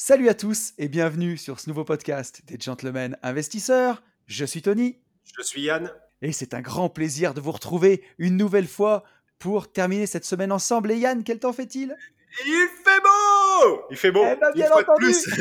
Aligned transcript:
Salut 0.00 0.28
à 0.28 0.34
tous 0.34 0.74
et 0.78 0.86
bienvenue 0.86 1.36
sur 1.36 1.58
ce 1.58 1.68
nouveau 1.68 1.82
podcast 1.82 2.42
des 2.46 2.56
Gentlemen 2.56 3.18
Investisseurs. 3.24 4.00
Je 4.26 4.44
suis 4.44 4.62
Tony 4.62 4.96
Je 5.36 5.42
suis 5.42 5.62
Yann. 5.62 5.90
et 6.22 6.30
c'est 6.30 6.54
un 6.54 6.60
grand 6.60 6.88
plaisir 6.88 7.34
de 7.34 7.40
vous 7.40 7.50
retrouver 7.50 8.04
une 8.18 8.36
nouvelle 8.36 8.68
fois 8.68 9.02
pour 9.40 9.72
terminer 9.72 10.06
cette 10.06 10.24
semaine 10.24 10.52
ensemble. 10.52 10.92
Et 10.92 10.98
Yann, 10.98 11.24
quel 11.24 11.40
temps 11.40 11.52
fait-il? 11.52 11.96
Il 12.46 12.68
fait 12.84 13.00
beau 13.00 13.82
Il 13.90 13.96
fait 13.96 14.12
beau. 14.12 14.22
Eh 14.24 14.36
ben, 14.36 14.46
Une 14.50 14.54
bien 14.54 14.68
fois 14.68 14.84
de 14.84 14.88
entendu. 14.88 15.06
plus. 15.06 15.34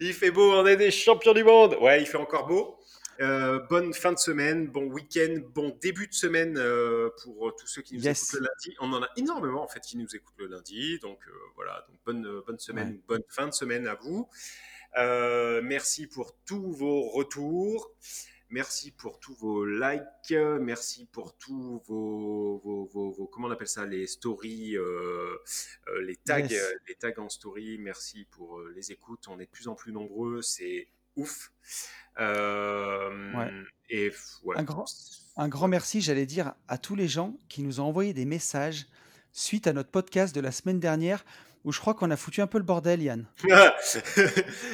il 0.00 0.14
fait 0.14 0.30
beau, 0.30 0.50
on 0.54 0.64
est 0.66 0.76
des 0.78 0.90
champions 0.90 1.34
du 1.34 1.44
monde. 1.44 1.76
Ouais, 1.82 2.00
il 2.00 2.06
fait 2.06 2.16
encore 2.16 2.46
beau. 2.46 2.78
Euh, 3.20 3.58
bonne 3.68 3.92
fin 3.94 4.12
de 4.12 4.18
semaine, 4.18 4.66
bon 4.66 4.84
week-end, 4.90 5.36
bon 5.54 5.76
début 5.80 6.06
de 6.08 6.14
semaine 6.14 6.56
euh, 6.56 7.10
pour 7.22 7.48
euh, 7.48 7.52
tous 7.58 7.66
ceux 7.66 7.82
qui 7.82 7.94
nous 7.96 8.02
Yes. 8.02 8.22
écoutent 8.34 8.40
le 8.40 8.46
lundi. 8.46 8.76
On 8.80 8.92
en 8.92 9.02
a 9.02 9.08
énormément 9.16 9.62
en 9.62 9.68
fait 9.68 9.80
qui 9.80 9.96
nous 9.96 10.16
écoutent 10.16 10.38
le 10.38 10.46
lundi, 10.46 10.98
donc 11.00 11.18
euh, 11.28 11.32
voilà, 11.54 11.84
donc 11.88 11.98
bonne 12.04 12.40
bonne 12.46 12.58
semaine, 12.58 12.92
Ouais. 12.92 13.00
bonne 13.06 13.22
fin 13.28 13.46
de 13.46 13.52
semaine 13.52 13.86
à 13.86 13.94
vous. 13.94 14.28
Merci 14.96 16.06
pour 16.06 16.34
tous 16.44 16.72
vos 16.72 17.02
retours. 17.10 17.92
Merci 18.50 18.90
pour 18.90 19.18
tous 19.18 19.34
vos 19.34 19.64
likes, 19.64 20.34
merci 20.60 21.06
pour 21.06 21.38
tous 21.38 21.80
vos, 21.86 22.58
vos, 22.58 22.84
vos- 22.84 23.10
vos- 23.10 23.26
comment 23.26 23.48
on 23.48 23.50
appelle 23.50 23.66
ça, 23.66 23.86
les 23.86 24.06
stories, 24.06 24.76
euh, 24.76 25.36
euh, 25.88 26.02
les 26.02 26.16
tags, 26.16 26.40
Yes. 26.40 26.74
les 26.86 26.94
tags 26.96 27.14
en 27.22 27.30
story. 27.30 27.78
Merci 27.78 28.26
pour 28.30 28.60
les 28.60 28.92
écoutes. 28.92 29.26
On 29.28 29.38
est 29.40 29.46
de 29.46 29.50
plus 29.50 29.68
en 29.68 29.74
plus 29.74 29.90
nombreux, 29.92 30.42
c'est 30.42 30.86
ouf. 31.16 31.50
Euh, 32.20 33.32
Ouais. 33.34 33.50
Et 33.90 34.10
f- 34.10 34.38
ouais. 34.44 34.56
Un 34.58 34.62
grand- 34.64 34.84
Un 35.36 35.48
grand 35.48 35.68
merci, 35.68 36.00
j'allais 36.02 36.26
dire, 36.26 36.54
à 36.68 36.76
tous 36.78 36.94
les 36.94 37.08
gens 37.08 37.36
qui 37.48 37.62
nous 37.62 37.80
ont 37.80 37.84
envoyé 37.84 38.12
des 38.12 38.24
messages 38.26 38.86
suite 39.32 39.66
à 39.66 39.72
notre 39.72 39.90
podcast 39.90 40.34
de 40.34 40.40
la 40.42 40.52
semaine 40.52 40.78
dernière 40.80 41.24
où 41.64 41.72
je 41.72 41.78
crois 41.80 41.94
qu'on 41.94 42.10
a 42.10 42.16
foutu 42.16 42.40
un 42.42 42.46
peu 42.46 42.58
le 42.58 42.64
bordel, 42.64 43.00
Yann. 43.02 43.26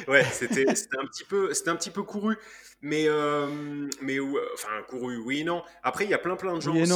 ouais, 0.07 0.23
c'était 0.31 0.67
un 0.67 0.73
petit 1.07 1.23
peu 1.23 1.53
c'était 1.53 1.69
un 1.69 1.75
petit 1.75 1.91
peu 1.91 2.03
couru, 2.03 2.35
mais 2.81 3.05
euh, 3.07 3.87
mais 4.01 4.19
ouais, 4.19 4.41
enfin 4.53 4.81
couru 4.89 5.17
oui 5.17 5.41
et 5.41 5.43
non. 5.43 5.63
Après 5.83 6.03
il 6.05 6.09
y 6.09 6.13
a 6.13 6.17
plein 6.17 6.35
plein 6.35 6.55
de 6.55 6.61
gens 6.61 6.73
Oui 6.73 6.81
aussi. 6.81 6.91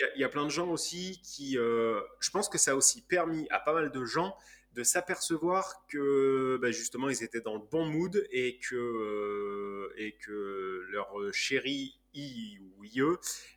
y, 0.00 0.04
a, 0.04 0.14
il 0.16 0.20
y 0.20 0.24
a 0.24 0.28
plein 0.28 0.44
de 0.44 0.50
gens 0.50 0.68
aussi 0.68 1.20
qui, 1.24 1.58
euh, 1.58 2.00
je 2.20 2.30
pense 2.30 2.48
que 2.48 2.56
ça 2.58 2.70
a 2.70 2.74
aussi 2.74 3.02
permis 3.02 3.48
à 3.50 3.58
pas 3.58 3.72
mal 3.72 3.90
de 3.90 4.04
gens 4.04 4.36
de 4.78 4.84
s'apercevoir 4.84 5.84
que 5.88 6.56
bah, 6.62 6.70
justement 6.70 7.08
ils 7.08 7.24
étaient 7.24 7.40
dans 7.40 7.54
le 7.54 7.62
bon 7.70 7.84
mood 7.86 8.24
et 8.30 8.60
que 8.60 8.76
euh, 8.76 9.92
et 9.96 10.12
que 10.12 10.86
leur 10.90 11.08
chéri 11.32 11.98
i 12.14 12.58
ou 12.78 12.84
ie 12.84 13.02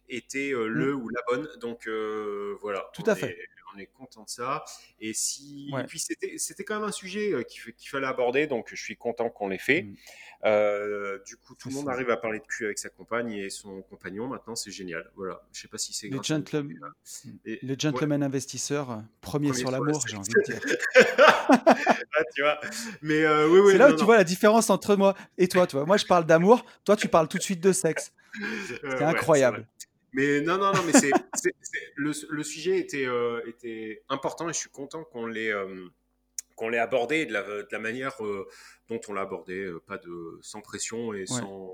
était 0.10 0.52
euh, 0.52 0.68
le 0.68 0.96
ou 0.96 1.10
la 1.10 1.22
bonne. 1.30 1.48
Donc 1.60 1.88
euh, 1.88 2.58
voilà. 2.62 2.80
Mm. 2.80 3.04
Tout 3.04 3.04
à 3.10 3.14
est- 3.14 3.16
fait. 3.16 3.38
On 3.76 3.80
est 3.80 3.86
content 3.88 4.24
de 4.24 4.30
ça. 4.30 4.64
Et 5.00 5.14
si, 5.14 5.70
Ouais. 5.74 5.82
et 5.82 5.86
puis 5.86 6.00
c'était, 6.00 6.38
c'était 6.38 6.64
quand 6.64 6.76
même 6.80 6.88
un 6.88 6.92
sujet 6.92 7.34
euh, 7.34 7.44
qu'il, 7.44 7.62
fa- 7.62 7.72
qu'il 7.72 7.90
fallait 7.90 8.08
aborder, 8.08 8.48
donc 8.48 8.68
je 8.70 8.82
suis 8.82 8.96
content 8.98 9.30
qu'on 9.30 9.48
l'ait 9.50 9.58
fait. 9.58 9.84
Mm. 9.84 9.96
Euh, 10.44 11.20
du 11.26 11.38
coup, 11.38 11.54
tout 11.54 11.70
le 11.70 11.76
monde 11.76 11.88
arrive 11.90 12.10
à 12.10 12.18
parler 12.18 12.40
de 12.40 12.46
cul 12.46 12.66
avec 12.66 12.80
sa 12.80 12.90
compagne 12.90 13.32
et 13.32 13.50
son 13.52 13.84
compagnon. 13.84 14.28
Maintenant, 14.28 14.56
c'est 14.56 14.72
génial. 14.72 15.10
Voilà. 15.16 15.40
Je 15.54 15.62
sais 15.62 15.68
pas 15.68 15.78
si 15.78 15.94
c'est 15.94 16.08
Les, 16.08 16.14
grâce 16.18 16.32
à 16.32 16.34
nous, 16.40 16.46
gentle- 16.46 16.64
mais, 16.64 16.76
et- 17.46 17.60
les 17.62 17.76
gentlemen 17.78 18.24
investisseurs, 18.24 18.90
euh, 18.92 18.96
premiers 19.22 19.50
Premier 19.50 19.60
sur 19.60 19.70
sur 19.70 19.72
la 19.72 19.78
l'amour, 19.78 20.02
j'ai 20.08 20.16
sexe. 20.18 20.30
envie 20.30 20.34
de 20.34 20.60
dire. 20.60 20.78
ah, 21.50 22.24
tu 22.36 22.42
vois. 22.42 22.60
Mais 23.02 23.24
euh, 23.24 23.48
oui, 23.50 23.60
oui. 23.60 23.72
C'est 23.74 23.78
là 23.78 23.90
non, 23.90 23.94
où 23.94 23.98
tu 23.98 24.04
vois 24.06 24.18
la 24.18 24.24
différence 24.24 24.70
entre 24.70 24.96
moi 24.96 25.16
et 25.38 25.48
toi. 25.48 25.68
Tu 25.68 25.76
vois. 25.76 25.86
Moi, 25.86 25.98
je 25.98 26.06
parle 26.06 26.26
d'amour, 26.26 26.66
toi, 26.86 26.96
tu 26.96 27.08
parles 27.08 27.28
tout 27.28 27.38
de 27.38 27.44
suite 27.44 27.62
de 27.62 27.72
sexe. 27.72 28.12
C'est 28.68 29.04
incroyable. 29.04 29.68
Mais 30.14 30.42
non, 30.42 30.58
non, 30.58 30.74
non, 30.74 30.84
mais 30.86 30.94
c'est, 30.94 31.12
c'est- 31.36 31.56
c'est- 31.62 31.94
le, 31.96 32.12
le 32.30 32.44
sujet 32.44 32.78
était, 32.80 33.06
euh, 33.06 33.42
était 33.48 34.04
important 34.10 34.50
et 34.50 34.54
je 34.54 34.58
suis 34.60 34.70
content 34.70 35.04
qu'on 35.06 35.26
l'ait, 35.26 35.52
euh, 35.52 35.88
qu'on 36.56 36.70
l'ait 36.70 36.80
abordé 36.80 37.26
de 37.26 37.34
la, 37.34 37.42
de 37.44 37.68
la 37.72 37.80
manière 37.80 38.24
euh, 38.26 38.48
dont 38.90 39.00
on 39.08 39.14
l'a 39.14 39.22
abordé, 39.22 39.72
pas 39.88 39.98
de 39.98 40.38
sans 40.42 40.62
pression 40.62 41.14
et 41.14 41.26
sans 41.26 41.74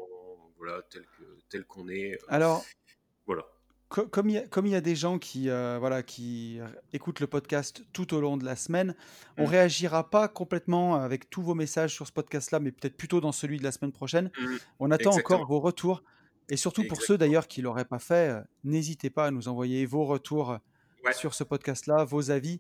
voilà 0.57 0.81
tel 0.89 1.03
que 1.03 1.23
tel 1.49 1.66
qu'on 1.66 1.88
est. 1.89 2.17
Alors, 2.29 2.63
voilà. 3.25 3.45
co- 3.89 4.06
comme 4.07 4.29
il 4.29 4.34
y, 4.35 4.38
a- 4.38 4.47
comme 4.47 4.66
il 4.66 4.72
y 4.72 4.75
a 4.75 4.81
des 4.81 4.95
gens 4.95 5.17
qui, 5.19 5.50
voilà, 5.50 6.03
qui 6.03 6.59
écoutent 6.94 7.19
le 7.19 7.28
podcast 7.28 7.81
tout 7.94 8.13
au 8.13 8.22
long 8.22 8.38
de 8.38 8.45
la 8.45 8.56
semaine, 8.56 8.95
on 9.38 9.44
Mm. 9.47 9.50
réagira 9.50 10.09
pas 10.09 10.28
complètement 10.28 10.95
avec 10.95 11.29
tous 11.29 11.41
vos 11.41 11.56
messages 11.56 11.94
sur 11.94 12.06
ce 12.07 12.12
podcast-là, 12.12 12.59
mais 12.59 12.72
peut-être 12.72 12.97
plutôt 12.97 13.19
dans 13.19 13.31
celui 13.31 13.57
de 13.57 13.63
la 13.63 13.72
semaine 13.72 13.91
prochaine. 13.91 14.31
Mm. 14.39 14.56
On 14.79 14.91
attend 14.91 15.09
Exactement. 15.12 15.39
encore 15.39 15.47
vos 15.50 15.59
retours. 15.59 16.03
Et 16.50 16.58
surtout 16.58 16.84
pour 16.88 17.02
ceux 17.02 17.18
d'ailleurs 17.18 17.47
qui 17.47 17.62
l'auraient 17.62 17.85
pas 17.85 18.00
fait, 18.00 18.30
euh, 18.30 18.41
n'hésitez 18.63 19.09
pas 19.09 19.25
à 19.28 19.31
nous 19.31 19.47
envoyer 19.47 19.85
vos 19.85 20.06
retours 20.06 20.52
euh, 20.52 20.58
Ouais. 21.06 21.13
sur 21.13 21.34
ce 21.34 21.44
podcast-là, 21.44 22.03
vos 22.06 22.31
avis. 22.31 22.59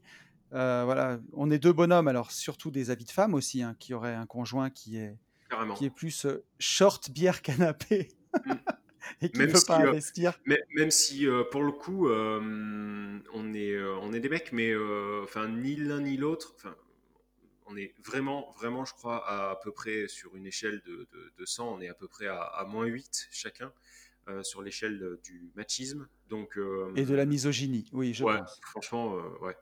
Euh, 0.53 0.83
voilà, 0.85 1.19
on 1.33 1.49
est 1.51 1.59
deux 1.59 1.73
bonhommes, 1.73 2.07
alors 2.07 2.31
surtout 2.31 2.71
des 2.71 2.91
avis 2.91 3.03
de 3.05 3.11
femmes 3.11 3.33
aussi, 3.33 3.61
hein, 3.63 3.75
qui 3.79 3.93
auraient 3.93 4.13
un 4.13 4.25
conjoint 4.25 4.69
qui 4.69 4.97
est, 4.97 5.17
Carrément. 5.49 5.73
qui 5.73 5.85
est 5.85 5.89
plus 5.89 6.25
euh, 6.25 6.43
short 6.59 7.09
bière 7.11 7.41
canapé 7.41 8.09
Mm. 8.45 8.51
et 9.21 9.29
qui 9.29 9.39
ne 9.39 9.53
si, 9.53 9.65
pas 9.65 9.77
investir. 9.77 10.39
Même 10.45 10.91
si 10.91 11.25
euh, 11.27 11.43
pour 11.49 11.63
le 11.63 11.71
coup, 11.71 12.07
euh, 12.09 13.19
on 13.33 13.53
est 13.53 13.81
on 14.01 14.13
est 14.13 14.19
des 14.19 14.29
mecs, 14.29 14.51
mais 14.53 14.73
enfin 15.23 15.47
ni 15.47 15.75
l'un 15.75 16.01
ni 16.01 16.17
l'autre. 16.17 16.53
Enfin, 16.57 16.75
on 17.67 17.75
est 17.77 17.93
vraiment, 18.03 18.51
vraiment, 18.57 18.85
je 18.85 18.93
crois, 18.93 19.25
à, 19.27 19.51
à 19.51 19.55
peu 19.57 19.71
près 19.71 20.07
sur 20.07 20.35
une 20.35 20.45
échelle 20.47 20.81
de, 20.85 21.07
de, 21.11 21.33
de 21.37 21.45
100, 21.45 21.75
on 21.75 21.81
est 21.81 21.89
à 21.89 21.93
peu 21.93 22.07
près 22.07 22.27
à, 22.27 22.41
à 22.41 22.65
moins 22.65 22.85
8 22.85 23.27
chacun 23.31 23.71
euh, 24.29 24.43
sur 24.43 24.61
l'échelle 24.61 24.99
de- 24.99 25.19
du 25.23 25.51
machisme. 25.55 26.07
Donc, 26.29 26.57
euh, 26.57 26.91
Et 26.95 27.05
de 27.05 27.15
la 27.15 27.25
misogynie, 27.25 27.89
oui, 27.93 28.13
je 28.13 28.23
ouais, 28.23 28.37
pense. 28.39 28.59
franchement, 28.61 29.15
euh, 29.17 29.45
ouais. 29.45 29.55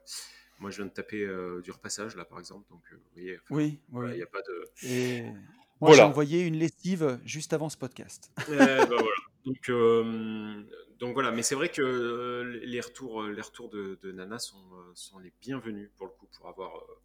Moi, 0.59 0.71
je 0.71 0.77
viens 0.77 0.85
de 0.85 0.91
taper 0.91 1.21
euh, 1.23 1.61
du 1.61 1.71
repassage, 1.71 2.15
là, 2.15 2.23
par 2.25 2.39
exemple. 2.39 2.65
Donc, 2.69 2.81
euh, 2.91 2.95
vous 2.95 3.11
voyez, 3.13 3.35
enfin, 3.37 3.55
Oui, 3.55 3.79
voilà, 3.89 4.09
il 4.09 4.11
oui. 4.13 4.17
n'y 4.17 4.23
a 4.23 4.27
pas 4.27 4.41
de. 4.41 4.65
Et 4.87 5.21
moi, 5.23 5.33
Voilà. 5.81 5.95
j'ai 5.97 6.01
envoyé 6.03 6.41
une 6.41 6.55
lessive 6.57 7.19
juste 7.25 7.53
avant 7.53 7.69
ce 7.69 7.77
podcast. 7.77 8.31
Eh 8.47 8.51
ben 8.55 8.85
voilà. 8.87 9.15
Donc, 9.45 9.69
euh, 9.69 10.63
donc 10.97 11.13
voilà, 11.13 11.31
mais 11.31 11.43
c'est 11.43 11.53
vrai 11.55 11.69
que 11.69 11.81
euh, 11.83 12.59
les 12.63 12.79
retours, 12.81 13.23
les 13.23 13.41
retours 13.41 13.69
de, 13.69 13.99
de 14.01 14.11
Nana 14.11 14.39
sont, 14.39 14.63
euh, 14.73 14.91
sont 14.95 15.19
les 15.19 15.31
bienvenus 15.41 15.91
pour 15.97 16.07
le 16.07 16.13
coup 16.13 16.27
pour 16.35 16.47
avoir, 16.47 16.77
euh, 16.77 16.95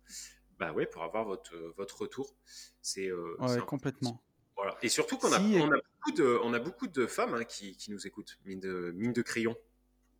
bah 0.61 0.73
ouais, 0.73 0.87
pour 0.87 1.03
avoir 1.03 1.25
votre, 1.25 1.57
votre 1.77 2.03
retour. 2.03 2.37
C'est 2.83 3.09
euh, 3.09 3.35
Ouais, 3.41 3.59
complètement. 3.67 4.23
Voilà. 4.57 4.77
Et 4.83 4.89
surtout 4.91 5.17
qu'on 5.17 5.33
a, 5.33 5.39
Si, 5.41 5.55
et- 5.57 5.61
on 5.61 5.73
a 5.73 5.77
beaucoup 5.77 6.13
de, 6.17 6.39
on 6.45 6.53
a 6.55 6.59
beaucoup 6.61 6.87
de 6.87 7.07
femmes 7.07 7.35
hein, 7.35 7.45
qui, 7.45 7.77
qui 7.77 7.91
nous 7.91 8.07
écoutent, 8.07 8.39
mine 8.45 8.61
de, 8.61 8.93
mine 8.95 9.13
de 9.15 9.23
crayon, 9.23 9.57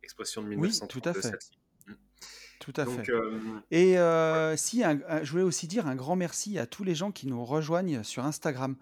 expression 0.03 0.41
de 0.41 0.47
Oui, 0.47 0.55
1932. 0.55 1.01
tout 1.01 1.09
à 1.09 1.13
fait. 1.13 1.21
celle-ci. 1.29 1.51
Tout 2.59 2.73
à 2.77 2.85
Donc 2.85 3.05
fait. 3.05 3.11
euh, 3.11 3.39
Et 3.71 3.97
euh, 3.97 4.55
si, 4.57 4.83
un- 4.83 4.99
un- 5.07 5.23
je 5.23 5.31
voulais 5.31 5.43
aussi 5.43 5.67
dire 5.67 5.87
un 5.87 5.95
grand 5.95 6.15
merci 6.15 6.57
à 6.59 6.65
tous 6.67 6.83
les 6.83 6.93
gens 6.95 7.11
qui 7.11 7.25
nous 7.27 7.43
rejoignent 7.45 8.03
sur 8.03 8.23
Instagram. 8.25 8.75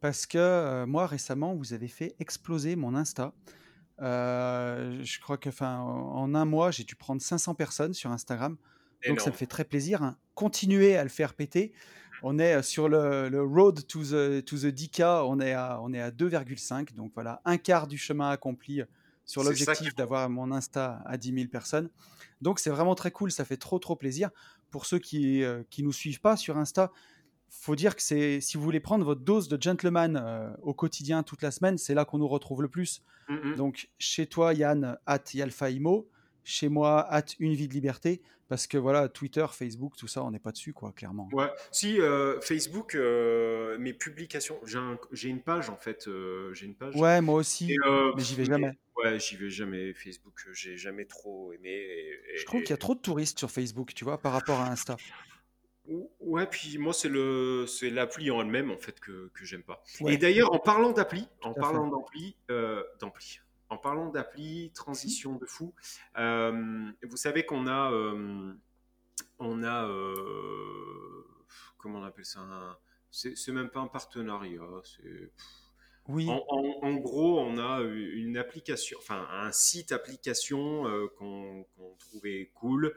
Parce 0.00 0.26
que 0.26 0.36
euh, 0.38 0.84
moi, 0.86 1.06
récemment, 1.06 1.54
vous 1.54 1.72
avez 1.72 1.88
fait 1.88 2.14
exploser 2.18 2.76
mon 2.76 2.94
Insta. 2.94 3.32
Euh, 4.02 5.00
je 5.02 5.20
crois 5.20 5.38
que, 5.38 5.48
enfin, 5.48 5.78
en 5.78 6.34
un 6.34 6.44
mois, 6.44 6.70
j'ai 6.70 6.84
dû 6.84 6.96
prendre 6.96 7.22
500 7.22 7.54
personnes 7.54 7.94
sur 7.94 8.10
Instagram. 8.10 8.56
Donc, 9.08 9.20
ça 9.20 9.30
me 9.30 9.34
fait 9.36 9.46
très 9.46 9.64
plaisir. 9.64 10.02
hein. 10.02 10.16
Continuez 10.34 10.96
à 10.96 11.02
le 11.02 11.08
faire 11.08 11.34
péter. 11.34 11.72
On 12.22 12.38
est 12.38 12.54
euh, 12.54 12.62
sur 12.62 12.88
le, 12.88 13.28
le 13.28 13.42
road 13.42 13.86
to 13.86 14.02
the, 14.02 14.44
to 14.44 14.56
the 14.56 14.72
10K. 14.72 15.24
On 15.26 15.40
est 15.40 15.52
à, 15.52 15.80
on 15.82 15.92
est 15.92 16.00
à 16.00 16.10
2,5. 16.10 16.94
Donc, 16.94 17.12
voilà, 17.14 17.40
un 17.44 17.58
quart 17.58 17.86
du 17.86 17.98
chemin 17.98 18.30
accompli 18.30 18.80
euh, 18.80 18.86
sur 19.24 19.42
qui 19.42 19.48
l'objectif 19.48 19.94
d'avoir 19.94 20.28
mon 20.30 20.50
Insta 20.52 21.02
à 21.06 21.16
10 21.16 21.34
000 21.34 21.48
personnes. 21.48 21.90
Donc, 22.40 22.58
c'est 22.58 22.70
vraiment 22.70 22.94
très 22.94 23.10
cool. 23.10 23.30
Ça 23.30 23.44
fait 23.44 23.56
trop, 23.56 23.78
trop 23.78 23.96
plaisir. 23.96 24.30
Pour 24.70 24.86
ceux 24.86 24.98
qui 24.98 25.40
ne 25.40 25.82
nous 25.82 25.92
suivent 25.92 26.20
pas 26.20 26.36
sur 26.36 26.56
Insta, 26.58 26.90
faut 27.48 27.76
dire 27.76 27.94
que 27.94 28.02
c'est 28.02 28.40
si 28.40 28.56
vous 28.56 28.64
voulez 28.64 28.80
prendre 28.80 29.04
votre 29.04 29.20
dose 29.20 29.48
de 29.48 29.60
gentleman 29.60 30.20
euh, 30.20 30.50
au 30.62 30.74
quotidien 30.74 31.22
toute 31.22 31.40
la 31.42 31.50
semaine, 31.52 31.78
c'est 31.78 31.94
là 31.94 32.04
qu'on 32.04 32.18
nous 32.18 32.26
retrouve 32.28 32.62
le 32.62 32.68
plus. 32.68 33.02
Mm, 33.28 33.34
mm. 33.50 33.54
Donc 33.56 33.88
chez 33.98 34.26
toi, 34.26 34.52
Yann, 34.52 34.98
at 35.06 35.22
Yalfaimo, 35.32 36.08
chez 36.44 36.68
moi, 36.68 37.00
at 37.10 37.24
Une 37.40 37.54
vie 37.54 37.66
de 37.68 37.72
liberté, 37.74 38.20
parce 38.48 38.66
que 38.66 38.76
voilà, 38.78 39.08
Twitter, 39.08 39.46
Facebook, 39.50 39.96
tout 39.96 40.06
ça, 40.06 40.22
on 40.22 40.30
n'est 40.30 40.38
pas 40.38 40.52
dessus, 40.52 40.72
quoi, 40.72 40.92
clairement. 40.92 41.28
Ouais, 41.32 41.48
si 41.72 42.00
euh, 42.00 42.40
Facebook, 42.42 42.94
euh, 42.94 43.78
mes 43.78 43.94
publications, 43.94 44.60
j'ai 44.64 44.78
un- 44.78 44.98
j'ai 45.12 45.30
une 45.30 45.40
page 45.40 45.70
en 45.70 45.76
fait, 45.76 46.06
euh, 46.06 46.52
j'ai 46.52 46.66
une 46.66 46.74
page. 46.74 46.94
Ouais, 46.96 47.20
moi 47.20 47.36
aussi, 47.36 47.74
euh, 47.86 48.12
mais 48.16 48.22
j'y 48.22 48.34
vais 48.34 48.42
mais- 48.42 48.48
jamais. 48.48 48.72
Ouais, 49.02 49.18
j'y 49.18 49.36
vais 49.36 49.50
jamais. 49.50 49.92
Facebook, 49.94 50.34
j'ai 50.52 50.76
jamais 50.76 51.04
trop 51.06 51.52
aimé. 51.52 51.68
et- 51.70 52.34
et- 52.34 52.38
Je 52.38 52.44
trouve 52.46 52.60
qu'il 52.60 52.70
y 52.70 52.74
a 52.74 52.76
trop 52.78 52.94
de 52.94 53.00
touristes 53.00 53.38
sur 53.38 53.50
Facebook, 53.50 53.92
tu 53.94 54.04
vois, 54.04 54.18
par 54.18 54.32
rapport 54.32 54.60
à 54.60 54.68
Insta. 54.70 54.96
Ou- 55.86 56.10
Ouais, 56.20 56.46
puis 56.46 56.78
moi, 56.78 56.92
c'est 56.94 57.10
le, 57.10 57.66
c'est 57.66 57.90
l'appli 57.90 58.30
en 58.30 58.40
elle-même 58.40 58.70
en 58.70 58.78
fait 58.78 58.98
que, 59.00 59.30
que 59.34 59.44
j'aime 59.44 59.62
pas. 59.62 59.82
Ouais. 60.00 60.14
Et 60.14 60.16
d'ailleurs, 60.16 60.52
en 60.54 60.58
parlant 60.58 60.92
d'appli, 60.92 61.28
en 61.42 61.52
parlant 61.52 61.88
d'appli, 61.88 62.36
euh, 62.50 62.82
d'appli, 63.00 63.40
en 63.74 63.78
parlant 63.78 64.08
d'appli, 64.08 64.70
transition 64.72 65.36
de 65.36 65.46
fou. 65.46 65.74
euh, 66.16 66.90
vous 67.02 67.16
savez 67.16 67.44
qu'on 67.44 67.66
a, 67.66 67.90
euh, 67.90 68.54
on 69.38 69.62
a, 69.62 69.84
euh, 69.88 71.24
comment 71.76 71.98
on 72.00 72.04
appelle 72.04 72.24
ça 72.24 72.40
C'est 73.10 73.52
même 73.52 73.70
pas 73.70 73.80
un 73.80 73.88
partenariat, 73.88 74.62
c'est 74.84 75.32
Oui. 76.06 76.28
En, 76.28 76.94
gros, 76.94 77.40
on 77.40 77.58
a 77.58 77.80
une 77.82 78.36
application, 78.36 78.96
enfin 79.00 79.26
un 79.30 79.50
site 79.50 79.90
application 79.90 80.86
euh, 80.86 81.08
qu'on 81.18 81.66
trouvait 81.98 82.50
cool. 82.54 82.94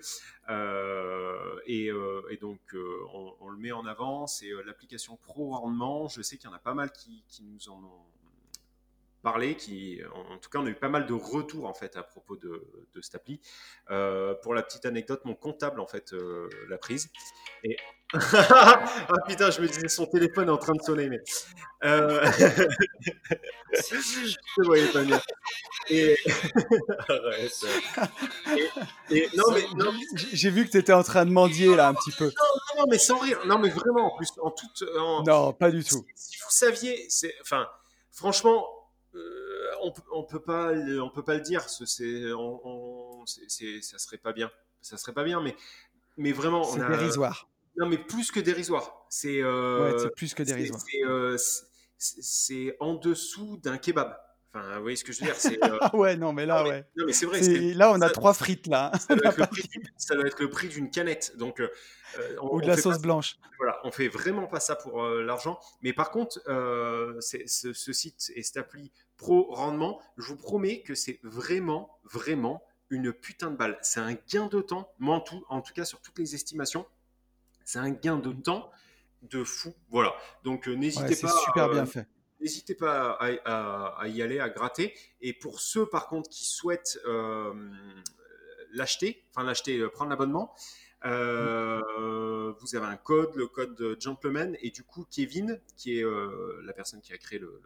Euh, 0.50 1.60
et, 1.66 1.90
euh, 1.90 2.22
donc, 2.40 2.76
on, 3.14 3.50
le 3.50 3.58
met 3.58 3.72
en 3.72 3.86
avant. 3.86 4.28
C'est 4.28 4.52
l'application 4.66 5.18
Pro 5.18 5.56
Rendement. 5.56 6.08
Je 6.08 6.22
sais 6.22 6.38
qu'il 6.38 6.50
y 6.50 6.54
en 6.54 6.56
a 6.56 6.60
pas 6.60 6.76
mal 6.76 6.92
qui, 6.92 7.24
qui 7.28 7.44
nous 7.44 7.70
en 7.70 7.84
ont 7.84 8.06
parlé, 9.22 9.56
qui, 9.56 10.02
en 10.14 10.38
tout 10.38 10.50
cas, 10.50 10.60
on 10.60 10.66
a 10.66 10.70
eu 10.70 10.76
pas 10.76 10.90
mal 10.90 11.06
de 11.06 11.14
retours 11.14 11.66
en 11.66 11.74
fait 11.74 11.96
à 11.98 12.04
propos 12.04 12.36
de, 12.36 12.64
de 12.94 13.02
cette 13.02 13.16
appli. 13.16 13.42
Euh, 13.90 14.34
pour 14.42 14.54
la 14.54 14.64
petite 14.64 14.86
anecdote, 14.86 15.22
mon 15.26 15.36
comptable 15.36 15.80
en 15.80 15.88
fait 15.88 16.14
euh, 16.14 16.50
l'a 16.70 16.78
prise. 16.78 17.10
Et 17.64 17.78
ah 18.14 18.86
putain, 19.28 19.52
je 19.52 19.62
me 19.62 19.68
disais 19.68 19.90
son 19.90 20.06
téléphone 20.06 20.48
est 20.48 20.52
en 20.52 20.58
train 20.58 20.74
de 20.74 20.82
sonner, 20.82 21.10
mais 21.10 21.20
euh... 21.84 22.26
je 23.74 24.64
voyais 24.64 24.88
pas 24.88 25.04
bien. 25.04 25.22
Et... 25.90 26.18
et... 29.10 29.30
non 29.38 29.46
mais 29.54 29.64
non, 29.78 29.94
j'ai 30.34 30.50
vu 30.50 30.66
que 30.66 30.72
tu 30.72 30.78
étais 30.78 30.92
en 30.92 31.04
train 31.04 31.26
de 31.26 31.32
mendier 31.32 31.78
là 31.78 31.88
un 31.88 31.94
petit 31.94 32.12
peu. 32.12 32.26
Non, 32.26 32.80
non, 32.80 32.86
mais 32.90 32.98
sans 32.98 33.20
rire. 33.20 33.40
Non 33.46 33.58
mais 33.58 33.70
vraiment 33.70 34.14
en 34.14 34.18
plus 34.18 34.28
en 34.42 34.52
toute. 34.52 34.84
Non, 35.26 35.54
pas 35.54 35.72
du 35.72 35.86
tout. 35.86 36.06
Si, 36.14 36.38
vous 36.40 36.50
saviez, 36.50 37.06
c'est 37.08 37.34
enfin 37.42 37.70
franchement 38.12 38.68
on, 39.82 39.94
on 40.12 40.24
peut 40.24 40.42
pas, 40.42 40.74
on 40.74 41.10
peut 41.10 41.24
pas 41.24 41.36
le 41.36 41.42
dire. 41.42 41.68
C'est, 41.70 42.32
on, 42.34 43.26
ça 43.26 43.98
serait 43.98 44.18
pas 44.18 44.34
bien. 44.34 44.52
Ça 44.82 44.98
serait 44.98 45.14
pas 45.14 45.24
bien, 45.24 45.42
mais, 45.42 45.56
mais 46.18 46.32
vraiment, 46.32 46.64
c'est 46.64 46.88
dérisoire. 46.88 47.50
Non, 47.78 47.88
mais 47.88 47.98
plus 47.98 48.32
que 48.32 48.40
dérisoire. 48.40 49.06
C'est, 49.10 49.42
euh, 49.42 49.98
c'est 50.00 50.16
plus 50.16 50.34
que 50.34 50.44
dérisoire. 50.44 50.82
Euh, 51.06 51.38
c'est, 51.98 52.76
en 52.80 52.96
dessous 52.96 53.58
d'un 53.58 53.78
kebab. 53.78 54.18
Enfin, 54.54 54.78
vous 54.78 54.82
voyez 54.82 54.96
ce 54.96 55.04
que 55.04 55.12
je 55.12 55.20
veux 55.20 55.26
dire 55.26 55.36
c'est, 55.36 55.60
Ouais, 55.94 56.16
non, 56.16 56.34
mais 56.34 56.46
là, 56.46 56.64
ouais. 56.64 56.86
Non, 56.96 57.06
mais 57.06 57.14
c'est 57.14 57.26
vrai. 57.28 57.42
Là, 57.76 57.92
on 57.92 58.02
a 58.02 58.10
trois 58.10 58.34
frites, 58.34 58.66
là. 58.68 58.92
Ça 59.08 59.16
doit, 60.16 60.26
être 60.26 60.42
le 60.42 60.50
prix, 60.50 60.70
d'une 60.70 60.90
canette. 60.90 61.36
Donc, 61.38 61.62
Ou 62.42 62.62
de 62.62 62.68
la 62.68 62.78
sauce 62.78 63.00
blanche. 63.00 63.38
Voilà, 63.60 63.80
on 63.84 63.92
fait 63.92 64.08
vraiment 64.08 64.48
pas 64.48 64.60
ça 64.60 64.76
pour 64.76 65.04
l'argent. 65.04 65.60
Mais 65.84 65.94
par 65.94 66.10
contre, 66.10 66.42
ce, 66.46 67.74
ce, 67.74 67.94
site 67.94 68.32
et 68.36 68.42
cette 68.42 68.58
appli 68.58 68.92
pro 69.18 69.48
rendement, 69.54 70.00
je 70.18 70.28
vous 70.28 70.38
promets 70.38 70.82
que 70.82 70.96
c'est 70.96 71.20
vraiment, 71.24 72.00
vraiment 72.04 72.64
une 72.90 73.12
putain 73.12 73.52
de 73.52 73.58
balle. 73.58 73.78
C'est 73.82 74.00
un 74.00 74.14
gain 74.30 74.48
de 74.48 74.62
temps, 74.62 74.92
moi 75.00 75.16
en 75.16 75.22
tout, 75.22 75.44
en 75.50 75.62
tout 75.62 75.74
cas 75.74 75.86
sur 75.86 76.00
toutes 76.02 76.18
les 76.20 76.36
estimations, 76.36 76.86
c'est 77.66 77.80
un 77.80 77.90
gain 77.90 78.18
de 78.18 78.32
temps 78.32 78.72
de 79.24 79.44
fou. 79.44 79.74
Voilà. 79.90 80.16
Donc 80.44 80.68
euh, 80.68 80.74
n'hésitez 80.74 81.16
pas. 81.16 81.28
super 81.28 81.66
euh, 81.66 81.74
bien 81.74 81.86
fait. 81.86 82.08
N'hésitez 82.40 82.76
pas 82.76 83.18
à, 83.20 84.08
y 84.08 84.22
aller, 84.22 84.40
à 84.40 84.50
gratter. 84.50 84.94
Et 85.22 85.34
pour 85.34 85.60
ceux 85.60 85.88
par 85.88 86.08
contre 86.08 86.30
qui 86.30 86.46
souhaitent 86.46 87.00
euh, 87.06 87.52
l'acheter, 88.72 89.26
enfin 89.32 89.44
l'acheter, 89.44 89.88
prendre 89.90 90.12
l'abonnement, 90.12 90.54
vous 91.04 92.76
avez 92.76 92.86
un 92.86 92.98
code, 92.98 93.36
le 93.36 93.48
code 93.48 93.98
Gentleman, 94.00 94.56
et 94.62 94.70
du 94.70 94.84
coup 94.84 95.06
Kevin, 95.10 95.60
qui 95.78 95.98
est 95.98 96.06
la 96.64 96.74
personne 96.74 97.02
qui 97.02 97.12
a 97.12 97.18
créé 97.18 97.40
le 97.40 97.60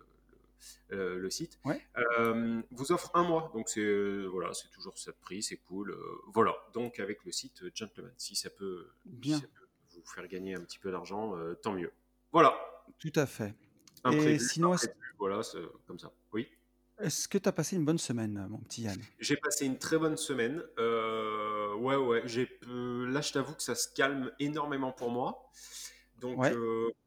euh, 0.92 1.18
le 1.18 1.30
site, 1.30 1.60
euh, 1.96 2.62
vous 2.72 2.92
offre 2.92 3.12
un 3.13 3.24
mois. 3.24 3.52
Donc 3.54 3.69
c'est 3.69 3.81
euh, 3.81 4.25
voilà, 4.25 4.54
c'est 4.54 4.69
toujours 4.69 4.98
ça 4.98 5.12
de 5.12 5.18
prix, 5.18 5.42
c'est 5.44 5.58
cool. 5.58 5.96
voilà. 6.34 6.56
Donc 6.74 7.00
avec 7.00 7.24
le 7.25 7.31
site 7.31 7.63
Gentleman, 7.75 8.13
si 8.18 8.36
ça 8.36 8.50
peut, 8.50 8.88
Bien. 9.06 9.42
vous 9.92 10.04
faire 10.06 10.28
gagner 10.28 10.56
un 10.56 10.62
petit 10.62 10.80
peu 10.80 10.92
d'argent, 10.92 11.36
tant 11.62 11.74
mieux. 11.74 11.92
Voilà. 12.31 12.56
Tout 13.00 13.13
à 13.16 13.25
fait. 13.25 13.54
Et 14.12 14.40
sinon, 14.40 14.75
voilà, 15.18 15.42
comme 15.88 16.00
ça. 16.00 16.12
Oui. 16.34 16.48
Est-ce 17.00 17.28
que 17.28 17.40
tu 17.40 17.50
as 17.50 17.52
passé 17.52 17.75
une 17.75 17.86
bonne 17.86 17.98
semaine, 17.98 18.46
mon 18.50 18.60
petit 18.60 18.84
Yann? 18.84 19.00
J'ai 19.19 19.38
passé 19.38 19.66
une 19.66 19.80
très 19.80 19.98
bonne 19.98 20.18
semaine. 20.18 20.63
ouais, 20.78 21.96
ouais. 21.96 22.22
J'ai, 22.25 22.60
là, 22.68 23.22
je 23.22 23.34
t'avoue 23.34 23.56
que 23.56 23.63
ça 23.63 23.75
se 23.75 23.88
calme 23.94 24.31
énormément 24.40 24.92
pour 24.92 25.10
moi. 25.10 25.50
Donc, 26.19 26.38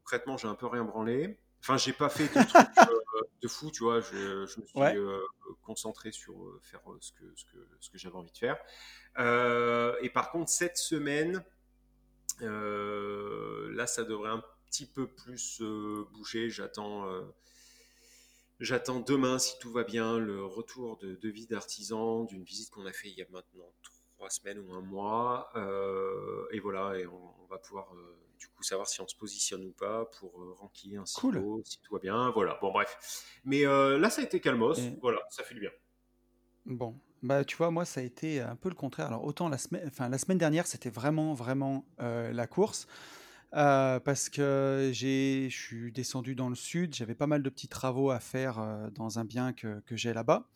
concrètement, 0.03 0.37
j'ai 0.37 0.49
un 0.49 0.55
peu 0.55 0.67
rien 0.67 0.85
branlé. 0.85 1.39
Enfin, 1.65 1.79
j'ai 1.79 1.95
pas 1.95 2.11
fait 2.11 2.25
de 2.25 2.47
trucs 2.47 2.79
euh, 2.79 3.23
de 3.41 3.49
fou, 3.49 3.71
tu 3.71 3.85
vois. 3.85 4.03
Je, 4.03 4.43
me 4.43 4.47
suis 4.47 4.69
euh, 4.77 5.19
concentré 5.63 6.13
sur 6.13 6.35
euh, 6.35 6.61
faire 6.63 6.83
ce 7.01 7.13
que, 7.13 7.25
ce 7.37 7.47
que, 7.47 7.57
ce 7.81 7.89
que 7.89 7.97
j'avais 7.97 8.17
envie 8.17 8.31
de 8.31 8.37
faire. 8.37 8.59
et 10.03 10.11
par 10.11 10.31
contre, 10.31 10.51
cette 10.51 10.77
semaine, 10.77 11.43
là, 12.41 13.87
ça 13.87 14.05
devrait 14.05 14.29
un 14.29 14.45
petit 14.67 14.85
peu 14.85 15.07
plus 15.07 15.63
bouger. 16.13 16.51
J'attends. 16.51 17.09
J'attends 18.61 19.01
demain, 19.01 19.39
si 19.39 19.59
tout 19.59 19.73
va 19.73 19.85
bien, 19.85 20.19
le 20.19 20.45
retour 20.45 20.99
de, 20.99 21.17
de 21.17 21.29
vie 21.29 21.47
d'artisan 21.47 22.25
d'une 22.25 22.45
visite 22.45 22.71
qu'on 22.71 22.87
a 22.87 22.93
fait 22.93 23.09
il 23.09 23.15
y 23.15 23.23
a 23.23 23.27
maintenant 23.31 23.73
trois 24.17 24.31
semaines 24.31 24.59
ou 24.59 24.75
un 24.75 24.83
mois. 24.83 25.51
et 26.51 26.61
voilà, 26.61 26.99
et 26.99 27.07
on, 27.07 27.47
va 27.49 27.57
pouvoir 27.57 27.91
du 28.39 28.49
coup 28.49 28.63
savoir 28.63 28.89
si 28.89 29.01
on 29.01 29.09
se 29.09 29.17
positionne 29.17 29.65
ou 29.65 29.73
pas 29.73 30.07
pour 30.19 30.43
euh, 30.43 30.99
un 30.99 31.07
silo, 31.07 31.63
si 31.65 31.79
tout 31.81 31.95
va 31.95 32.01
bien, 32.01 32.31
voilà. 32.31 32.59
Bon 32.61 32.73
bref. 32.73 32.97
Mais 33.45 33.67
euh, 33.67 33.99
là 33.99 34.11
ça 34.11 34.23
a 34.23 34.25
été 34.25 34.41
calmos, 34.41 34.79
voilà, 35.01 35.21
ça 35.31 35.45
fait 35.45 35.55
du 35.55 35.61
bien. 35.61 35.71
Bon, 36.67 36.99
bah 37.23 37.45
tu 37.45 37.57
vois 37.57 37.71
moi 37.71 37.85
ça 37.85 38.01
a 38.01 38.03
été 38.03 38.41
un 38.41 38.57
peu 38.57 38.69
le 38.69 38.75
contraire. 38.75 39.07
Alors 39.09 39.25
autant 39.25 39.49
la 39.49 39.59
semaine, 39.59 39.85
enfin 39.87 40.09
la 40.09 40.19
semaine 40.19 40.39
dernière 40.39 40.67
c'était 40.67 40.91
vraiment 40.91 41.35
vraiment 41.35 41.87
euh, 42.01 42.33
la 42.33 42.47
course. 42.47 42.87
parce 43.51 44.29
que 44.29 44.91
j'ai, 44.93 45.49
je 45.51 45.57
suis 45.57 45.93
descendu 45.93 46.35
dans 46.35 46.49
le 46.49 46.57
sud, 46.57 46.95
j'avais 46.95 47.15
pas 47.15 47.27
mal 47.27 47.43
de 47.43 47.51
petits 47.51 47.69
travaux 47.69 48.11
à 48.11 48.21
faire 48.21 48.91
dans 48.93 49.19
un 49.19 49.25
bien 49.25 49.53
que, 49.53 49.81
que 49.81 49.97
j'ai 49.97 50.13
là-bas. 50.13 50.49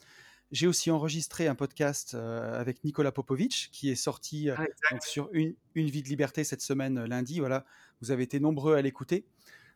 J'ai 0.51 0.67
aussi 0.67 0.91
enregistré 0.91 1.47
un 1.47 1.55
podcast 1.55 2.15
euh, 2.15 2.59
avec 2.59 2.83
Nicolas 2.83 3.13
Popovic 3.13 3.69
qui 3.71 3.91
est 3.91 3.95
sorti 3.95 4.49
euh, 4.49 4.55
ah, 4.59 4.97
sur 5.01 5.29
une, 5.33 5.55
une, 5.75 5.91
vie 5.91 6.03
de 6.03 6.09
liberté 6.09 6.43
cette 6.43 6.63
semaine 6.63 6.99
euh, 6.99 7.07
lundi. 7.07 7.39
Voilà, 7.39 7.67
vous 8.01 8.11
avez 8.13 8.23
été 8.23 8.41
nombreux 8.41 8.75
à 8.75 8.81
l'écouter. 8.81 9.27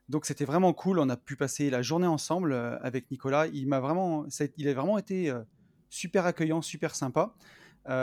Donc 0.09 0.25
c'était 0.25 0.47
vraiment 0.47 0.73
cool. 0.73 0.99
On 0.99 1.11
a 1.11 1.17
pu 1.19 1.37
passer 1.37 1.69
la 1.69 1.83
journée 1.83 2.07
ensemble 2.07 2.55
avec 2.55 3.11
Nicolas. 3.11 3.49
Il 3.49 3.69
m'a 3.69 3.81
vraiment, 3.81 4.27
il 4.57 4.69
a 4.69 4.75
vraiment 4.75 4.99
été 4.99 5.33
super 5.91 6.27
accueillant, 6.27 6.61
super 6.61 6.95
sympa. 6.95 7.35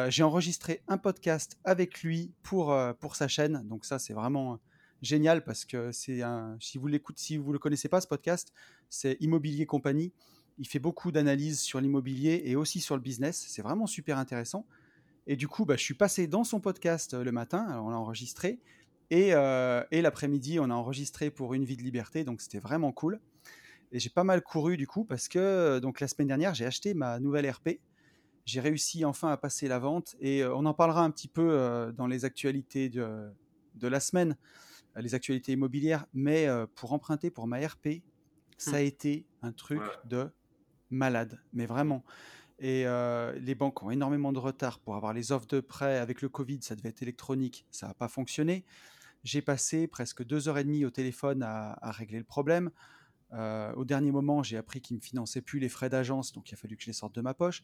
J'ai 0.08 0.24
enregistré 0.24 0.82
un 0.88 0.98
podcast 0.98 1.60
avec 1.66 2.02
lui 2.02 2.32
pour, 2.42 2.76
pour 3.00 3.16
sa 3.16 3.28
chaîne. 3.28 3.68
Donc 3.68 3.84
ça 3.84 4.00
c'est 4.00 4.14
vraiment 4.14 4.60
génial 5.02 5.44
parce 5.44 5.66
que 5.66 5.92
c'est 5.92 6.22
un. 6.22 6.58
Si 6.62 6.78
vous 6.78 6.88
l'écoutez, 6.88 7.22
si 7.22 7.38
vous 7.38 7.52
le 7.52 7.60
connaissez 7.60 7.90
pas 7.90 8.00
ce 8.00 8.08
podcast, 8.08 8.54
c'est 8.90 9.18
Immobilier 9.20 9.66
Compagnie. 9.66 10.14
Il 10.60 10.68
fait 10.68 10.80
beaucoup 10.80 11.12
d'analyses 11.12 11.60
sur 11.60 11.82
l'immobilier 11.82 12.44
et 12.46 12.56
aussi 12.56 12.82
sur 12.82 12.96
le 12.96 13.02
business. 13.02 13.46
C'est 13.48 13.62
vraiment 13.62 13.88
super 13.88 14.18
intéressant. 14.18 14.66
Et 15.32 15.36
du 15.36 15.48
coup, 15.48 15.64
bah, 15.64 15.76
je 15.78 15.84
suis 15.84 15.94
passé 15.94 16.26
dans 16.26 16.44
son 16.44 16.60
podcast 16.60 17.14
euh, 17.14 17.24
le 17.24 17.32
matin, 17.32 17.80
on 17.84 17.90
l'a 17.92 17.98
enregistré. 17.98 18.60
Et, 19.12 19.30
euh, 19.34 19.84
et 19.92 20.02
l'après-midi, 20.02 20.60
on 20.60 20.72
a 20.72 20.74
enregistré 20.74 21.30
pour 21.30 21.54
Une 21.54 21.66
vie 21.66 21.78
de 21.78 21.84
liberté, 21.84 22.24
donc 22.24 22.42
c'était 22.42 22.58
vraiment 22.58 22.92
cool. 22.92 23.20
Et 23.92 24.00
j'ai 24.00 24.10
pas 24.10 24.24
mal 24.24 24.42
couru 24.42 24.76
du 24.76 24.88
coup, 24.88 25.06
parce 25.06 25.28
que 25.28 25.38
euh, 25.38 25.80
donc, 25.80 26.00
la 26.00 26.08
semaine 26.08 26.28
dernière, 26.28 26.56
j'ai 26.56 26.66
acheté 26.66 26.96
ma 26.96 27.20
nouvelle 27.20 27.48
RP. 27.48 27.80
J'ai 28.46 28.60
réussi 28.60 29.06
enfin 29.06 29.30
à 29.30 29.38
passer 29.38 29.68
la 29.68 29.78
vente 29.78 30.16
et 30.20 30.44
on 30.44 30.66
en 30.66 30.74
parlera 30.74 31.04
un 31.04 31.12
petit 31.12 31.28
peu 31.28 31.94
dans 31.96 32.08
les 32.08 32.26
actualités 32.26 32.90
de, 32.90 33.30
de 33.76 33.88
la 33.88 34.00
semaine, 34.00 34.36
les 34.96 35.14
actualités 35.14 35.52
immobilières. 35.52 36.08
Mais 36.16 36.48
pour 36.74 36.94
emprunter 36.94 37.30
pour 37.30 37.46
ma 37.46 37.60
RP, 37.60 38.02
ça 38.58 38.78
a 38.78 38.82
mmh. 38.82 38.86
été 38.86 39.26
un 39.44 39.52
truc 39.52 39.84
de 40.06 40.32
malade, 40.90 41.40
mais 41.54 41.66
vraiment. 41.66 42.04
Et 42.60 42.86
euh, 42.86 43.32
les 43.40 43.56
banques 43.56 43.82
ont 43.84 43.90
énormément 43.90 44.34
de 44.34 44.40
retard 44.40 44.80
pour 44.80 44.96
avoir 44.96 45.14
les 45.14 45.32
offres 45.32 45.48
de 45.48 45.62
prêt. 45.62 45.98
Avec 45.98 46.22
le 46.22 46.30
Covid, 46.30 46.60
ça 46.62 46.76
devait 46.76 46.90
être 46.90 47.02
électronique, 47.02 47.66
ça 47.72 47.88
n'a 47.88 47.94
pas 47.94 48.10
fonctionné. 48.10 48.66
J'ai 49.24 49.42
passé 49.42 49.88
presque 49.88 50.24
deux 50.24 50.48
heures 50.48 50.58
et 50.58 50.64
demie 50.64 50.86
au 50.86 50.90
téléphone 50.90 51.44
à, 51.44 51.92
régler 51.92 52.18
le 52.18 52.26
problème. 52.26 52.72
Euh, 53.34 53.74
au 53.74 53.86
dernier 53.86 54.12
moment, 54.12 54.44
j'ai 54.44 54.58
appris 54.58 54.82
qu'ils 54.82 54.96
ne 54.96 55.00
me 55.00 55.04
finançaient 55.04 55.42
plus 55.42 55.60
les 55.60 55.70
frais 55.70 55.90
d'agence, 55.90 56.32
donc 56.32 56.50
il 56.50 56.56
a 56.56 56.58
fallu 56.58 56.76
que 56.76 56.84
je 56.84 56.88
les 56.88 56.94
sorte 56.94 57.16
de 57.16 57.22
ma 57.22 57.34
poche. 57.34 57.64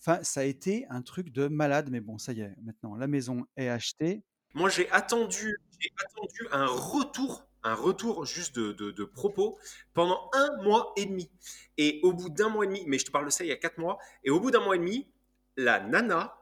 Enfin, 0.00 0.22
ça 0.22 0.40
a 0.40 0.44
été 0.44 0.86
un 0.90 1.02
truc 1.02 1.30
de 1.30 1.46
malade, 1.46 1.88
mais 1.90 2.00
bon, 2.00 2.18
ça 2.18 2.32
y 2.32 2.40
est, 2.40 2.54
maintenant 2.62 2.96
la 2.96 3.06
maison 3.06 3.46
est 3.56 3.68
achetée. 3.68 4.22
Moi, 4.54 4.68
j'ai 4.68 4.90
attendu, 4.90 5.56
j'ai 5.78 5.90
attendu 6.04 6.48
un 6.52 6.66
retour 6.66 7.46
un 7.64 7.74
retour 7.74 8.24
juste 8.26 8.58
de, 8.58 9.04
propos 9.04 9.58
pendant 9.94 10.30
un 10.34 10.62
mois 10.62 10.92
et 10.96 11.06
demi. 11.06 11.30
Et 11.78 12.00
au 12.02 12.12
bout 12.12 12.28
d'un 12.28 12.48
mois 12.48 12.64
et 12.64 12.68
demi, 12.68 12.84
mais 12.86 12.98
je 12.98 13.06
te 13.06 13.10
parle 13.10 13.24
de 13.24 13.30
ça 13.30 13.44
il 13.44 13.48
y 13.48 13.52
a 13.52 13.56
quatre 13.56 13.78
mois, 13.78 13.98
et 14.22 14.30
au 14.30 14.38
bout 14.38 14.50
d'un 14.50 14.60
mois 14.60 14.76
et 14.76 14.78
demi, 14.78 15.08
la 15.56 15.80
nana 15.80 16.38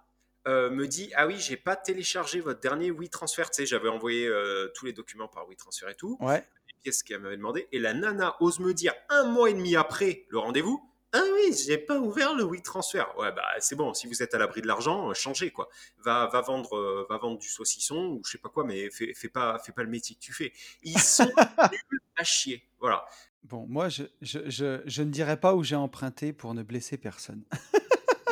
euh, 0.49 0.71
me 0.71 0.87
dit 0.87 1.11
Ah 1.15 1.27
oui, 1.27 1.37
j'ai 1.39 1.57
pas 1.57 1.77
téléchargé 1.77 2.41
votre 2.41 2.61
dernier 2.61 2.91
WeTransfer. 2.91 3.45
Tu 3.45 3.49
sais, 3.53 3.67
j'avais 3.67 3.89
envoyé 3.89 4.27
euh, 4.27 4.69
tous 4.75 4.87
les 4.87 4.93
documents 4.93 5.29
par 5.29 5.49
WeTransfer 5.49 5.91
et 5.91 5.95
tout, 5.95 6.17
ouais. 6.21 6.45
les 6.67 6.75
pièces 6.83 7.03
qu'elle 7.03 7.21
m'avait 7.21 7.37
demandé. 7.37 7.69
Et 7.73 7.79
la 7.79 7.95
nana 7.95 8.37
ose 8.41 8.59
me 8.59 8.75
dire 8.75 8.95
un 9.09 9.25
mois 9.25 9.51
et 9.51 9.55
demi 9.55 9.77
après 9.77 10.27
le 10.29 10.39
rendez-vous 10.39 10.92
ah 11.15 11.23
oui, 11.35 11.55
j'ai 11.67 11.79
pas 11.79 11.99
ouvert 11.99 12.35
le 12.35 12.45
WeTransfer. 12.45 13.05
Ouais, 13.19 13.33
bah 13.33 13.45
c'est 13.59 13.77
bon, 13.77 13.93
si 13.93 14.07
vous 14.07 14.23
êtes 14.23 14.35
à 14.35 14.39
l'abri 14.39 14.63
de 14.63 14.67
l'argent, 14.67 15.11
euh, 15.11 15.15
changez 15.15 15.51
quoi. 15.51 15.69
Va, 16.05 16.27
va, 16.27 16.41
vendre, 16.41 16.77
euh, 16.77 17.07
va 17.11 17.19
vendre 17.19 17.39
du 17.39 17.49
saucisson 17.49 17.97
ou 18.19 18.23
je 18.25 18.31
sais 18.33 18.39
pas 18.39 18.49
quoi, 18.49 18.65
mais 18.65 18.91
fais, 18.91 19.13
fais, 19.15 19.29
pas, 19.29 19.59
fais 19.59 19.73
pas 19.73 19.83
le 19.83 19.91
métier 19.91 20.17
que 20.17 20.21
tu 20.21 20.33
fais. 20.33 20.53
Ils 20.83 20.99
sont 20.99 21.31
à 22.17 22.25
chier. 22.25 22.67
voilà. 22.81 23.05
Bon, 23.45 23.67
moi, 23.69 23.89
je, 23.89 24.05
je, 24.21 24.39
je, 24.49 24.81
je 24.87 25.03
ne 25.03 25.11
dirais 25.11 25.37
pas 25.39 25.55
où 25.55 25.65
j'ai 25.65 25.75
emprunté 25.77 26.33
pour 26.33 26.55
ne 26.55 26.63
blesser 26.63 26.97
personne. 26.97 27.43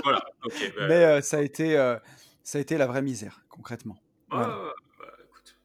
voilà, 0.05 0.25
ok. 0.45 0.73
bah, 0.77 0.83
Mais 0.89 1.05
euh, 1.05 1.21
ça, 1.21 1.39
a 1.39 1.41
été, 1.43 1.77
euh, 1.77 1.99
ça 2.45 2.59
a 2.59 2.61
été 2.61 2.79
la 2.79 2.87
vraie 2.87 3.03
misère, 3.03 3.43
concrètement. 3.49 4.01
Voilà. 4.31 4.49
ouais, 4.49 4.65
ouais, 4.65 4.73
bah, 5.01 5.07
écoute. 5.25 5.57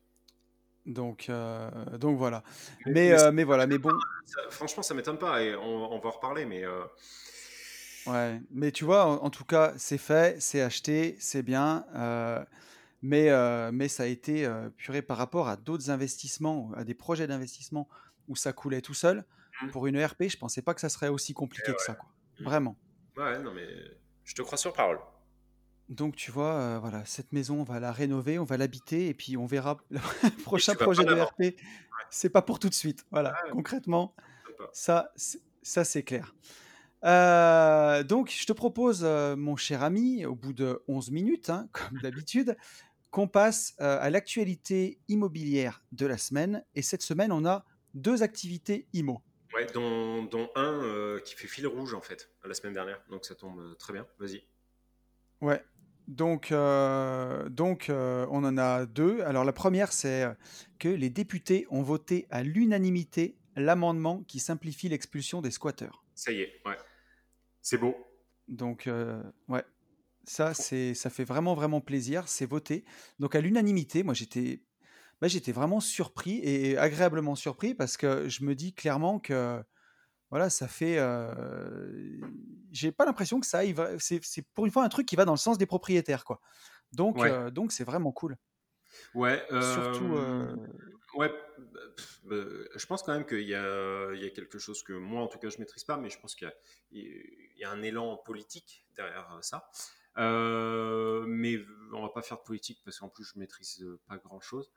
Donc, 0.85 1.27
euh, 1.29 1.69
donc 1.97 2.17
voilà. 2.17 2.43
Mais, 2.85 2.91
Mais, 2.93 3.17
ça- 3.17 3.27
euh, 3.27 3.31
mais 3.31 3.43
voilà, 3.43 3.67
mais 3.67 3.77
bon, 3.77 3.97
ça- 4.25 4.49
franchement, 4.51 4.83
ça 4.83 4.93
m'étonne 4.93 5.17
pas 5.17 5.41
et 5.41 5.55
on, 5.55 5.91
on 5.93 5.99
va 5.99 6.09
en 6.09 6.11
reparler, 6.11 6.45
mais 6.45 6.63
euh, 6.63 6.83
ouais. 8.07 8.39
Mais 8.51 8.71
tu 8.71 8.85
vois, 8.85 9.05
en, 9.05 9.15
en 9.23 9.29
tout 9.29 9.45
cas, 9.45 9.73
c'est 9.77 9.97
fait, 9.97 10.41
c'est 10.41 10.61
acheté, 10.61 11.15
c'est 11.19 11.43
bien. 11.43 11.85
mais, 13.01 13.29
mais 13.71 13.87
ça 13.87 14.03
a 14.03 14.07
été 14.07 14.49
puré 14.77 15.01
par 15.01 15.17
rapport 15.17 15.47
à 15.47 15.55
d'autres 15.57 15.89
investissements, 15.89 16.71
à 16.75 16.83
des 16.83 16.93
projets 16.93 17.27
d'investissement 17.27 17.87
où 18.27 18.35
ça 18.35 18.53
coulait 18.53 18.81
tout 18.81 18.93
seul. 18.93 19.25
Mm. 19.61 19.69
Pour 19.69 19.87
une 19.87 19.95
ERP, 19.95 20.23
je 20.27 20.37
pensais 20.37 20.61
pas 20.61 20.73
que 20.73 20.81
ça 20.81 20.89
serait 20.89 21.07
aussi 21.07 21.33
compliqué 21.33 21.73
que 21.73 21.81
ça, 21.81 21.95
quoi. 21.95 22.09
Mm. 22.39 22.43
Vraiment. 22.43 22.75
ouais, 23.17 23.39
non, 23.39 23.53
mais 23.53 23.67
je 24.23 24.33
te 24.35 24.41
crois 24.41 24.57
sur 24.57 24.73
parole. 24.73 24.99
Donc 25.89 26.15
tu 26.15 26.31
vois, 26.31 26.53
euh, 26.53 26.79
voilà, 26.79 27.05
cette 27.05 27.31
maison, 27.31 27.59
on 27.59 27.63
va 27.63 27.79
la 27.79 27.91
rénover, 27.91 28.39
on 28.39 28.43
va 28.43 28.57
l'habiter, 28.57 29.07
et 29.07 29.13
puis 29.13 29.37
on 29.37 29.45
verra 29.45 29.77
le 29.91 30.43
prochain 30.43 30.75
projet 30.75 31.03
de. 31.05 31.13
RP. 31.13 31.55
C'est 32.09 32.29
pas 32.29 32.41
pour 32.41 32.59
tout 32.59 32.69
de 32.69 32.73
suite. 32.73 33.05
Voilà, 33.11 33.31
Ouais. 33.45 33.51
concrètement, 33.51 34.15
ça, 34.71 35.11
c'est- 35.15 35.41
ça 35.61 35.83
c'est 35.83 36.03
clair. 36.03 36.35
Euh, 37.03 38.03
donc, 38.03 38.31
je 38.31 38.45
te 38.45 38.53
propose, 38.53 39.01
euh, 39.03 39.35
mon 39.35 39.55
cher 39.55 39.83
ami, 39.83 40.25
au 40.25 40.33
bout 40.35 40.53
de 40.53 40.81
11 40.87 41.11
minutes, 41.11 41.49
hein, 41.49 41.69
comme 41.97 41.99
d'habitude, 41.99 42.57
qu'on 43.11 43.27
passe 43.27 43.75
à 43.79 44.09
l'actualité 44.09 44.99
immobilière 45.07 45.83
de 45.93 46.05
la 46.05 46.17
semaine. 46.17 46.65
Et 46.73 46.81
cette 46.81 47.01
semaine, 47.01 47.31
on 47.31 47.45
a 47.45 47.63
deux 47.93 48.23
activités 48.23 48.87
IMO. 48.93 49.21
Ouais, 49.53 49.65
dont, 49.73 50.23
dont 50.23 50.49
un 50.55 51.17
qui 51.23 51.33
fait 51.35 51.47
fil 51.47 51.65
rouge 51.65 51.93
en 51.93 52.01
fait, 52.01 52.29
la 52.43 52.53
semaine 52.53 52.73
dernière. 52.73 53.01
Donc 53.09 53.23
ça 53.23 53.33
tombe 53.35 53.77
très 53.77 53.93
bien. 53.93 54.05
Vas-y. 54.19 54.43
Ouais. 55.39 55.63
Donc, 56.07 56.51
euh, 56.51 57.49
donc 57.49 57.89
euh, 57.89 58.27
on 58.29 58.43
en 58.43 58.57
a 58.57 58.85
deux. 58.85 59.21
Alors, 59.21 59.43
la 59.43 59.53
première, 59.53 59.91
c'est 59.91 60.23
euh, 60.23 60.33
que 60.79 60.89
les 60.89 61.09
députés 61.09 61.65
ont 61.69 61.81
voté 61.81 62.27
à 62.29 62.43
l'unanimité 62.43 63.37
l'amendement 63.55 64.23
qui 64.27 64.39
simplifie 64.39 64.89
l'expulsion 64.89 65.41
des 65.41 65.51
squatteurs. 65.51 66.03
Ça 66.13 66.31
y 66.31 66.41
est, 66.41 66.61
ouais. 66.65 66.77
C'est 67.61 67.77
beau. 67.77 67.95
Donc, 68.47 68.87
euh, 68.87 69.23
ouais, 69.47 69.63
ça, 70.25 70.53
c'est, 70.53 70.93
ça 70.93 71.09
fait 71.09 71.23
vraiment, 71.23 71.55
vraiment 71.55 71.81
plaisir. 71.81 72.27
C'est 72.27 72.45
voté. 72.45 72.85
Donc, 73.19 73.33
à 73.33 73.41
l'unanimité, 73.41 74.03
moi, 74.03 74.13
j'étais, 74.13 74.61
bah, 75.21 75.27
j'étais 75.27 75.51
vraiment 75.51 75.79
surpris 75.79 76.39
et 76.43 76.77
agréablement 76.77 77.35
surpris 77.35 77.73
parce 77.73 77.97
que 77.97 78.29
je 78.29 78.43
me 78.43 78.53
dis 78.53 78.73
clairement 78.73 79.19
que, 79.19 79.63
voilà, 80.29 80.49
ça 80.49 80.67
fait. 80.67 80.97
euh, 80.97 82.19
j'ai 82.71 82.91
pas 82.91 83.05
l'impression 83.05 83.39
que 83.39 83.45
ça 83.47 83.59
aille. 83.59 83.75
C'est, 83.99 84.21
pour 84.53 84.65
une 84.65 84.71
fois 84.71 84.83
un 84.83 84.89
truc 84.89 85.07
qui 85.07 85.15
va 85.15 85.25
dans 85.25 85.33
le 85.33 85.37
sens 85.37 85.57
des 85.57 85.65
propriétaires, 85.65 86.25
quoi. 86.25 86.41
Donc, 86.93 87.17
Ouais. 87.17 87.31
euh, 87.31 87.51
donc 87.51 87.71
c'est 87.71 87.83
vraiment 87.83 88.11
cool. 88.11 88.37
Ouais. 89.13 89.45
Surtout. 89.61 90.15
Ouais, 91.15 91.29
bah, 91.57 91.79
pff, 91.95 92.19
je 92.75 92.85
pense 92.87 93.03
quand 93.03 93.13
même 93.13 93.25
qu'il 93.25 93.39
y 93.41 93.51
y 93.51 93.55
a 93.55 94.29
quelque 94.35 94.59
chose 94.59 94.83
que 94.83 94.93
moi, 94.93 95.21
en 95.21 95.27
tout 95.27 95.39
cas, 95.39 95.49
je 95.49 95.59
maîtrise 95.59 95.83
pas, 95.85 95.97
mais 95.97 96.09
je 96.09 96.19
pense 96.19 96.35
qu'il 96.35 96.47
y 96.47 96.51
a, 96.51 96.53
il 96.91 97.57
y 97.57 97.63
a 97.63 97.71
un 97.71 97.81
élan 97.81 98.17
politique 98.17 98.85
derrière 98.95 99.37
ça. 99.41 99.69
Mais 100.17 101.59
on 101.93 102.01
va 102.01 102.09
pas 102.09 102.21
faire 102.21 102.37
de 102.37 102.43
politique 102.43 102.81
parce 102.83 102.99
qu'en 102.99 103.09
plus, 103.09 103.23
je 103.33 103.39
maîtrise 103.39 103.85
pas 104.07 104.17
grand-chose. 104.17 104.71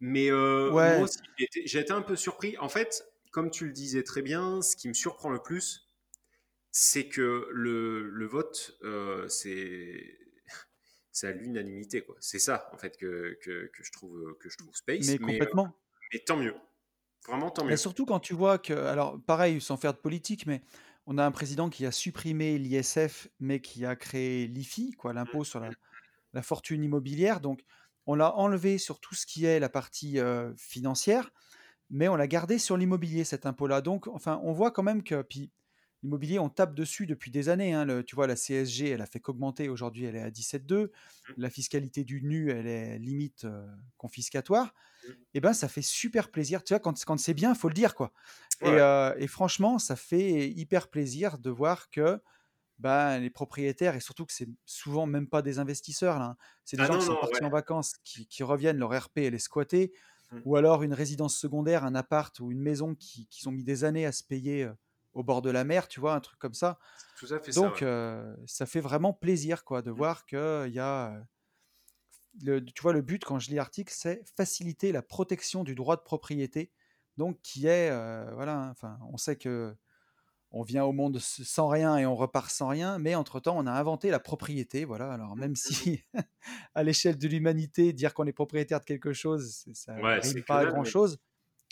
Mais 0.00 0.30
euh, 0.30 0.72
Ouais. 0.72 0.96
moi 0.96 1.04
aussi, 1.04 1.18
j'ai 1.64 1.78
été 1.80 1.92
un 1.92 2.02
peu 2.02 2.16
surpris. 2.16 2.56
En 2.58 2.68
fait, 2.68 3.04
comme 3.30 3.50
tu 3.50 3.66
le 3.66 3.72
disais 3.72 4.02
très 4.02 4.22
bien, 4.22 4.62
ce 4.62 4.76
qui 4.76 4.88
me 4.88 4.94
surprend 4.94 5.30
le 5.30 5.42
plus, 5.42 5.88
c'est 6.70 7.08
que 7.08 7.48
le, 7.52 8.08
le 8.08 8.26
vote, 8.26 8.78
euh, 8.82 9.28
c'est 9.28 11.26
à 11.26 11.32
l'unanimité, 11.32 12.02
quoi. 12.02 12.16
C'est 12.20 12.38
ça, 12.38 12.70
en 12.72 12.78
fait, 12.78 12.96
que, 12.96 13.38
que, 13.42 13.66
que 13.66 13.82
je 13.82 13.92
trouve 13.92 14.36
que 14.38 14.48
je 14.48 14.56
trouve 14.56 14.74
space. 14.74 15.06
mais 15.06 15.18
Mais, 15.20 15.34
euh, 15.34 15.38
complètement. 15.38 15.76
mais 16.12 16.20
tant 16.20 16.36
mieux. 16.36 16.54
Vraiment, 17.26 17.50
tant 17.50 17.64
mieux. 17.64 17.76
surtout 17.76 18.06
quand 18.06 18.20
tu 18.20 18.34
vois 18.34 18.58
que, 18.58 18.72
alors 18.72 19.20
pareil, 19.26 19.60
sans 19.60 19.76
faire 19.76 19.92
de 19.92 19.98
politique, 19.98 20.46
mais 20.46 20.62
on 21.06 21.18
a 21.18 21.24
un 21.24 21.30
président 21.30 21.68
qui 21.70 21.84
a 21.86 21.92
supprimé 21.92 22.58
l'ISF, 22.58 23.28
mais 23.40 23.60
qui 23.60 23.84
a 23.84 23.96
créé 23.96 24.46
l'IFI, 24.46 24.92
quoi, 24.92 25.12
l'impôt 25.12 25.44
sur 25.44 25.60
la, 25.60 25.70
la 26.32 26.42
fortune 26.42 26.84
immobilière. 26.84 27.40
Donc, 27.40 27.64
on 28.06 28.14
l'a 28.14 28.34
enlevé 28.36 28.78
sur 28.78 29.00
tout 29.00 29.14
ce 29.14 29.26
qui 29.26 29.44
est 29.44 29.60
la 29.60 29.68
partie 29.68 30.18
euh, 30.18 30.54
financière, 30.56 31.30
mais 31.90 32.08
on 32.08 32.16
l'a 32.16 32.26
gardé 32.26 32.58
sur 32.58 32.76
l'immobilier, 32.76 33.24
cet 33.24 33.46
impôt-là. 33.46 33.80
Donc, 33.80 34.06
enfin, 34.08 34.40
on 34.44 34.52
voit 34.52 34.70
quand 34.70 34.82
même 34.82 35.02
que, 35.02 35.22
puis, 35.22 35.50
l'immobilier, 36.02 36.38
on 36.38 36.48
tape 36.48 36.74
dessus 36.74 37.06
depuis 37.06 37.30
des 37.30 37.48
années. 37.48 37.72
hein. 37.74 37.84
Le- 37.84 38.04
tu 38.04 38.14
vois, 38.14 38.26
la 38.28 38.36
CSG, 38.36 38.90
elle 38.90 39.02
a 39.02 39.06
fait 39.06 39.18
qu'augmenter. 39.20 39.68
Aujourd'hui, 39.68 40.04
elle 40.04 40.14
est 40.16 40.22
à 40.22 40.30
17,2. 40.30 40.92
La 41.36 41.50
fiscalité 41.50 42.04
du 42.04 42.22
nu, 42.22 42.50
elle 42.50 42.66
est 42.68 42.98
limite 42.98 43.44
euh, 43.44 43.66
confiscatoire. 43.96 44.74
Mm. 45.06 45.12
Et 45.34 45.40
ben, 45.40 45.52
ça 45.52 45.68
fait 45.68 45.82
super 45.82 46.30
plaisir. 46.30 46.62
Tu 46.62 46.72
vois, 46.74 46.80
quand, 46.80 47.02
quand 47.04 47.18
c'est 47.18 47.34
bien, 47.34 47.54
faut 47.54 47.68
le 47.68 47.74
dire, 47.74 47.94
quoi. 47.96 48.12
Et, 48.60 48.66
euh, 48.66 49.14
et 49.18 49.26
franchement, 49.26 49.78
ça 49.78 49.96
fait 49.96 50.48
hyper 50.50 50.88
plaisir 50.88 51.38
de 51.38 51.50
voir 51.50 51.90
que 51.90 52.20
ben, 52.78 53.18
les 53.18 53.30
propriétaires, 53.30 53.96
et 53.96 54.00
surtout 54.00 54.24
que 54.24 54.32
c'est 54.32 54.48
souvent 54.64 55.06
même 55.06 55.28
pas 55.28 55.42
des 55.42 55.58
investisseurs, 55.58 56.18
là, 56.20 56.24
hein, 56.26 56.36
c'est 56.64 56.76
des 56.76 56.84
Ah 56.84 56.86
gens 56.86 56.92
non, 56.94 56.98
qui 57.00 57.06
sont 57.06 57.12
non, 57.14 57.20
partis 57.20 57.42
ouais. 57.42 57.46
en 57.46 57.50
vacances, 57.50 57.94
qui, 58.04 58.26
qui 58.28 58.42
reviennent, 58.44 58.78
leur 58.78 58.90
RP, 58.96 59.18
elle 59.18 59.34
est 59.34 59.38
squattée, 59.40 59.92
Mm. 60.30 60.40
ou 60.44 60.56
alors 60.56 60.82
une 60.82 60.92
résidence 60.92 61.36
secondaire, 61.36 61.84
un 61.84 61.94
appart 61.94 62.38
ou 62.40 62.50
une 62.52 62.60
maison 62.60 62.94
qui, 62.94 63.26
qui 63.28 63.46
ont 63.48 63.52
mis 63.52 63.64
des 63.64 63.84
années 63.84 64.04
à 64.06 64.12
se 64.12 64.22
payer 64.22 64.64
euh, 64.64 64.72
au 65.14 65.22
bord 65.22 65.42
de 65.42 65.50
la 65.50 65.64
mer, 65.64 65.88
tu 65.88 66.00
vois, 66.00 66.14
un 66.14 66.20
truc 66.20 66.38
comme 66.38 66.54
ça. 66.54 66.78
C'est 67.18 67.26
tout 67.26 67.34
à 67.34 67.40
fait 67.40 67.52
ça. 67.52 67.60
Donc, 67.60 67.76
ouais. 67.76 67.84
euh, 67.84 68.36
ça 68.46 68.66
fait 68.66 68.80
vraiment 68.80 69.12
plaisir, 69.12 69.64
quoi, 69.64 69.82
de 69.82 69.90
voir 69.90 70.26
qu'il 70.26 70.38
y 70.38 70.78
a. 70.78 71.14
euh, 71.14 71.20
le- 72.42 72.64
tu 72.64 72.82
vois, 72.82 72.92
le 72.92 73.02
but, 73.02 73.24
quand 73.24 73.38
je 73.38 73.48
lis 73.50 73.56
l'article, 73.56 73.92
c'est 73.96 74.22
faciliter 74.36 74.92
la 74.92 75.02
protection 75.02 75.64
du 75.64 75.74
droit 75.74 75.96
de 75.96 76.02
propriété, 76.02 76.70
donc 77.16 77.40
qui 77.42 77.66
est, 77.66 77.90
euh, 77.90 78.30
voilà, 78.34 78.56
hein, 78.56 78.70
enfin, 78.70 78.98
on 79.10 79.16
sait 79.16 79.36
que 79.36 79.74
on 80.50 80.62
vient 80.62 80.84
au 80.84 80.92
monde 80.92 81.18
sans 81.20 81.68
rien 81.68 81.96
et 81.98 82.06
on 82.06 82.16
repart 82.16 82.50
sans 82.50 82.68
rien, 82.68 82.98
mais 82.98 83.14
entre-temps, 83.14 83.56
on 83.58 83.66
a 83.66 83.72
inventé 83.72 84.10
la 84.10 84.18
propriété, 84.18 84.84
voilà. 84.84 85.12
Alors, 85.12 85.36
même 85.36 85.54
si, 85.56 86.04
à 86.74 86.82
l'échelle 86.82 87.18
de 87.18 87.28
l'humanité, 87.28 87.92
dire 87.92 88.14
qu'on 88.14 88.26
est 88.26 88.32
propriétaire 88.32 88.80
de 88.80 88.84
quelque 88.84 89.12
chose, 89.12 89.64
ça 89.74 89.94
Ouais, 89.96 90.20
c'est 90.22 90.40
que 90.40 90.46
pas 90.46 90.60
à 90.60 90.66
grand-chose, 90.66 91.18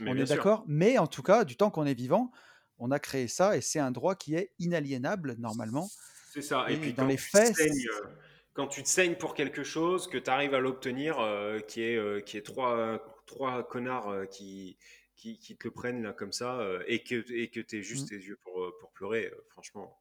Mais 0.01 0.11
on 0.11 0.17
est 0.17 0.25
d'accord, 0.25 0.65
mais 0.67 0.99
en 0.99 1.07
tout 1.07 1.23
cas, 1.23 1.45
du 1.45 1.57
temps 1.57 1.71
qu'on 1.71 1.87
est 1.87 1.95
vivant, 1.95 2.31
on 2.79 2.91
a 2.91 2.99
créé 2.99 3.29
ça 3.29 3.57
et 3.57 3.63
c'est 3.63 3.79
un 3.79 3.91
droit 3.91 4.15
qui 4.15 4.35
est 4.35 4.53
inaliénable, 4.59 5.37
normalement. 5.39 5.89
C'est 6.33 6.43
ça. 6.43 6.67
Et, 6.69 6.75
Et 6.75 6.77
puis 6.77 6.93
dans 6.93 7.07
les 7.07 7.17
faits, 7.17 7.57
saignes, 7.57 7.71
euh, 7.71 8.09
quand 8.57 8.67
tu 8.67 8.83
te 8.83 8.89
saignes 8.89 9.17
pour 9.17 9.35
quelque 9.35 9.63
chose, 9.63 10.09
que 10.09 10.19
tu 10.19 10.31
arrives 10.31 10.55
à 10.55 10.61
l'obtenir, 10.61 11.21
euh, 11.21 11.61
qui 11.61 11.83
est 11.83 11.97
euh, 11.97 12.21
qui 12.21 12.37
est 12.37 12.43
trois 12.43 12.99
trois 13.27 13.67
connards 13.67 14.09
euh, 14.09 14.25
qui, 14.25 14.79
qui 15.17 15.39
qui 15.39 15.57
te 15.57 15.67
le 15.67 15.73
prennent 15.73 16.03
là 16.03 16.13
comme 16.13 16.33
ça, 16.33 16.61
euh, 16.61 16.83
et 16.87 17.03
que 17.03 17.25
et 17.33 17.51
que 17.51 17.61
t'aies 17.61 17.83
juste 17.83 18.07
Mm. 18.07 18.09
tes 18.11 18.17
yeux 18.25 18.39
pour 18.43 18.63
euh, 18.63 18.73
pour 18.81 18.93
pleurer. 18.93 19.27
euh, 19.27 19.45
franchement, 19.51 19.99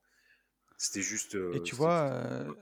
c'était 0.78 1.02
juste. 1.02 1.36
Et 1.54 1.64
tu 1.64 1.76
vois, 1.76 2.46
juste- 2.46 2.58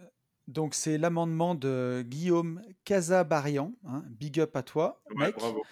donc 0.48 0.75
c'est 0.75 0.98
l'amendement 0.98 1.55
de 1.55 2.03
Guillaume 2.05 2.62
Casabarian, 2.86 3.74
hein, 3.86 4.03
big 4.10 4.39
up 4.39 4.55
à 4.55 4.63
toi, 4.63 5.01
Ouais, 5.10 5.25
mec. 5.25 5.36
bravo. 5.36 5.65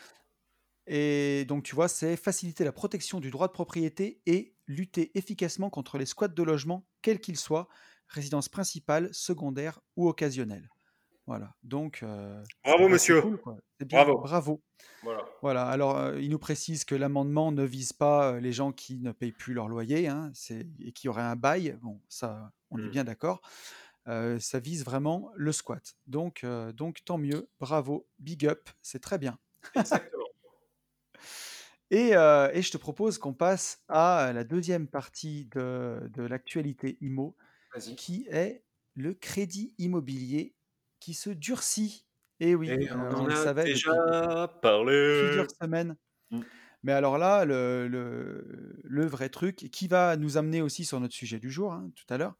Et 0.87 1.45
donc 1.45 1.63
tu 1.63 1.75
vois, 1.75 1.87
c'est 1.87 2.17
faciliter 2.17 2.63
la 2.63 2.71
protection 2.71 3.19
du 3.19 3.29
droit 3.29 3.47
de 3.47 3.53
propriété 3.53 4.21
et 4.25 4.55
lutter 4.67 5.15
efficacement 5.17 5.69
contre 5.69 5.97
les 5.97 6.05
squats 6.05 6.27
de 6.27 6.43
logement, 6.43 6.87
quels 7.01 7.19
qu'ils 7.19 7.37
soient, 7.37 7.67
résidence 8.07 8.49
principale, 8.49 9.13
secondaire 9.13 9.79
ou 9.95 10.09
occasionnelle. 10.09 10.69
Voilà, 11.31 11.55
donc 11.63 12.03
euh, 12.03 12.43
Bravo, 12.65 12.89
monsieur. 12.89 13.21
cool, 13.21 13.39
bien, 13.79 14.03
Bravo. 14.03 14.17
bravo. 14.17 14.63
Voilà. 15.01 15.25
Voilà, 15.41 15.65
alors 15.65 15.97
euh, 15.97 16.19
il 16.19 16.29
nous 16.29 16.39
précise 16.39 16.83
que 16.83 16.93
l'amendement 16.93 17.53
ne 17.53 17.63
vise 17.63 17.93
pas 17.93 18.33
euh, 18.33 18.39
les 18.41 18.51
gens 18.51 18.73
qui 18.73 18.99
ne 18.99 19.13
payent 19.13 19.31
plus 19.31 19.53
leur 19.53 19.69
loyer 19.69 20.09
hein, 20.09 20.33
et 20.49 20.91
qui 20.91 21.07
auraient 21.07 21.21
un 21.21 21.37
bail. 21.37 21.77
Bon, 21.81 22.01
ça, 22.09 22.51
on 22.69 22.79
est 22.79 22.87
Mm. 22.87 22.89
bien 22.89 23.03
d'accord. 23.05 23.39
Euh, 24.09 24.39
ça 24.39 24.59
vise 24.59 24.83
vraiment 24.83 25.31
le 25.37 25.53
squat. 25.53 25.95
Donc, 26.05 26.45
donc 26.75 27.05
tant 27.05 27.17
mieux, 27.17 27.49
bravo, 27.61 28.09
big 28.19 28.45
up, 28.45 28.69
c'est 28.81 28.99
très 29.01 29.17
bien. 29.17 29.39
Exactement. 29.73 30.25
Et, 31.91 32.11
et 32.11 32.61
je 32.61 32.71
te 32.71 32.77
propose 32.77 33.17
qu'on 33.17 33.33
passe 33.33 33.83
à 33.89 34.31
la 34.33 34.43
deuxième 34.43 34.87
partie 34.87 35.45
de, 35.53 36.09
de 36.13 36.23
l'actualité 36.23 36.97
IMO, 37.01 37.35
qui 37.97 38.25
est 38.29 38.63
le 38.95 39.13
crédit 39.13 39.73
immobilier 39.77 40.55
qui 41.01 41.15
se 41.15 41.31
durcit. 41.31 42.07
Et 42.41 42.55
oui, 42.55 42.77
Et 42.77 42.89
euh, 42.91 42.95
on 42.95 43.19
on 43.19 43.25
en 43.25 43.27
le 43.27 43.35
a 43.35 43.35
savait 43.35 43.69
depuis 43.69 43.99
déjà 44.15 44.47
parlé. 44.61 44.93
plusieurs 45.17 45.47
semaines. 45.61 45.95
Mm. 46.31 46.41
Mais 46.83 46.93
alors 46.93 47.17
là, 47.17 47.45
le, 47.45 47.87
le- 47.89 48.79
le 48.83 49.05
vrai 49.07 49.29
truc, 49.29 49.69
qui 49.71 49.87
va 49.87 50.17
nous 50.17 50.37
amener 50.37 50.61
aussi 50.61 50.85
sur 50.85 50.99
notre 50.99 51.15
sujet 51.15 51.39
du 51.39 51.51
jour, 51.51 51.73
hein, 51.73 51.91
tout 51.95 52.11
à 52.13 52.17
l'heure, 52.17 52.35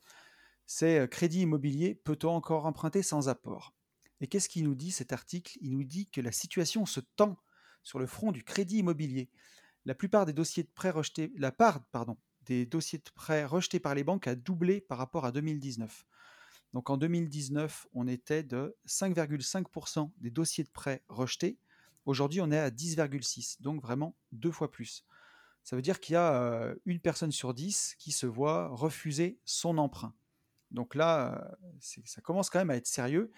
c'est 0.67 0.99
euh, 1.01 1.07
crédit 1.07 1.41
immobilier, 1.41 1.95
peut-on 1.95 2.31
encore 2.31 2.65
emprunter 2.67 3.03
sans 3.03 3.29
apport? 3.29 3.75
Et 4.21 4.27
qu'est-ce 4.27 4.49
qu'il 4.49 4.65
nous 4.65 4.75
dit 4.75 4.91
cet 4.91 5.13
article? 5.13 5.57
Il 5.61 5.71
nous 5.73 5.83
dit 5.83 6.09
que 6.09 6.21
la 6.21 6.31
situation 6.33 6.85
se 6.85 7.01
tend 7.01 7.37
sur 7.83 7.99
le 7.99 8.07
front 8.07 8.31
du 8.31 8.43
crédit 8.43 8.79
immobilier. 8.79 9.31
la 9.85 9.95
plupart 9.95 10.25
des 10.25 10.33
dossiers 10.33 10.63
de 10.63 10.69
prêt 10.73 10.91
rejetés, 10.91 11.31
la 11.37 11.51
part, 11.51 11.85
pardon, 11.91 12.17
des 12.43 12.65
dossiers 12.65 12.99
de 12.99 13.09
prêt 13.15 13.45
rejetés 13.45 13.79
par 13.79 13.95
les 13.95 14.03
banques 14.03 14.27
a 14.27 14.35
doublé 14.35 14.81
par 14.81 14.97
rapport 14.97 15.25
à 15.25 15.31
2019. 15.31 16.05
Donc 16.73 16.89
en 16.89 16.97
2019, 16.97 17.87
on 17.93 18.07
était 18.07 18.43
de 18.43 18.75
5,5% 18.87 20.11
des 20.17 20.31
dossiers 20.31 20.63
de 20.63 20.69
prêt 20.69 21.03
rejetés. 21.09 21.57
Aujourd'hui, 22.05 22.41
on 22.41 22.51
est 22.51 22.57
à 22.57 22.69
10,6%, 22.69 23.61
donc 23.61 23.81
vraiment 23.81 24.15
deux 24.31 24.51
fois 24.51 24.71
plus. 24.71 25.05
Ça 25.63 25.75
veut 25.75 25.81
dire 25.81 25.99
qu'il 25.99 26.13
y 26.13 26.17
a 26.17 26.73
une 26.85 26.99
personne 26.99 27.31
sur 27.31 27.53
dix 27.53 27.95
qui 27.99 28.11
se 28.11 28.25
voit 28.25 28.69
refuser 28.69 29.39
son 29.45 29.77
emprunt. 29.77 30.13
Donc 30.71 30.95
là, 30.95 31.55
ça 31.79 32.21
commence 32.21 32.49
quand 32.49 32.59
même 32.59 32.69
à 32.71 32.77
être 32.77 32.87
sérieux. 32.87 33.31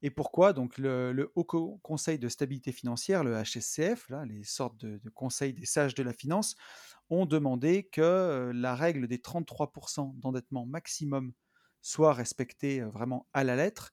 Et 0.00 0.10
pourquoi? 0.10 0.52
Donc 0.52 0.78
le, 0.78 1.32
Haut 1.34 1.44
Conseil 1.82 2.18
de 2.18 2.28
stabilité 2.28 2.72
financière, 2.72 3.24
le 3.24 3.42
HSCF, 3.42 4.08
là, 4.08 4.24
les 4.24 4.44
sortes 4.44 4.78
de, 4.78 4.98
de, 4.98 5.10
conseils 5.10 5.52
des 5.52 5.66
sages 5.66 5.94
de 5.94 6.04
la 6.04 6.12
finance, 6.12 6.54
ont 7.10 7.26
demandé 7.26 7.84
que 7.84 8.52
la 8.54 8.74
règle 8.76 9.08
des 9.08 9.18
33% 9.18 10.18
d'endettement 10.20 10.66
maximum 10.66 11.32
soit 11.80 12.12
respectée 12.12 12.80
vraiment 12.80 13.26
à 13.32 13.44
la 13.44 13.56
lettre 13.56 13.92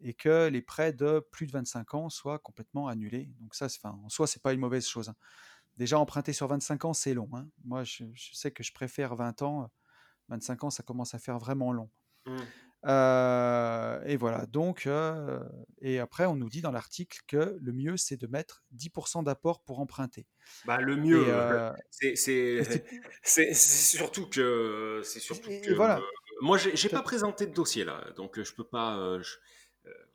et 0.00 0.14
que 0.14 0.48
les 0.48 0.62
prêts 0.62 0.92
de 0.92 1.20
plus 1.30 1.46
de 1.46 1.52
25 1.52 1.94
ans 1.94 2.08
soient 2.10 2.38
complètement 2.38 2.88
annulés. 2.88 3.30
Donc 3.40 3.54
ça, 3.54 3.66
enfin, 3.66 3.98
en 4.04 4.08
soi, 4.08 4.26
c'est 4.26 4.42
pas 4.42 4.52
une 4.52 4.60
mauvaise 4.60 4.86
chose. 4.86 5.08
Hein. 5.08 5.16
Déjà, 5.76 5.98
emprunter 5.98 6.32
sur 6.32 6.46
25 6.46 6.84
ans, 6.84 6.92
c'est 6.92 7.14
long. 7.14 7.28
Hein. 7.32 7.48
Moi, 7.64 7.84
je, 7.84 8.04
sais 8.32 8.50
que 8.50 8.62
je 8.62 8.72
préfère 8.72 9.16
20 9.16 9.42
ans. 9.42 9.70
25 10.28 10.64
ans, 10.64 10.70
ça 10.70 10.82
commence 10.82 11.14
à 11.14 11.18
faire 11.18 11.38
vraiment 11.38 11.72
long. 11.72 11.90
Mmh. 12.26 12.36
Euh, 12.86 14.02
et 14.04 14.16
voilà, 14.16 14.44
donc, 14.46 14.86
euh, 14.86 15.40
et 15.80 15.98
après, 15.98 16.26
on 16.26 16.36
nous 16.36 16.50
dit 16.50 16.60
dans 16.60 16.70
l'article 16.70 17.20
que 17.26 17.58
le 17.60 17.72
mieux, 17.72 17.96
c'est 17.96 18.18
de 18.18 18.26
mettre 18.26 18.62
10% 18.76 19.24
d'apport 19.24 19.62
pour 19.62 19.80
emprunter. 19.80 20.26
Bah, 20.66 20.80
le 20.80 20.96
mieux, 20.96 21.24
euh, 21.28 21.72
c'est 21.90 23.54
surtout 23.54 24.28
que. 24.28 25.00
C'est 25.02 25.20
surtout 25.20 25.48
que. 25.48 25.72
Voilà. 25.72 26.00
Moi, 26.40 26.58
j'ai 26.58 26.88
pas 26.88 27.02
présenté 27.02 27.46
de 27.46 27.54
dossier 27.54 27.84
là, 27.84 28.04
donc 28.16 28.40
je 28.42 28.54
peux 28.54 28.64
pas. 28.64 29.18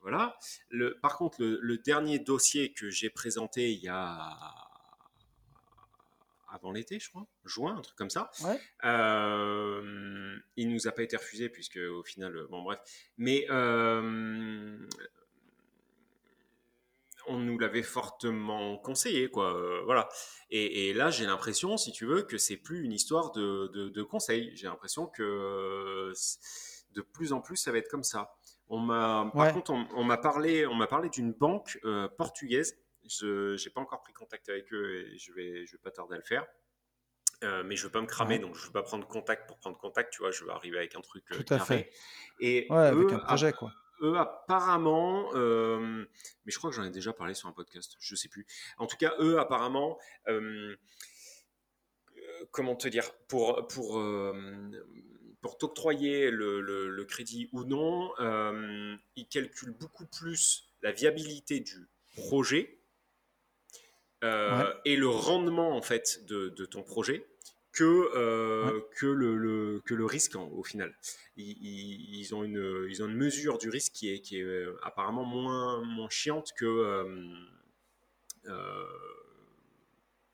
voilà. 0.02 0.38
Le, 0.70 0.98
par 1.00 1.18
contre, 1.18 1.38
le 1.42 1.78
dernier 1.78 2.20
dossier 2.20 2.72
que 2.74 2.90
j'ai 2.90 3.10
présenté 3.10 3.72
il 3.72 3.80
y 3.80 3.90
a 3.90 4.38
avant 6.52 6.72
l'été, 6.72 7.00
je 7.00 7.10
crois, 7.10 7.28
juin, 7.46 7.78
un 7.78 7.82
truc 7.82 7.96
comme 7.96 8.10
ça. 8.10 8.32
Ouais. 8.42 8.60
Euh, 8.84 10.38
il 10.56 10.70
nous 10.72 10.88
a 10.88 10.92
pas 10.92 11.04
été 11.04 11.16
refusé 11.16 11.50
puisque 11.50 11.78
au 11.78 12.04
final, 12.04 12.36
euh, 12.36 12.48
bon 12.50 12.64
bref, 12.64 12.80
mais 13.18 13.46
euh, 13.50 14.78
on 17.30 17.38
nous 17.38 17.58
l'avait 17.58 17.84
fortement 17.84 18.78
conseillé, 18.78 19.30
quoi. 19.30 19.56
Euh, 19.56 19.82
voilà. 19.86 20.10
Et, 20.50 20.94
là, 20.94 21.10
j'ai 21.12 21.26
l'impression, 21.26 21.78
si 21.78 21.92
tu 21.92 22.06
veux, 22.06 22.24
que 22.24 22.38
c'est 22.38 22.58
plus 22.58 22.84
une 22.84 22.92
histoire 22.92 23.32
de, 23.32 23.68
de, 23.68 24.04
conseils. 24.04 24.52
J'ai 24.56 24.68
l'impression 24.68 25.08
que 25.08 26.12
de 26.92 27.02
plus 27.02 27.34
en 27.34 27.42
plus, 27.42 27.56
ça 27.56 27.72
va 27.72 27.78
être 27.78 27.90
comme 27.90 28.04
ça. 28.04 28.34
On 28.68 28.80
m'a, 28.80 29.32
par 29.34 29.54
contre, 29.54 29.72
on, 29.72 30.04
m'a 30.04 30.18
parlé, 30.18 30.66
on 30.66 30.76
m'a 30.76 30.88
parlé 30.88 31.10
d'une 31.10 31.34
banque 31.34 31.80
portugaise 32.18 32.76
je 33.10 33.64
n'ai 33.64 33.72
pas 33.72 33.82
encore 33.82 34.02
pris 34.02 34.14
contact 34.14 34.50
avec 34.50 34.72
eux 34.74 35.08
et 35.08 35.18
je 35.18 35.34
vais, 35.34 35.66
je 35.66 35.74
vais 35.74 35.82
pas 35.82 35.92
tarder 35.92 36.16
à 36.16 36.18
le 36.18 36.24
faire. 36.24 36.46
Euh, 37.44 37.64
mais 37.64 37.78
je 37.78 37.86
veux 37.86 37.92
pas 37.92 38.02
me 38.02 38.06
cramer, 38.06 38.38
donc 38.38 38.56
je 38.56 38.66
veux 38.66 38.74
pas 38.74 38.84
prendre 38.84 39.08
contact 39.08 39.48
pour 39.48 39.58
prendre 39.60 39.78
contact, 39.78 40.12
tu 40.12 40.20
vois, 40.20 40.32
je 40.32 40.44
veux 40.44 40.52
arriver 40.52 40.78
avec 40.78 40.96
un 40.96 41.02
truc 41.02 41.24
euh, 41.32 41.42
Tout 41.42 41.54
à 41.54 41.60
fait. 41.60 41.90
Et 42.42 42.68
ouais, 42.70 42.78
avec 42.78 43.14
un 43.14 43.20
projet, 43.20 43.54
quoi. 43.54 43.72
Eux, 44.02 44.18
apparemment, 44.18 45.30
euh, 45.34 46.06
mais 46.46 46.52
je 46.52 46.58
crois 46.58 46.70
que 46.70 46.76
j'en 46.76 46.84
ai 46.84 46.90
déjà 46.90 47.14
parlé 47.14 47.34
sur 47.34 47.48
un 47.48 47.52
podcast, 47.52 47.96
je 48.00 48.16
sais 48.16 48.30
plus. 48.30 48.46
En 48.78 48.88
tout 48.88 48.98
cas, 48.98 49.14
eux, 49.20 49.40
apparemment, 49.40 49.98
comment 52.52 52.76
te 52.76 52.88
dire, 52.88 53.12
pour, 53.28 53.68
pour, 53.68 54.02
pour 55.42 55.58
t'octroyer 55.58 56.32
le, 56.32 56.62
le, 56.62 56.90
le, 56.90 57.06
crédit 57.06 57.50
ou 57.52 57.64
non, 57.64 58.12
ils 59.16 59.28
calculent 59.28 59.78
beaucoup 59.78 60.06
plus 60.06 60.70
la 60.82 60.92
viabilité 60.92 61.60
du 61.60 61.90
projet 62.16 62.80
euh, 64.24 64.74
et 64.84 64.98
le 64.98 65.08
rendement 65.08 65.78
en 65.78 65.82
fait 65.82 66.26
de, 66.26 66.50
ton 66.66 66.84
projet 66.84 67.26
que, 67.80 68.12
euh, 68.14 68.82
que, 68.98 69.06
le, 69.06 69.82
que 69.86 69.94
le 69.94 70.06
risque 70.06 70.36
au 70.36 70.64
final. 70.64 70.94
Ils, 71.38 72.36
ont 72.36 72.44
une, 72.44 72.86
ils 72.90 73.02
ont 73.02 73.08
une 73.08 73.16
mesure 73.16 73.58
du 73.58 73.70
risque 73.70 73.94
qui 73.94 74.12
est, 74.12 74.20
qui 74.20 74.38
est 74.38 74.44
euh, 74.44 74.78
apparemment 74.84 75.24
moins, 75.24 75.82
moins 75.86 76.10
chiante 76.10 76.52
que... 76.58 77.06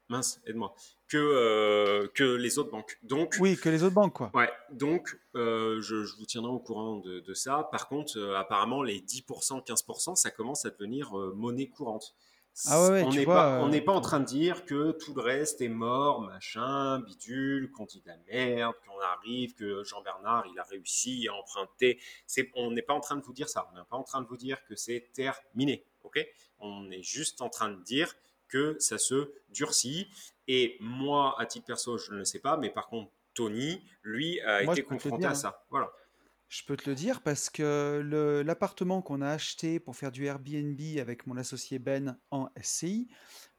mince, 0.10 0.42
aide-moi. 0.48 0.74
Que, 1.08 2.08
que 2.16 2.24
les 2.24 2.58
autres 2.58 2.72
banques. 2.72 2.98
Donc, 3.04 3.36
oui, 3.40 3.56
que 3.58 3.70
les 3.70 3.84
autres 3.84 3.94
banques, 3.94 4.16
quoi. 4.16 4.32
Ouais, 4.34 4.50
donc 4.72 5.16
je, 5.36 5.80
je, 5.82 6.16
vous 6.18 6.26
tiendrai 6.26 6.52
au 6.52 6.60
courant 6.60 6.98
de, 6.98 7.20
de 7.20 7.34
ça. 7.36 7.70
Par 7.72 7.88
contre, 7.88 8.20
apparemment, 8.36 8.82
les 8.82 9.02
10%, 9.02 9.64
15%, 9.64 10.16
ça 10.16 10.32
commence 10.32 10.66
à 10.66 10.72
devenir 10.72 11.12
monnaie 11.36 11.68
courante. 11.68 12.16
Ah 12.68 12.80
on 12.80 13.10
n'est 13.12 13.26
pas, 13.26 13.68
n'est 13.68 13.82
pas 13.82 13.92
en 13.92 14.00
train 14.00 14.22
de 14.22 14.26
dire 14.26 14.66
que 14.66 14.92
tout 14.94 15.14
le 15.14 15.22
reste 15.22 15.60
est 15.60 15.70
mort, 15.70 16.22
machin, 16.22 17.00
bidule, 17.00 17.70
qu'on 17.72 17.86
dit 17.86 18.00
de 18.00 18.08
la 18.08 18.18
merde, 18.28 18.74
qu'on 18.88 19.00
arrive, 19.02 19.56
que 19.56 19.84
Jean 19.84 20.02
Bernard 20.02 20.46
il 20.52 20.58
a 20.58 20.64
réussi 20.64 21.28
à 21.28 21.34
emprunter. 21.34 22.00
C'est, 22.26 22.50
on 22.56 22.72
n'est 22.72 22.82
pas 22.82 22.94
en 22.94 23.02
train 23.02 23.18
de 23.18 23.22
vous 23.22 23.34
dire 23.34 23.50
ça. 23.50 23.70
On 23.72 23.78
n'est 23.78 23.84
pas 23.84 23.98
en 23.98 24.04
train 24.04 24.22
de 24.22 24.28
vous 24.28 24.38
dire 24.38 24.64
que 24.66 24.76
c'est 24.76 25.10
terminé, 25.14 25.86
ok? 26.04 26.26
On 26.60 26.90
est 26.92 27.04
juste 27.04 27.42
en 27.42 27.50
train 27.50 27.70
de 27.70 27.84
dire 27.84 28.16
que 28.48 28.78
ça 28.80 28.98
se 28.98 29.34
durcit. 29.50 30.08
Et 30.48 30.78
moi, 30.80 31.36
à 31.38 31.46
titre 31.46 31.66
perso, 31.66 31.98
je 31.98 32.14
ne 32.14 32.20
le 32.20 32.26
sais 32.26 32.40
pas, 32.40 32.56
mais 32.56 32.70
par 32.70 32.88
contre, 32.88 33.12
Tony, 33.34 33.84
lui, 34.02 34.40
a 34.42 34.64
été 34.64 34.84
confronté 34.84 35.26
à 35.26 35.32
hein. 35.32 35.36
ça. 35.36 35.66
Voilà. 35.70 35.92
Je 36.48 36.64
peux 36.64 36.78
te 36.78 36.90
le 36.90 36.96
dire 36.96 37.22
parce 37.22 37.50
que 37.50 38.44
l'appartement 38.46 39.02
qu'on 39.02 39.22
a 39.22 39.30
acheté 39.30 39.80
pour 39.80 39.96
faire 39.96 40.12
du 40.12 40.26
Airbnb 40.26 40.80
avec 41.00 41.26
mon 41.28 41.38
associé 41.38 41.80
Ben 41.80 42.18
en 42.32 42.50
SCI, 42.62 43.08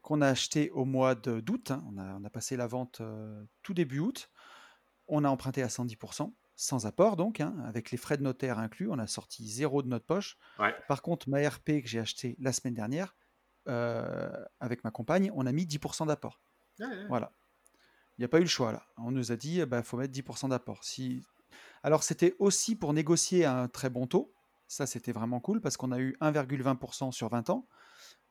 qu'on 0.01 0.21
a 0.21 0.27
acheté 0.27 0.71
au 0.71 0.85
mois 0.85 1.15
d'août, 1.15 1.71
hein, 1.71 1.83
on, 1.91 1.97
a, 1.97 2.15
on, 2.15 2.23
a, 2.23 2.29
passé 2.29 2.55
la 2.55 2.65
vente 2.65 3.01
euh, 3.01 3.43
tout 3.61 3.73
début 3.73 3.99
août, 3.99 4.29
on 5.07 5.25
a 5.25 5.29
emprunté 5.29 5.61
à 5.63 5.67
110%, 5.67 6.33
sans 6.55 6.85
apport 6.85 7.17
donc, 7.17 7.41
hein, 7.41 7.55
avec 7.65 7.91
les 7.91 7.97
frais 7.97 8.17
de 8.17 8.23
notaire 8.23 8.57
inclus, 8.57 8.89
on 8.89 8.99
a 8.99 9.07
sorti 9.07 9.47
zéro 9.47 9.83
de 9.83 9.89
notre 9.89 10.05
poche. 10.05 10.37
Par 10.87 11.01
contre, 11.01 11.29
ma 11.29 11.47
RP 11.47 11.81
que 11.81 11.87
j'ai 11.87 11.99
acheté 11.99 12.35
la 12.39 12.53
semaine 12.53 12.73
dernière, 12.73 13.15
euh, 13.67 14.31
avec 14.59 14.83
ma 14.83 14.91
compagne, 14.91 15.29
on 15.35 15.45
a 15.45 15.51
mis 15.51 15.65
10% 15.65 16.07
d'apport. 16.07 16.41
Voilà. 17.09 17.31
Il 18.17 18.21
n'y 18.21 18.25
a 18.25 18.29
pas 18.29 18.39
eu 18.39 18.43
le 18.43 18.47
choix 18.47 18.71
là. 18.71 18.83
On 18.97 19.11
nous 19.11 19.31
a 19.31 19.35
dit, 19.35 19.57
il 19.57 19.65
bah, 19.65 19.83
faut 19.83 19.97
mettre 19.97 20.13
10% 20.13 20.49
d'apport. 20.49 20.83
Si 20.83 21.21
alors 21.83 22.03
c'était 22.03 22.35
aussi 22.39 22.75
pour 22.75 22.93
négocier 22.93 23.45
un 23.45 23.67
très 23.67 23.89
bon 23.89 24.07
taux. 24.07 24.33
Ça, 24.67 24.85
c'était 24.85 25.13
vraiment 25.13 25.39
cool 25.39 25.61
parce 25.61 25.77
qu'on 25.77 25.91
a 25.91 25.99
eu 25.99 26.17
1,20% 26.21 27.11
sur 27.11 27.29
20 27.29 27.49
ans. 27.49 27.67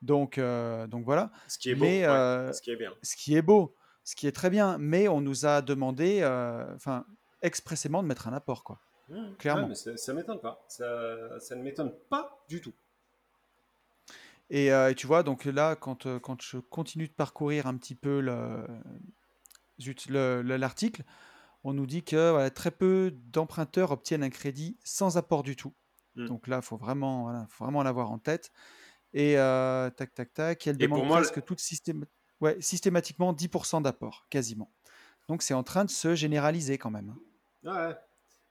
Donc, 0.03 0.39
euh, 0.39 0.87
donc 0.87 1.05
voilà. 1.05 1.31
Ce 1.49 1.59
qui 1.59 1.71
est 1.71 1.75
beau. 1.75 1.87
Euh, 1.87 2.53
ce 2.53 2.61
qui 2.61 2.71
est 2.71 2.77
bien. 2.77 2.93
Ce 3.03 3.17
qui 3.17 3.35
est 3.35 3.43
beau. 3.43 3.75
Ce 4.05 4.15
qui 4.15 4.27
est 4.27 4.33
très 4.33 4.51
bien. 4.51 4.77
Mais 4.79 5.09
on 5.09 5.21
nous 5.21 5.47
a 5.47 5.63
demandé, 5.63 6.21
euh, 6.21 6.75
enfin, 6.75 7.07
expressément 7.43 8.03
de 8.03 8.09
mettre 8.09 8.29
un 8.29 8.35
apport, 8.35 8.65
quoi. 8.65 8.81
Mmh. 9.09 9.37
Clairement. 9.39 9.75
ça, 9.75 9.91
ne 9.91 10.13
m'étonne 10.13 10.41
pas. 10.41 10.65
Ça, 10.69 10.85
ne 10.85 11.63
m'étonne 11.63 11.93
pas 12.11 12.45
du 12.49 12.61
tout. 12.61 12.75
Et, 14.51 14.71
tu 14.97 15.07
vois, 15.07 15.23
donc 15.23 15.45
là, 15.45 15.75
quand, 15.75 16.07
quand 16.21 16.43
je 16.43 16.59
continue 16.59 17.09
de 17.09 17.13
parcourir 17.13 17.67
un 17.67 17.77
petit 17.77 17.95
peu 17.95 18.21
l'article, 19.81 21.03
on 21.67 21.75
nous 21.75 21.87
dit 21.87 22.05
que 22.05 22.49
très 22.51 22.71
peu 22.71 23.13
d'emprunteurs 23.13 23.91
obtiennent 23.91 24.23
un 24.23 24.31
crédit 24.31 24.79
sans 24.85 25.17
apport 25.17 25.43
du 25.43 25.57
tout. 25.57 25.75
Hmm. 26.15 26.27
Donc 26.27 26.47
là, 26.47 26.59
il 26.59 26.63
faut 26.63 26.77
vraiment, 26.77 27.45
faut 27.49 27.65
vraiment 27.65 27.83
l'avoir 27.83 28.13
en 28.13 28.19
tête. 28.19 28.53
Et 29.13 29.37
euh, 29.37 29.91
tac, 29.91 30.15
tac, 30.15 30.33
tac, 30.33 30.65
elle 30.69 30.77
demande 30.77 31.09
presque 31.09 31.45
toute 31.45 31.61
ouais, 32.41 32.61
systématiquement 32.61 33.33
10% 33.33 33.83
d'apport, 33.83 34.27
quasiment. 34.31 34.73
Donc 35.27 35.43
c'est 35.43 35.55
en 35.55 35.65
train 35.65 35.85
de 35.85 35.91
se 35.91 36.15
généraliser 36.15 36.79
quand 36.79 36.91
même. 36.91 37.17
Ouais. 37.65 37.97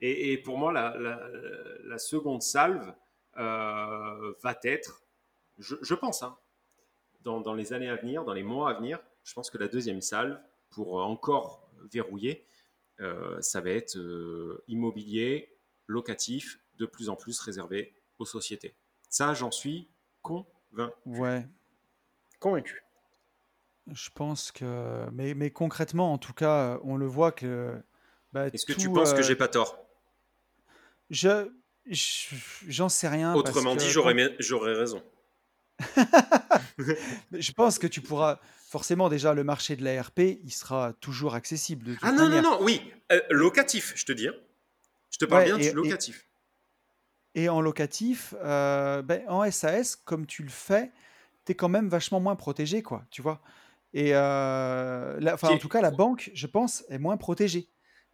Et, 0.02 0.38
pour 0.40 0.58
moi, 0.58 0.74
la, 0.74 1.98
seconde 1.98 2.42
salve 2.42 2.94
euh, 3.38 4.34
va 4.44 4.60
être, 4.64 5.04
je, 5.58 5.94
pense, 5.94 6.22
hein, 6.22 6.38
dans, 7.22 7.40
dans, 7.40 7.54
les 7.54 7.72
années 7.72 7.90
à 7.90 7.96
venir, 7.96 8.26
dans 8.26 8.34
les 8.34 8.44
mois 8.44 8.72
à 8.72 8.74
venir, 8.74 9.00
je 9.24 9.34
pense 9.34 9.50
que 9.50 9.58
la 9.58 9.70
deuxième 9.70 10.02
salve, 10.02 10.38
pour 10.70 10.98
encore 10.98 11.72
verrouiller, 11.94 12.46
ça 13.42 13.62
va 13.62 13.72
être 13.72 13.98
euh, 13.98 14.64
immobilier, 14.68 15.58
locatif, 15.88 16.60
de 16.78 16.86
plus 16.86 17.10
en 17.10 17.16
plus 17.16 17.40
réservé 17.40 17.94
aux 18.20 18.26
sociétés. 18.26 18.76
Ça, 19.10 19.34
j'en 19.34 19.52
suis 19.52 19.90
convaincu. 20.22 20.94
Ouais. 21.06 21.48
Convaincu. 22.40 22.84
Je 23.92 24.10
pense 24.14 24.52
que. 24.52 25.08
Mais, 25.12 25.34
mais 25.34 25.52
concrètement, 25.52 26.12
en 26.12 26.18
tout 26.18 26.34
cas, 26.34 26.80
on 26.84 26.98
le 26.98 27.06
voit 27.06 27.32
que. 27.32 27.76
Bah, 28.34 28.48
Est-ce 28.48 28.66
que 28.66 28.74
tu 28.74 28.92
penses 28.92 29.14
que 29.14 29.20
euh, 29.20 29.24
j'ai 29.24 29.36
pas 29.36 29.48
tort? 29.48 29.78
Je. 31.10 31.50
J'en 32.68 32.90
sais 32.90 33.08
rien. 33.08 33.36
Autrement 33.36 33.76
dit, 33.76 33.90
j'aurais 33.90 34.74
raison. 34.74 35.04
Je 37.32 37.52
pense 37.52 37.80
que 37.80 37.88
tu 37.88 38.02
pourras 38.02 38.40
forcément 38.68 39.10
déjà 39.10 39.34
le 39.34 39.44
marché 39.44 39.76
de 39.76 39.84
la 39.84 40.02
RP, 40.02 40.40
il 40.44 40.52
sera 40.52 40.94
toujours 40.94 41.36
accessible 41.36 41.84
de 41.86 41.96
Ah 42.02 42.12
non, 42.12 42.24
non, 42.24 42.28
manière. 42.30 42.44
non, 42.44 42.58
oui, 42.64 42.82
euh, 43.12 43.22
locatif, 43.30 43.94
je 43.96 44.06
te 44.06 44.12
dis. 44.12 44.28
hein. 44.28 44.34
Je 45.12 45.18
te 45.18 45.26
parle 45.26 45.44
Ouais, 45.44 45.46
bien 45.48 45.58
et, 45.60 45.70
du 45.70 45.76
locatif. 45.76 46.28
et 47.36 47.48
en 47.50 47.62
locatif, 47.62 48.34
euh, 48.44 49.02
ben, 49.02 49.24
en 49.30 49.50
SAS, 49.50 49.96
comme 49.96 50.26
tu 50.26 50.44
le 50.44 50.50
fais, 50.50 50.92
tu 51.46 51.52
es 51.52 51.56
quand 51.56 51.70
même 51.70 51.88
vachement 51.88 52.20
moins 52.20 52.36
protégé, 52.36 52.82
quoi, 52.84 53.06
tu 53.12 53.22
vois. 53.22 53.42
Et 53.94 54.12
euh, 54.14 55.18
la- 55.22 55.36
en 55.42 55.58
tout 55.58 55.70
cas, 55.70 55.82
la 55.82 55.92
banque, 55.92 56.32
je 56.34 56.48
pense, 56.48 56.84
est 56.90 56.98
moins 56.98 57.16
protégée. 57.18 57.70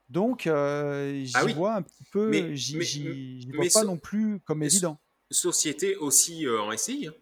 Donc, 0.10 0.46
euh, 0.46 1.24
Ah 1.34 1.40
j'y 1.42 1.46
oui, 1.46 1.54
vois 1.54 1.74
un 1.76 1.82
petit 1.82 2.04
peu, 2.12 2.28
mais, 2.30 2.56
j'y 2.56 3.50
vois 3.54 3.64
mais 3.64 3.70
pas 3.70 3.82
so- 3.82 3.88
non 3.88 3.98
plus 3.98 4.40
comme 4.42 4.62
so- 4.62 4.66
évident. 4.68 5.00
société 5.32 5.96
aussi 5.96 6.48
en 6.48 6.72
SCI. 6.72 7.08
hein. 7.08 7.14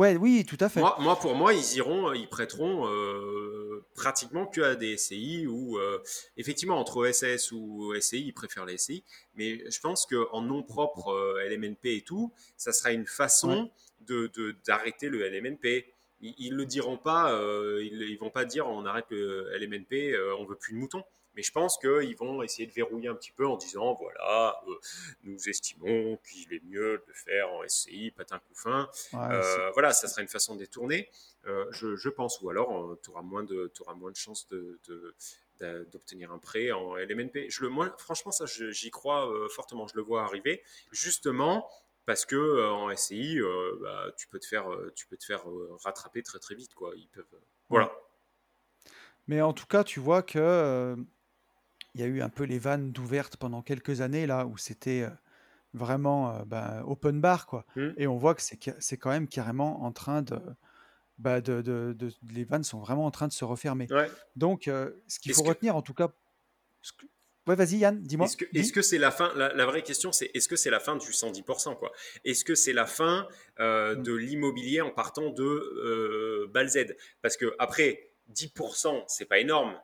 Ouais, 0.00 0.16
oui, 0.16 0.46
tout 0.48 0.56
à 0.60 0.70
fait. 0.70 0.80
Moi, 0.80 0.96
moi, 1.00 1.16
pour 1.18 1.34
moi, 1.34 1.52
ils 1.52 1.76
iront, 1.76 2.14
ils 2.14 2.26
prêteront 2.26 2.86
euh, 2.88 3.84
pratiquement 3.94 4.46
que 4.46 4.62
à 4.62 4.74
des 4.74 4.96
SCI 4.96 5.46
ou 5.46 5.76
euh, 5.78 5.98
effectivement 6.38 6.78
entre 6.78 7.06
SAS 7.12 7.52
ou 7.52 7.92
SCI, 8.00 8.24
ils 8.28 8.32
préfèrent 8.32 8.64
les 8.64 8.78
SCI. 8.78 9.04
Mais 9.34 9.62
je 9.70 9.78
pense 9.80 10.06
qu'en 10.06 10.40
nom 10.40 10.62
propre 10.62 11.08
euh, 11.08 11.46
LMNP 11.50 11.84
et 11.96 12.00
tout, 12.02 12.32
ça 12.56 12.72
sera 12.72 12.92
une 12.92 13.06
façon 13.06 13.70
de 14.00 14.30
de- 14.34 14.56
d'arrêter 14.66 15.10
le 15.10 15.20
LMNP. 15.28 15.92
Ils, 16.22 16.34
ils 16.38 16.54
le 16.54 16.64
diront 16.64 16.96
pas, 16.96 17.32
euh, 17.34 17.84
ils, 17.84 18.00
ils 18.00 18.18
vont 18.18 18.30
pas 18.30 18.46
dire 18.46 18.66
on 18.68 18.86
arrête 18.86 19.04
le 19.10 19.50
LMNP, 19.58 20.14
euh, 20.14 20.34
on 20.38 20.46
veut 20.46 20.56
plus 20.56 20.72
de 20.72 20.78
moutons. 20.78 21.04
Mais 21.34 21.42
je 21.42 21.52
pense 21.52 21.78
qu'ils 21.78 22.16
vont 22.16 22.42
essayer 22.42 22.66
de 22.66 22.72
verrouiller 22.72 23.08
un 23.08 23.14
petit 23.14 23.32
peu 23.32 23.46
en 23.46 23.56
disant 23.56 23.94
voilà, 23.94 24.60
euh, 24.68 24.74
nous 25.24 25.48
estimons 25.48 26.18
qu'il 26.18 26.52
est 26.52 26.62
mieux 26.64 26.98
de 26.98 27.04
le 27.06 27.14
faire 27.14 27.52
en 27.52 27.62
SCI, 27.62 28.10
patin 28.10 28.38
couffin. 28.48 28.88
Ouais, 29.12 29.20
Euh, 29.32 29.70
voilà, 29.72 29.92
ça 29.92 30.08
sera 30.08 30.22
une 30.22 30.28
façon 30.28 30.54
de 30.54 30.60
détourner, 30.60 31.08
euh, 31.46 31.66
je, 31.70 31.96
je 31.96 32.08
pense. 32.08 32.40
Ou 32.40 32.50
alors, 32.50 32.96
tu 33.02 33.10
auras 33.10 33.22
moins 33.22 33.44
de, 33.44 33.72
moins 33.96 34.10
de 34.10 34.16
chances 34.16 34.48
de, 34.48 34.78
de- 34.88 35.14
d'a- 35.58 35.84
d'obtenir 35.84 36.32
un 36.32 36.38
prêt 36.38 36.72
en 36.72 36.96
LMNP. 36.96 37.48
Je 37.50 37.62
le, 37.62 37.68
moi, 37.68 37.94
franchement, 37.98 38.32
ça, 38.32 38.44
j'y 38.46 38.90
crois 38.90 39.30
euh, 39.30 39.48
fortement. 39.48 39.86
Je 39.86 39.96
le 39.96 40.02
vois 40.02 40.22
arriver, 40.24 40.62
justement 40.90 41.68
parce 42.06 42.24
que 42.26 42.34
euh, 42.36 42.70
en 42.70 42.90
SCI, 42.90 43.40
euh, 43.40 43.78
bah, 43.80 44.06
tu 44.16 44.26
peux 44.26 44.38
te 44.40 44.46
faire, 44.46 44.66
tu 44.96 45.06
peux 45.06 45.16
te 45.16 45.24
faire 45.24 45.44
rattraper 45.84 46.22
très 46.22 46.38
très 46.38 46.54
vite, 46.54 46.74
quoi. 46.74 46.92
Ils 46.96 47.08
peuvent, 47.08 47.24
voilà. 47.68 47.92
Mais 49.26 49.40
en 49.42 49.52
tout 49.52 49.66
cas, 49.66 49.84
tu 49.84 50.00
vois 50.00 50.22
que 50.22 50.96
il 51.94 52.00
y 52.00 52.04
a 52.04 52.06
eu 52.06 52.20
un 52.22 52.28
peu 52.28 52.44
les 52.44 52.58
vannes 52.58 52.92
d'ouvertes 52.92 53.36
pendant 53.36 53.62
quelques 53.62 54.00
années 54.00 54.26
là 54.26 54.46
où 54.46 54.56
c'était 54.56 55.02
euh, 55.02 55.10
vraiment 55.74 56.34
euh, 56.34 56.44
ben, 56.44 56.82
open 56.86 57.20
bar 57.20 57.46
quoi. 57.46 57.64
Hmm. 57.76 57.90
Et 57.96 58.06
on 58.06 58.16
voit 58.16 58.34
que 58.34 58.42
c'est 58.42 58.96
quand 58.96 59.10
même 59.10 59.28
carrément 59.28 59.82
en 59.84 59.92
train 59.92 60.22
de, 60.22 60.38
bah, 61.18 61.40
de, 61.40 61.62
de- 61.62 61.92
de- 61.92 62.12
les 62.32 62.44
vannes 62.44 62.64
sont 62.64 62.78
vraiment 62.80 63.04
en 63.06 63.10
train 63.10 63.28
de 63.28 63.32
se 63.32 63.44
refermer. 63.44 63.86
Ouais. 63.90 64.10
Donc, 64.36 64.68
euh, 64.68 64.90
ce 65.06 65.18
qu'il 65.20 65.32
faut 65.34 65.42
que, 65.42 65.48
retenir 65.48 65.76
en 65.76 65.82
tout 65.82 65.94
cas, 65.94 66.08
que- 66.08 67.06
ouais, 67.46 67.56
vas-y 67.56 67.76
Yann, 67.78 68.00
dis-moi, 68.02 68.26
est-ce 68.54 68.72
que 68.72 68.82
c'est 68.82 68.98
la 68.98 69.10
fin 69.10 69.32
la, 69.36 69.52
la 69.54 69.66
vraie 69.66 69.82
question, 69.82 70.12
c'est 70.12 70.30
est-ce 70.34 70.48
que 70.48 70.56
c'est 70.56 70.70
la 70.70 70.80
fin 70.80 70.96
du 70.96 71.12
110%, 71.12 71.76
quoi? 71.76 71.92
Est-ce 72.24 72.44
que 72.44 72.54
c'est 72.54 72.72
la 72.72 72.86
fin 72.86 73.26
euh, 73.58 73.96
Mm. 73.96 74.02
de 74.02 74.14
l'immobilier 74.14 74.80
en 74.80 74.90
partant 74.90 75.30
de 75.30 75.42
euh, 75.44 76.46
BAL-Z 76.52 76.94
Parce 77.22 77.36
que 77.36 77.54
après 77.58 78.08
10%, 78.28 79.04
c'est 79.08 79.24
pas 79.26 79.38
énorme, 79.40 79.74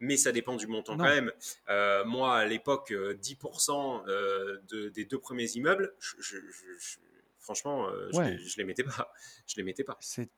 mais 0.00 0.16
ça 0.16 0.32
dépend 0.32 0.56
du 0.56 0.66
montant 0.66 0.96
quand 0.96 1.04
même. 1.04 1.32
Euh, 1.68 2.04
moi, 2.04 2.36
à 2.36 2.44
l'époque, 2.44 2.92
euh, 2.92 3.14
10% 3.14 4.02
euh, 4.08 4.58
de- 4.68 4.88
des 4.90 5.04
deux 5.04 5.18
premiers 5.18 5.50
immeubles, 5.52 5.94
je- 5.98 6.16
je- 6.20 6.36
je- 6.50 6.78
je- 6.78 6.96
franchement, 7.40 7.88
euh, 7.88 8.08
je, 8.12 8.16
ouais, 8.18 8.30
les, 8.32 8.38
je 8.38 8.56
les 8.58 8.64
mettais 8.64 8.84
pas. 8.84 9.12
Je 9.46 9.54
les 9.56 9.62
mettais 9.62 9.84
pas. 9.84 9.96
c'est- 10.00 10.28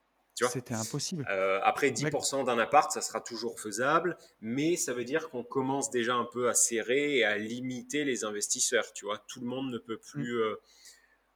c'était 0.53 0.75
impossible. 0.75 1.27
euh, 1.29 1.59
après, 1.65 1.89
Mec, 1.89 1.97
10% 1.97 2.45
d'un 2.45 2.59
appart, 2.61 2.93
ça 2.93 3.01
sera 3.01 3.21
toujours 3.21 3.59
faisable, 3.59 4.17
mais 4.41 4.77
ça 4.77 4.95
veut 4.95 5.03
dire 5.03 5.31
qu'on 5.31 5.43
commence 5.43 5.91
déjà 5.91 6.15
un 6.15 6.27
peu 6.27 6.49
à 6.49 6.55
serrer 6.55 7.17
et 7.17 7.25
à 7.25 7.37
limiter 7.39 8.05
les 8.05 8.23
investisseurs. 8.25 8.93
Tu 8.93 9.05
vois, 9.07 9.19
tout 9.27 9.41
le 9.41 9.47
monde 9.47 9.73
ne 9.73 9.79
peut 9.79 9.97
mm, 9.97 10.11
plus. 10.13 10.41
euh, 10.41 10.55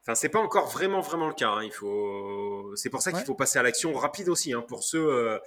Enfin, 0.05 0.15
c'est 0.17 0.29
pas 0.29 0.41
encore 0.41 0.69
vraiment 0.69 1.01
vraiment 1.01 1.29
le 1.29 1.35
cas. 1.35 1.49
hein. 1.51 1.63
Il 1.65 1.73
faut. 1.73 2.73
C'est 2.77 2.91
pour 2.91 3.03
ça 3.03 3.11
qu'il 3.13 3.21
ouais, 3.21 3.25
faut 3.25 3.35
passer 3.37 3.59
à 3.61 3.63
l'action 3.63 3.93
rapide 3.93 4.29
aussi. 4.29 4.53
hein, 4.53 4.61
pour 4.63 4.83
ceux, 4.85 5.05
euh, 5.05 5.39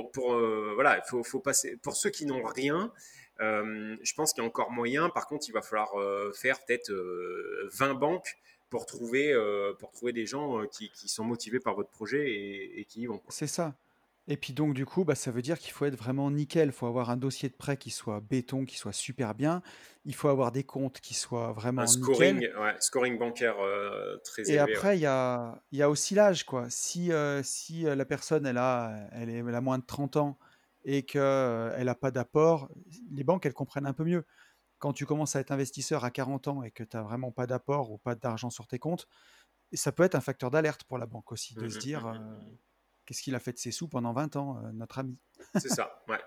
pour 0.00 0.34
euh, 0.34 0.72
voilà, 0.74 0.98
il 0.98 1.22
faut, 1.24 1.40
passer. 1.40 1.76
Pour 1.82 1.96
ceux 1.96 2.10
qui 2.10 2.26
n'ont 2.26 2.44
rien, 2.44 2.92
euh, 3.40 3.96
je 4.02 4.14
pense 4.14 4.32
qu'il 4.32 4.42
y 4.42 4.46
a 4.46 4.48
encore 4.48 4.70
moyen. 4.70 5.08
Par 5.10 5.26
contre, 5.26 5.46
il 5.48 5.52
va 5.52 5.62
falloir 5.62 5.98
euh, 5.98 6.32
faire 6.32 6.64
peut-être 6.64 6.90
euh, 6.90 7.68
20 7.72 7.94
banques 7.94 8.38
pour 8.70 8.86
trouver 8.86 9.34
pour 9.78 9.92
trouver 9.92 10.14
des 10.14 10.24
gens 10.24 10.66
qui, 10.66 10.90
sont 10.94 11.24
motivés 11.24 11.60
par 11.60 11.74
votre 11.74 11.90
projet 11.90 12.30
et, 12.30 12.80
et 12.80 12.84
qui 12.86 13.02
y 13.02 13.06
vont. 13.06 13.20
c'est 13.28 13.46
ça. 13.46 13.74
Et 14.28 14.36
puis 14.36 14.52
donc 14.52 14.74
du 14.74 14.86
coup, 14.86 15.04
bah, 15.04 15.14
ça 15.14 15.30
veut 15.30 15.42
dire 15.42 15.58
qu'il 15.58 15.72
faut 15.72 15.84
être 15.84 15.96
vraiment 15.96 16.30
nickel. 16.30 16.68
Il 16.68 16.72
faut 16.72 16.86
avoir 16.86 17.10
un 17.10 17.16
dossier 17.16 17.48
de 17.48 17.54
prêt 17.56 17.76
qui 17.76 17.90
soit 17.90 18.20
béton, 18.20 18.64
qui 18.64 18.76
soit 18.76 18.92
super 18.92 19.34
bien. 19.34 19.62
Il 20.04 20.14
faut 20.14 20.28
avoir 20.28 20.52
des 20.52 20.64
comptes 20.64 21.00
qui 21.00 21.14
soient 21.14 21.52
Un 21.76 21.84
vraiment 21.84 21.86
scoring, 21.86 22.40
nickel. 22.40 22.48
ouais, 22.58 22.76
scoring 22.80 23.18
bancaire 23.18 23.58
euh, 23.60 24.16
très 24.24 24.50
Et 24.50 24.58
élevé. 24.58 24.78
ouais. 24.78 24.84
après, 24.84 24.98
il 24.98 25.00
y 25.02 25.06
a, 25.06 25.62
y 25.72 25.82
a 25.82 25.90
aussi 25.90 26.14
l'âge, 26.14 26.44
quoi. 26.44 26.68
Si, 26.70 27.12
euh, 27.12 27.42
si 27.44 27.86
euh, 27.86 27.94
la 27.94 28.04
personne, 28.04 28.44
elle 28.46 28.58
a, 28.58 29.08
elle 29.12 29.28
est, 29.30 29.34
elle 29.38 29.54
a 29.54 29.60
moins 29.60 29.78
de 29.78 29.84
30 29.84 30.16
ans 30.16 30.38
et 30.84 31.04
qu'elle 31.04 31.84
n'a 31.84 31.94
pas 31.94 32.10
d'apport, 32.10 32.68
les 33.10 33.22
banques, 33.24 33.46
elles 33.46 33.54
comprennent 33.54 33.86
un 33.86 33.92
peu 33.92 34.04
mieux. 34.04 34.26
Quand 34.78 34.94
tu 34.94 35.06
commences 35.06 35.36
à 35.36 35.40
être 35.40 35.52
investisseur 35.52 36.04
à 36.04 36.12
40 36.12 36.48
ans 36.48 36.62
et 36.62 36.70
que 36.72 36.84
tu 36.84 36.96
n'as 36.96 37.02
vraiment 37.04 37.32
pas 37.32 37.46
d'apport 37.48 37.92
ou 37.92 37.98
pas 37.98 38.14
d'argent 38.16 38.50
sur 38.50 38.68
tes 38.68 38.78
comptes, 38.78 39.08
et 39.72 39.76
ça 39.78 39.92
peut 39.92 40.04
être 40.04 40.16
un 40.16 40.22
facteur 40.22 40.50
d'alerte 40.50 40.84
pour 40.84 40.98
la 40.98 41.06
banque 41.06 41.32
aussi, 41.32 41.56
de 41.56 41.68
Mm, 41.68 41.68
se 41.68 41.78
dire, 41.78 42.06
mm, 42.06 42.08
euh, 42.08 42.14
mm, 42.14 42.52
mm. 42.52 42.58
Qu'est-ce 43.12 43.22
qu'il 43.22 43.34
a 43.34 43.40
fait 43.40 43.52
de 43.52 43.58
ses 43.58 43.72
sous 43.72 43.88
pendant 43.88 44.14
20 44.14 44.36
ans, 44.36 44.56
euh, 44.64 44.72
notre 44.72 44.98
ami. 44.98 45.18
C'est 45.60 45.68
ça, 45.68 46.02
ouais, 46.08 46.18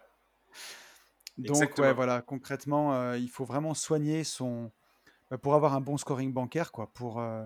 Donc, 1.40 1.78
ouais, 1.80 1.94
voilà, 1.94 2.22
concrètement, 2.22 2.94
euh, 2.94 3.18
il 3.18 3.28
faut 3.28 3.44
vraiment 3.44 3.74
soigner 3.74 4.24
son... 4.24 4.72
bah, 5.32 5.40
pour 5.40 5.56
avoir 5.56 5.74
un 5.74 5.82
bon 5.82 5.98
scoring 5.98 6.32
bancaire, 6.32 6.72
quoi, 6.72 6.92
pour, 6.94 7.20
euh, 7.20 7.44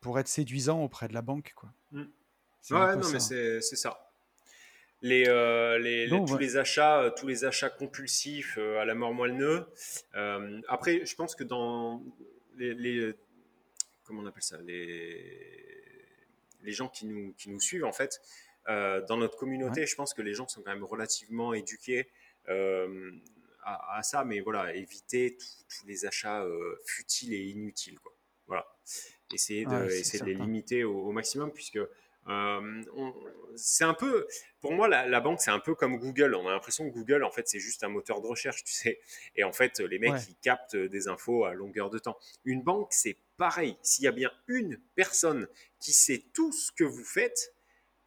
pour 0.00 0.20
être 0.20 0.28
séduisant 0.28 0.84
auprès 0.84 1.08
de 1.08 1.14
la 1.14 1.20
banque, 1.20 1.52
quoi. 1.56 1.70
Mm. 1.90 2.02
Ouais, 2.70 2.94
non, 2.94 3.10
mais 3.12 3.18
ça. 3.18 3.20
c'est 3.20 3.60
c'est 3.60 3.74
ça. 3.74 4.12
Les, 5.02 5.26
euh, 5.26 5.78
les, 5.78 6.08
tous 6.08 6.34
ouais. 6.34 6.38
les 6.40 6.56
achats, 6.58 7.10
tous 7.16 7.26
les 7.26 7.44
achats 7.44 7.70
compulsifs 7.70 8.56
euh, 8.58 8.78
à 8.80 8.84
la 8.84 8.94
mort 8.94 9.14
moelle 9.14 9.66
Euh, 10.14 10.60
après, 10.68 11.04
je 11.04 11.16
pense 11.16 11.34
que 11.34 11.42
dans 11.42 12.02
les, 12.56 12.74
les- 12.74 13.14
comment 14.04 14.22
on 14.22 14.26
appelle 14.26 14.42
ça, 14.42 14.58
les, 14.58 15.60
les 16.62 16.72
gens 16.72 16.88
qui 16.88 17.06
nous, 17.06 17.32
qui 17.36 17.50
nous 17.50 17.60
suivent 17.60 17.84
en 17.84 17.92
fait, 17.92 18.20
euh, 18.68 19.00
dans 19.06 19.16
notre 19.16 19.34
Ouais. 19.34 19.38
communauté, 19.40 19.86
je 19.86 19.94
pense 19.96 20.14
que 20.14 20.22
les 20.22 20.34
gens 20.34 20.46
sont 20.48 20.62
quand 20.62 20.72
même 20.72 20.84
relativement 20.84 21.54
éduqués 21.54 22.08
euh, 22.48 23.10
à, 23.62 23.98
à 23.98 24.02
ça, 24.02 24.24
mais 24.24 24.40
voilà, 24.40 24.74
éviter 24.74 25.36
tous 25.36 25.86
les 25.86 26.06
achats 26.06 26.42
euh, 26.44 26.76
futiles 26.86 27.34
et 27.34 27.44
inutiles, 27.48 27.98
quoi. 28.00 28.12
Voilà, 28.46 28.66
essayer 29.32 29.64
de, 29.64 29.70
Ouais, 29.74 30.00
essayer 30.00 30.20
de 30.20 30.24
les 30.26 30.34
limiter 30.34 30.82
au, 30.84 30.98
au 31.06 31.12
maximum, 31.12 31.52
puisque 31.52 31.78
c'est 33.56 33.84
un 33.84 33.94
peu, 33.94 34.26
pour 34.60 34.72
moi, 34.72 34.88
la, 34.88 35.06
la 35.06 35.20
banque, 35.20 35.40
c'est 35.40 35.50
un 35.50 35.58
peu 35.58 35.74
comme 35.74 35.98
Google. 35.98 36.34
On 36.34 36.48
a 36.48 36.52
l'impression 36.52 36.88
que 36.88 36.94
Google, 36.94 37.24
en 37.24 37.30
fait, 37.30 37.48
c'est 37.48 37.58
juste 37.58 37.82
un 37.84 37.88
moteur 37.88 38.20
de 38.20 38.26
recherche, 38.26 38.64
tu 38.64 38.72
sais. 38.72 39.00
Et 39.36 39.44
en 39.44 39.52
fait, 39.52 39.80
les 39.80 39.98
mecs, 39.98 40.12
Ouais, 40.12 40.20
ils 40.28 40.36
captent 40.36 40.76
des 40.76 41.08
infos 41.08 41.44
à 41.44 41.54
longueur 41.54 41.90
de 41.90 41.98
temps. 41.98 42.18
Une 42.44 42.62
banque, 42.62 42.92
c'est 42.92 43.16
pareil. 43.36 43.76
S'il 43.82 44.04
y 44.04 44.08
a 44.08 44.12
bien 44.12 44.30
une 44.48 44.78
personne 44.94 45.48
qui 45.80 45.92
sait 45.92 46.24
tout 46.34 46.52
ce 46.52 46.72
que 46.72 46.84
vous 46.84 47.04
faites, 47.04 47.54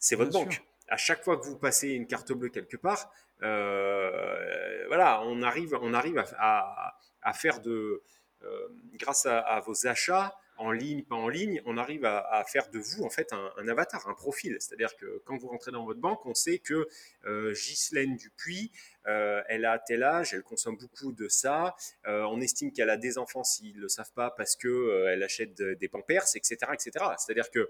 c'est 0.03 0.15
bien 0.15 0.25
votre 0.25 0.37
sûr. 0.37 0.45
banque. 0.45 0.61
À 0.89 0.97
chaque 0.97 1.23
fois 1.23 1.37
que 1.37 1.45
vous 1.45 1.57
passez 1.57 1.89
une 1.89 2.07
carte 2.07 2.31
bleue 2.33 2.49
quelque 2.49 2.77
part, 2.77 3.11
euh, 3.41 4.85
voilà, 4.87 5.21
on 5.23 5.41
arrive, 5.41 5.77
on 5.81 5.93
arrive 5.93 6.17
à, 6.17 6.25
à- 6.37 6.97
à 7.21 7.33
faire 7.33 7.61
de, 7.61 8.03
euh, 8.43 8.67
grâce 8.95 9.25
à, 9.25 9.39
à 9.39 9.59
vos 9.61 9.87
achats 9.87 10.35
en 10.57 10.71
ligne, 10.71 11.03
pas 11.03 11.15
en 11.15 11.29
ligne, 11.29 11.61
on 11.65 11.77
arrive 11.77 12.05
à, 12.05 12.43
faire 12.47 12.69
de 12.69 12.77
vous 12.77 13.03
en 13.03 13.09
fait 13.09 13.33
un, 13.33 13.51
un 13.57 13.67
avatar, 13.67 14.07
un 14.07 14.13
profil. 14.13 14.55
C'est-à-dire 14.59 14.95
que 14.97 15.21
quand 15.25 15.35
vous 15.37 15.47
rentrez 15.47 15.71
dans 15.71 15.83
votre 15.83 15.99
banque, 15.99 16.23
on 16.27 16.35
sait 16.35 16.59
que 16.59 16.87
euh, 17.25 17.53
Ghislaine 17.53 18.15
Dupuis, 18.17 18.71
euh, 19.07 19.41
elle 19.47 19.65
a 19.65 19.79
tel 19.79 20.03
âge, 20.03 20.33
elle 20.35 20.43
consomme 20.43 20.77
beaucoup 20.77 21.11
de 21.11 21.27
ça. 21.27 21.75
On 22.05 22.39
estime 22.39 22.71
qu'elle 22.71 22.91
a 22.91 22.97
des 22.97 23.17
enfants 23.17 23.43
s'ils 23.43 23.77
ne 23.77 23.81
le 23.81 23.89
savent 23.89 24.11
pas 24.13 24.29
parce 24.29 24.55
que 24.55 25.07
elle 25.07 25.23
achète 25.23 25.57
de- 25.57 25.73
des 25.73 25.87
pampers, 25.87 26.23
etc., 26.35 26.55
etc. 26.73 26.91
C'est-à-dire 27.17 27.49
que 27.49 27.67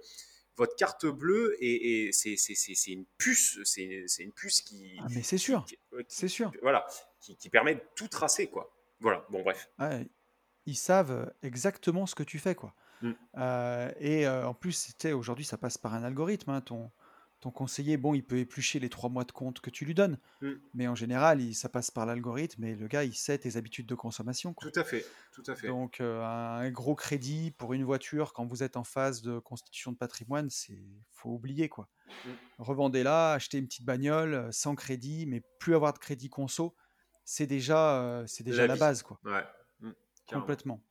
votre 0.55 0.75
carte 0.75 1.05
bleue 1.05 1.55
et, 1.59 2.11
c'est 2.11 2.35
une 2.87 3.05
puce, 3.17 3.59
c'est 3.63 4.05
une 4.19 4.33
puce 4.33 4.61
qui, 4.61 4.97
Ah, 5.01 5.07
mais 5.09 5.23
c'est 5.23 5.37
sûr, 5.37 5.65
euh, 5.93 6.03
c'est 6.07 6.27
sûr. 6.27 6.51
voilà, 6.61 6.85
qui, 7.19 7.35
qui 7.37 7.49
permet 7.49 7.75
de 7.75 7.81
tout 7.95 8.07
tracer 8.07 8.47
quoi. 8.47 8.73
Voilà. 8.99 9.25
Bon 9.29 9.41
bref. 9.41 9.69
Ouais, 9.79 10.07
ils 10.65 10.77
savent 10.77 11.33
exactement 11.41 12.05
ce 12.05 12.15
que 12.15 12.23
tu 12.23 12.39
fais, 12.39 12.55
quoi. 12.55 12.73
Mm. 13.01 13.11
Euh, 13.37 13.91
et 13.99 14.25
euh, 14.25 14.47
en 14.47 14.53
plus, 14.53 14.95
aujourd'hui, 15.13 15.45
ça 15.45 15.57
passe 15.57 15.77
par 15.77 15.93
un 15.93 16.03
algorithme, 16.03 16.51
hein, 16.51 16.61
ton, 16.61 16.91
ton 17.43 17.51
conseiller, 17.51 17.97
bon, 17.97 18.13
il 18.13 18.23
peut 18.23 18.37
éplucher 18.37 18.79
les 18.79 18.87
trois 18.87 19.09
mois 19.09 19.25
de 19.25 19.33
compte 19.33 19.59
que 19.59 19.69
tu 19.69 19.83
lui 19.83 19.93
donnes, 19.93 20.17
Mm. 20.41 20.51
mais 20.75 20.87
en 20.87 20.95
général, 20.95 21.41
il- 21.41 21.53
ça 21.53 21.67
passe 21.67 21.91
par 21.91 22.05
l'algorithme 22.05 22.63
et 22.63 22.73
le 22.73 22.87
gars, 22.87 23.03
il 23.03 23.13
sait 23.13 23.37
tes 23.37 23.57
habitudes 23.57 23.85
de 23.85 23.95
consommation. 23.95 24.53
quoi. 24.53 24.71
Tout 24.71 24.79
à 24.79 24.85
fait, 24.85 25.05
tout 25.33 25.43
à 25.47 25.53
fait. 25.55 25.67
Donc, 25.67 25.99
euh, 25.99 26.23
un 26.23 26.71
gros 26.71 26.95
crédit 26.95 27.51
pour 27.51 27.73
une 27.73 27.83
voiture 27.83 28.31
quand 28.31 28.45
vous 28.45 28.63
êtes 28.63 28.77
en 28.77 28.85
phase 28.85 29.21
de 29.21 29.39
constitution 29.39 29.91
de 29.91 29.97
patrimoine, 29.97 30.49
c'est 30.49 30.81
faut 31.11 31.31
oublier 31.31 31.67
quoi. 31.67 31.89
Mm. 32.25 32.29
Revendez-la, 32.59 33.33
achetez 33.33 33.57
une 33.57 33.67
petite 33.67 33.83
bagnole 33.85 34.33
euh, 34.33 34.51
sans 34.53 34.75
crédit, 34.75 35.25
mais 35.25 35.41
plus 35.59 35.75
avoir 35.75 35.91
de 35.91 35.99
crédit 35.99 36.29
conso, 36.29 36.75
c'est 37.25 37.45
déjà, 37.47 37.99
euh, 38.01 38.25
c'est 38.25 38.43
déjà 38.45 38.67
La 38.67 38.77
base 38.77 39.03
quoi. 39.03 39.19
Ouais. 39.25 39.43
Mm. 39.81 39.91
Complètement. 40.29 40.81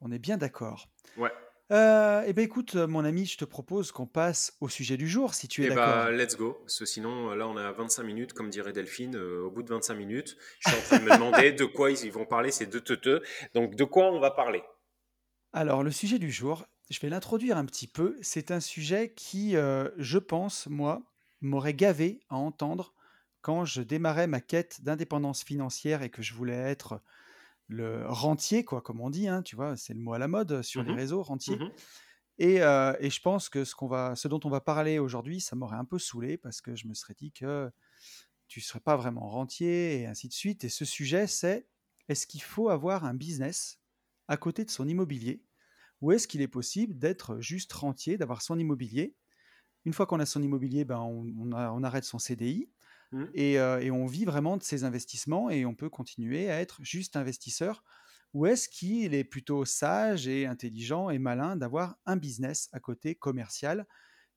On 0.00 0.10
est 0.12 0.18
bien 0.18 0.38
d'accord. 0.38 0.88
Ouais. 1.18 1.32
Euh, 1.70 2.22
eh 2.26 2.32
ben 2.32 2.42
écoute, 2.44 2.76
euh, 2.76 2.86
mon 2.86 3.04
ami, 3.04 3.26
je 3.26 3.36
te 3.36 3.44
propose 3.44 3.92
qu'on 3.92 4.06
passe 4.06 4.56
au 4.60 4.68
sujet 4.68 4.96
du 4.96 5.06
jour, 5.06 5.34
si 5.34 5.48
tu 5.48 5.62
es 5.62 5.66
Eh 5.66 5.68
d'accord. 5.68 5.84
bah, 5.84 6.10
let's 6.10 6.36
go. 6.36 6.54
Parce 6.62 6.78
que 6.78 6.84
sinon, 6.86 7.30
euh, 7.30 7.34
là, 7.34 7.46
on 7.48 7.56
est 7.58 7.62
à 7.62 7.72
25 7.72 8.02
minutes, 8.04 8.32
comme 8.32 8.48
dirait 8.50 8.72
Delphine. 8.72 9.16
euh, 9.16 9.42
au 9.44 9.50
bout 9.50 9.62
de 9.62 9.68
25 9.68 9.94
minutes, 9.94 10.36
je 10.60 10.68
suis 10.68 10.76
en 10.76 10.82
train 10.82 10.96
de 10.98 11.02
me 11.02 11.12
demander 11.12 11.52
de 11.52 11.64
quoi 11.64 11.90
ils 11.90 12.10
vont 12.12 12.24
parler, 12.26 12.50
ces 12.52 12.66
deux 12.66 12.80
teuteux. 12.80 13.22
Donc, 13.54 13.74
de 13.74 13.84
quoi 13.84 14.10
on 14.12 14.18
va 14.20 14.30
parler? 14.30 14.62
Alors, 15.52 15.82
le 15.82 15.90
sujet 15.90 16.18
du 16.18 16.30
jour, 16.30 16.64
je 16.90 17.00
vais 17.00 17.08
l'introduire 17.08 17.56
un 17.56 17.64
petit 17.64 17.86
peu. 17.86 18.16
C'est 18.22 18.50
un 18.50 18.60
sujet 18.60 19.12
qui, 19.14 19.56
euh, 19.56 19.88
je 19.98 20.18
pense, 20.18 20.66
moi, 20.68 21.02
m'aurait 21.40 21.74
gavé 21.74 22.20
à 22.28 22.36
entendre 22.36 22.94
quand 23.40 23.64
je 23.64 23.82
démarrais 23.82 24.26
ma 24.26 24.40
quête 24.40 24.82
d'indépendance 24.82 25.42
financière 25.44 26.02
et 26.02 26.10
que 26.10 26.22
je 26.22 26.34
voulais 26.34 26.56
être 26.56 27.00
le 27.68 28.06
rentier, 28.08 28.64
quoi, 28.64 28.82
comme 28.82 29.00
on 29.00 29.10
dit, 29.10 29.28
hein, 29.28 29.42
tu 29.42 29.56
vois, 29.56 29.76
c'est 29.76 29.94
le 29.94 30.00
mot 30.00 30.14
à 30.14 30.18
la 30.18 30.28
mode 30.28 30.62
sur 30.62 30.82
les 30.82 30.90
Mhm. 30.90 30.94
réseaux, 30.94 31.22
rentier. 31.22 31.64
Mhm. 31.64 31.72
Et, 32.38 32.62
euh, 32.62 32.94
et 33.00 33.10
je 33.10 33.20
pense 33.22 33.48
que 33.48 33.64
ce, 33.64 33.74
qu'on 33.74 33.88
va, 33.88 34.16
ce 34.16 34.28
dont 34.28 34.40
on 34.44 34.50
va 34.50 34.60
parler 34.60 34.98
aujourd'hui, 34.98 35.40
ça 35.40 35.56
m'aurait 35.56 35.76
un 35.78 35.84
peu 35.86 35.98
saoulé 35.98 36.38
parce 36.38 36.60
que 36.60 36.76
je 36.76 36.86
me 36.88 36.94
serais 36.94 37.14
dit 37.14 37.32
que 37.32 37.70
tu 38.48 38.60
ne 38.60 38.64
serais 38.64 38.80
pas 38.80 38.96
vraiment 38.96 39.28
rentier 39.28 40.00
et 40.00 40.06
ainsi 40.06 40.28
de 40.28 40.32
suite. 40.32 40.64
Et 40.64 40.68
ce 40.68 40.84
sujet, 40.84 41.26
c'est 41.26 41.68
est-ce 42.08 42.26
qu'il 42.26 42.42
faut 42.42 42.70
avoir 42.70 43.04
un 43.04 43.14
business 43.14 43.80
à 44.28 44.36
côté 44.36 44.64
de 44.64 44.70
son 44.70 44.88
immobilier 44.88 45.44
ou 46.00 46.12
est-ce 46.12 46.28
qu'il 46.28 46.42
est 46.42 46.48
possible 46.48 46.98
d'être 46.98 47.40
juste 47.40 47.72
rentier, 47.74 48.18
d'avoir 48.18 48.42
son 48.42 48.58
immobilier? 48.58 49.16
Une 49.84 49.92
fois 49.92 50.06
qu'on 50.06 50.20
a 50.20 50.26
son 50.26 50.42
immobilier, 50.42 50.84
ben 50.84 51.00
on, 51.00 51.26
on 51.38 51.52
a- 51.52 51.70
on 51.72 51.82
arrête 51.82 52.04
son 52.04 52.18
CDI 52.18 52.70
Mhm. 53.12 53.34
et, 53.34 53.54
et 53.54 53.90
on 53.90 54.06
vit 54.06 54.24
vraiment 54.24 54.56
de 54.56 54.62
ses 54.62 54.84
investissements 54.84 55.50
et 55.50 55.66
on 55.66 55.74
peut 55.74 55.90
continuer 55.90 56.50
à 56.50 56.60
être 56.60 56.82
juste 56.82 57.16
investisseur 57.16 57.84
ou 58.34 58.46
est-ce 58.46 58.68
qu'il 58.68 59.14
est 59.14 59.24
plutôt 59.24 59.64
sage 59.64 60.28
et 60.28 60.46
intelligent 60.46 61.10
et 61.10 61.18
malin 61.18 61.56
d'avoir 61.56 61.96
un 62.06 62.16
business 62.16 62.68
à 62.72 62.80
côté 62.80 63.14
commercial 63.14 63.86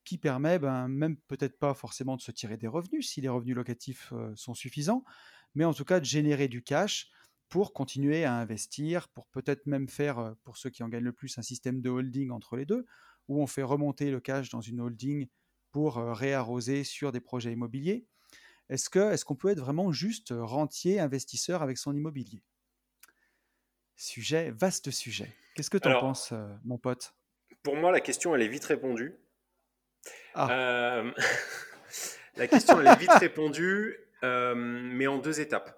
qui 0.03 0.17
permet, 0.17 0.59
ben, 0.59 0.87
même 0.87 1.17
peut-être 1.17 1.59
pas 1.59 1.73
forcément 1.73 2.17
de 2.17 2.21
se 2.21 2.31
tirer 2.31 2.57
des 2.57 2.67
revenus 2.67 3.09
si 3.09 3.21
les 3.21 3.29
revenus 3.29 3.55
locatifs 3.55 4.13
sont 4.35 4.53
suffisants, 4.53 5.03
mais 5.55 5.65
en 5.65 5.73
tout 5.73 5.85
cas 5.85 5.99
de 5.99 6.05
générer 6.05 6.47
du 6.47 6.63
cash 6.63 7.09
pour 7.49 7.73
continuer 7.73 8.23
à 8.25 8.35
investir, 8.35 9.09
pour 9.09 9.27
peut-être 9.27 9.65
même 9.67 9.89
faire, 9.89 10.35
pour 10.43 10.57
ceux 10.57 10.69
qui 10.69 10.83
en 10.83 10.89
gagnent 10.89 11.03
le 11.03 11.13
plus, 11.13 11.37
un 11.37 11.41
système 11.41 11.81
de 11.81 11.89
holding 11.89 12.31
entre 12.31 12.55
les 12.55 12.65
deux, 12.65 12.85
où 13.27 13.41
on 13.41 13.47
fait 13.47 13.63
remonter 13.63 14.09
le 14.09 14.19
cash 14.19 14.49
dans 14.49 14.61
une 14.61 14.79
holding 14.81 15.27
pour 15.71 15.95
réarroser 15.97 16.83
sur 16.83 17.11
des 17.11 17.21
projets 17.21 17.51
immobiliers. 17.53 18.07
Est-ce 18.71 19.25
qu'on 19.25 19.35
peut 19.35 19.49
être 19.49 19.59
vraiment 19.59 19.91
juste 19.91 20.33
rentier 20.35 20.99
investisseur 20.99 21.61
avec 21.61 21.77
son 21.77 21.93
immobilier? 21.93 22.41
Sujet, 23.97 24.49
vaste 24.51 24.91
sujet. 24.91 25.31
Qu'est-ce 25.55 25.69
que 25.69 25.77
tu 25.77 25.87
en 25.87 25.91
Alors- 25.91 26.01
penses, 26.01 26.31
euh, 26.31 26.47
mon 26.63 26.77
pote? 26.77 27.13
Pour 27.63 27.75
moi, 27.75 27.91
la 27.91 27.99
question, 27.99 28.33
elle 28.33 28.41
est 28.41 28.47
vite 28.47 28.63
répondue. 28.65 29.13
Ah. 30.33 30.49
Euh, 30.51 31.11
la 32.37 32.47
question, 32.47 32.79
elle 32.79 32.87
est 32.87 32.95
vite 32.99 33.11
répondue, 33.11 33.97
euh, 34.23 34.55
mais 34.55 35.05
en 35.05 35.17
deux 35.17 35.41
étapes. 35.41 35.77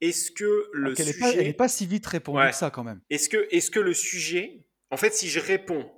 Est-ce 0.00 0.30
que 0.30 0.70
le 0.72 0.90
Donc, 0.90 1.00
elle 1.00 1.06
n'est 1.06 1.12
sujet... 1.12 1.20
pas, 1.24 1.32
elle 1.32 1.46
est 1.48 1.52
pas 1.54 1.68
si 1.68 1.86
vite 1.86 2.06
répondue 2.06 2.38
Ouais. 2.38 2.50
que 2.50 2.56
ça 2.56 2.70
quand 2.70 2.84
même. 2.84 3.00
Est-ce 3.10 3.28
que, 3.28 3.48
est 3.50 3.68
que 3.70 3.80
le 3.80 3.94
sujet, 3.94 4.64
en 4.90 4.96
fait, 4.96 5.12
si 5.12 5.28
je 5.28 5.40
réponds 5.40 5.90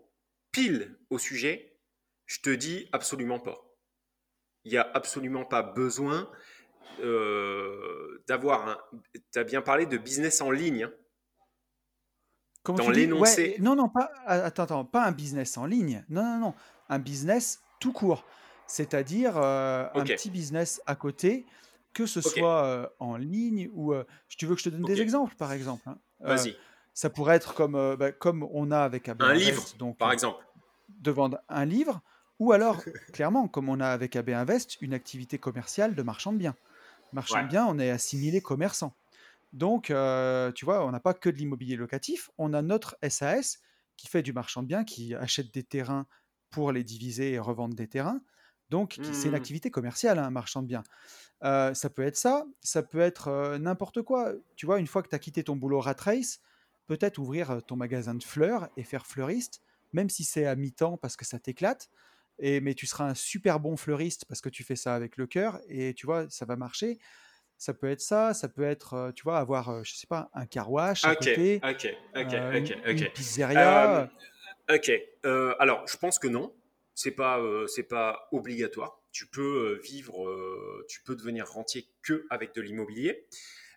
pile 0.53 0.99
au 1.11 1.18
sujet, 1.18 1.79
je 2.27 2.40
te 2.40 2.51
dis 2.51 2.88
absolument 2.92 3.38
pas. 3.40 3.67
Il 4.68 4.72
n'y 4.72 4.76
a 4.76 4.87
absolument 4.92 5.46
pas 5.46 5.62
besoin 5.62 6.28
euh, 7.00 8.22
d'avoir 8.28 8.68
un. 8.68 8.76
Tu 9.33 9.38
as 9.38 9.44
bien 9.44 9.62
parlé 9.62 9.87
de 9.87 9.96
business 9.96 10.42
en 10.42 10.50
ligne. 10.50 10.85
hein. 10.85 10.92
Comment 12.62 12.78
Dans 12.85 12.90
l'énoncé. 12.90 13.42
Ouais, 13.52 13.57
non, 13.61 13.74
non, 13.76 13.88
pas, 13.88 14.11
ah, 14.26 14.44
attends, 14.44 14.64
attends, 14.64 14.85
pas 14.85 15.07
un 15.07 15.12
business 15.12 15.57
en 15.57 15.64
ligne. 15.64 16.04
Non, 16.11 16.22
non, 16.22 16.38
non, 16.38 16.54
un 16.90 16.98
business 16.98 17.62
tout 17.81 17.92
court. 17.92 18.26
C'est-à-dire 18.66 19.38
euh, 19.38 19.87
un 19.94 20.04
petit 20.04 20.28
business 20.28 20.83
à 20.85 20.94
côté, 20.94 21.46
que 21.94 22.04
ce 22.04 22.20
soit 22.20 22.64
euh, 22.66 22.87
en 22.98 23.16
ligne 23.16 23.70
ou. 23.72 23.94
euh, 23.94 24.04
tu 24.28 24.44
veux 24.44 24.54
que 24.54 24.61
je 24.61 24.68
te 24.68 24.74
donne 24.74 24.83
des 24.85 25.00
exemples, 25.00 25.35
par 25.37 25.52
exemple 25.52 25.83
hein 25.88 25.96
Vas-y. 26.20 26.57
Ça 26.92 27.09
pourrait 27.09 27.37
être 27.37 27.54
comme, 27.54 27.96
bah, 27.96 28.12
comme 28.12 28.42
on 28.50 28.70
a 28.70 28.81
avec 28.81 29.09
AB 29.09 29.22
Un 29.22 29.33
livre, 29.33 29.64
donc, 29.78 29.96
par 29.96 30.12
exemple. 30.12 30.44
de 30.88 31.11
vendre 31.11 31.38
un 31.48 31.64
livre, 31.64 32.02
ou 32.38 32.53
alors, 32.53 32.87
clairement, 33.12 33.48
comme 33.48 33.68
on 33.68 33.81
a 33.81 33.88
avec 33.88 34.16
AB 34.16 34.31
Invest, 34.31 34.79
une 34.81 34.94
activité 34.94 35.38
commerciale 35.38 35.94
de 35.94 36.03
marchand 36.03 36.33
de 36.33 36.38
biens. 36.38 36.57
Marchand 37.12 37.40
Ouais. 37.40 37.42
de 37.42 37.48
biens, 37.48 37.66
on 37.68 37.79
est 37.79 37.90
assimilé 37.90 38.42
commerçant. 38.42 38.96
Donc, 39.53 39.90
euh, 39.90 40.53
tu 40.53 40.64
vois, 40.66 40.87
on 40.87 40.90
n'a 40.92 41.01
pas 41.01 41.14
que 41.14 41.31
de 41.31 41.37
l'immobilier 41.37 41.77
locatif, 41.77 42.31
on 42.38 42.55
a 42.55 42.62
notre 42.62 42.98
SAS 43.03 43.61
qui 43.96 44.09
fait 44.09 44.22
du 44.22 44.33
marchand 44.33 44.62
de 44.62 44.68
biens, 44.68 44.85
qui 44.85 45.14
achète 45.14 45.53
des 45.55 45.64
terrains 45.64 46.07
pour 46.51 46.72
les 46.72 46.85
diviser 46.85 47.33
et 47.33 47.38
revendre 47.38 47.74
des 47.77 47.88
terrains. 47.88 48.22
Donc, 48.70 49.01
c'est 49.03 49.29
une 49.29 49.35
Mhm. 49.35 49.37
activité 49.37 49.70
commerciale, 49.70 50.18
hein, 50.18 50.24
un 50.27 50.31
marchand 50.31 50.62
de 50.62 50.68
biens. 50.68 50.85
Euh, 51.44 51.74
ça 51.74 51.90
peut 51.90 52.03
être 52.03 52.16
ça, 52.16 52.44
ça 52.61 52.83
peut 52.83 53.01
être 53.01 53.29
euh, 53.29 53.59
n'importe 53.59 54.03
quoi. 54.03 54.33
Tu 54.57 54.66
vois, 54.66 54.79
une 54.81 54.87
fois 54.87 55.03
que 55.03 55.09
tu 55.09 55.14
as 55.14 55.18
quitté 55.18 55.44
ton 55.44 55.57
boulot 55.57 55.81
rat 55.81 55.94
race, 55.98 56.40
peut-être 56.87 57.18
ouvrir 57.18 57.62
ton 57.66 57.77
magasin 57.77 58.14
de 58.14 58.22
fleurs 58.24 58.68
et 58.77 58.85
faire 58.85 59.07
fleuriste, 59.07 59.61
même 59.92 60.11
si 60.11 60.24
c'est 60.24 60.46
à 60.46 60.57
mi-temps 60.57 60.96
parce 60.96 61.16
que 61.16 61.24
ça 61.24 61.38
t'éclate. 61.38 61.88
Et, 62.38 62.61
mais 62.61 62.74
tu 62.74 62.87
seras 62.87 63.09
un 63.09 63.14
super 63.14 63.61
bon 63.61 63.77
fleuriste 63.77 64.24
parce 64.27 64.40
que 64.40 64.48
tu 64.48 64.62
fais 64.62 64.77
ça 64.77 64.94
avec 64.94 65.16
le 65.16 65.27
cœur 65.27 65.61
et 65.68 65.94
tu 65.94 66.07
vois, 66.07 66.29
ça 66.31 66.44
va 66.44 66.57
marcher. 66.57 66.98
Ça 67.57 67.74
peut 67.74 67.90
être 67.90 68.01
ça, 68.01 68.35
ça 68.35 68.48
peut 68.48 68.62
être, 68.62 69.12
tu 69.16 69.24
vois, 69.24 69.38
avoir, 69.38 69.83
je 69.85 69.94
sais 69.94 70.07
pas, 70.07 70.31
un 70.33 70.46
car 70.46 70.70
wash 70.70 71.05
à 71.05 71.12
Ok, 71.12 71.18
côté, 71.18 71.61
euh, 71.64 72.64
une, 72.87 73.09
pizzeria. 73.11 74.03
Euh, 74.03 74.07
Ok. 74.70 74.92
Euh, 75.24 75.55
alors, 75.59 75.85
je 75.88 75.96
pense 75.96 76.18
que 76.18 76.29
non. 76.29 76.55
C'est 76.94 77.12
pas, 77.12 77.40
c'est 77.68 77.85
pas 77.85 78.29
obligatoire. 78.33 79.01
Tu 79.12 79.27
peux 79.27 79.81
vivre, 79.85 80.85
tu 80.88 81.01
peux 81.03 81.14
devenir 81.14 81.48
rentier 81.48 81.88
que 82.03 82.27
avec 82.29 82.55
de 82.55 82.61
l'immobilier 82.61 83.27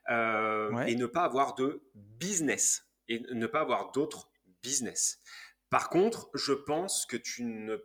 Ouais. 0.10 0.92
et 0.92 0.96
ne 0.96 1.06
pas 1.06 1.24
avoir 1.24 1.54
de 1.54 1.82
business 1.94 2.84
et 3.08 3.20
ne 3.20 3.48
pas 3.48 3.62
avoir 3.62 3.92
d'autres 3.92 4.32
business. 4.64 5.20
Par 5.70 5.90
contre, 5.90 6.30
je 6.34 6.54
pense 6.54 7.06
que 7.06 7.16
tu 7.16 7.44
ne 7.44 7.78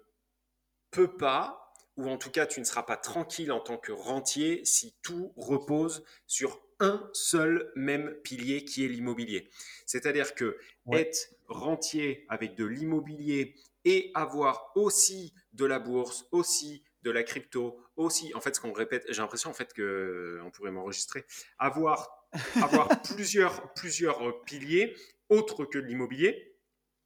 peux 0.96 1.16
pas, 1.16 1.72
ou 1.96 2.08
en 2.08 2.16
tout 2.16 2.30
cas, 2.30 2.46
tu 2.46 2.60
ne 2.60 2.64
seras 2.64 2.82
pas 2.82 2.96
tranquille 2.96 3.52
en 3.52 3.60
tant 3.60 3.76
que 3.76 3.92
rentier 3.92 4.64
si 4.64 4.96
tout 5.02 5.32
repose 5.36 6.04
sur 6.26 6.62
un 6.80 7.08
seul 7.12 7.70
même 7.74 8.14
pilier 8.22 8.64
qui 8.64 8.84
est 8.84 8.88
l'immobilier. 8.88 9.48
C'est-à-dire 9.86 10.34
que 10.34 10.58
Ouais. 10.86 11.00
être 11.00 11.18
rentier 11.48 12.24
avec 12.28 12.54
de 12.54 12.64
l'immobilier 12.64 13.54
et 13.84 14.10
avoir 14.14 14.72
aussi 14.74 15.34
de 15.52 15.64
la 15.66 15.78
bourse, 15.78 16.26
aussi 16.32 16.82
de 17.02 17.10
la 17.10 17.22
crypto, 17.22 17.78
aussi, 17.96 18.34
en 18.34 18.40
fait, 18.40 18.54
ce 18.54 18.60
qu'on 18.60 18.72
répète, 18.72 19.04
j'ai 19.08 19.22
l'impression 19.22 19.50
en 19.50 19.54
fait 19.54 19.72
que 19.72 20.40
on 20.44 20.50
pourrait 20.50 20.72
m'enregistrer, 20.72 21.24
avoir, 21.58 22.26
avoir 22.62 22.88
plusieurs, 23.02 23.72
plusieurs 23.74 24.28
euh, 24.28 24.42
piliers 24.44 24.94
autres 25.28 25.64
que 25.64 25.78
l'immobilier, 25.78 26.56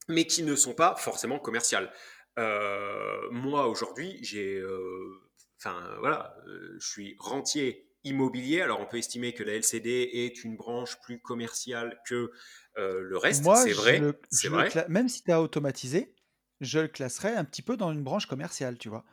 mais 0.08 0.26
qui 0.26 0.42
ne 0.42 0.56
sont 0.56 0.74
pas 0.74 0.96
forcément 0.96 1.38
commerciales. 1.38 1.92
Euh, 2.40 3.30
moi 3.30 3.66
aujourd'hui, 3.68 4.18
j'ai, 4.22 4.56
euh, 4.56 5.20
enfin 5.58 5.76
voilà, 5.98 6.34
euh, 6.46 6.76
je 6.80 6.88
suis 6.88 7.16
rentier 7.18 7.86
immobilier. 8.02 8.62
Alors 8.62 8.80
on 8.80 8.86
peut 8.86 8.96
estimer 8.96 9.34
que 9.34 9.42
la 9.42 9.52
LCD 9.54 10.10
est 10.14 10.42
une 10.42 10.56
branche 10.56 10.98
plus 11.02 11.20
commerciale 11.20 12.00
que 12.06 12.30
euh, 12.78 13.00
le 13.02 13.16
reste. 13.18 13.44
C'est 13.54 13.72
vrai, 13.72 13.98
le- 13.98 14.18
vrai. 14.48 14.68
cla- 14.68 14.88
même 14.88 15.08
si 15.08 15.22
tu 15.22 15.30
as 15.32 15.42
automatisé, 15.42 16.14
je 16.60 16.78
le 16.80 16.88
classerais 16.88 17.34
un 17.36 17.44
petit 17.44 17.62
peu 17.62 17.76
dans 17.76 17.92
une 17.92 18.02
branche 18.02 18.26
commerciale, 18.26 18.78
tu 18.78 18.88
vois. 18.88 19.04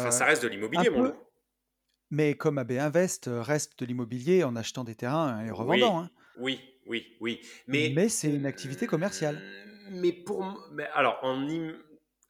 Enfin, 0.00 0.10
ça 0.10 0.24
reste 0.24 0.42
de 0.42 0.48
l'immobilier, 0.48 0.88
mon 0.90 1.02
peu, 1.02 1.08
loup. 1.08 1.14
mais 2.10 2.34
comme 2.36 2.58
AB 2.58 2.72
Invest 2.72 3.28
reste 3.30 3.78
de 3.78 3.86
l'immobilier 3.86 4.44
en 4.44 4.56
achetant 4.56 4.84
des 4.84 4.94
terrains 4.94 5.40
et 5.44 5.50
Oui, 5.50 5.52
revendant. 5.58 6.00
hein. 6.00 6.10
oui, 6.38 6.60
oui, 6.86 7.16
oui. 7.20 7.40
Mais, 7.66 7.92
Mais 7.94 8.08
c'est 8.08 8.32
une 8.34 8.46
activité 8.46 8.86
commerciale. 8.86 9.42
mais 9.90 10.12
pour, 10.12 10.42
mais 10.72 10.86
alors, 10.94 11.18
en, 11.22 11.48
im- 11.48 11.76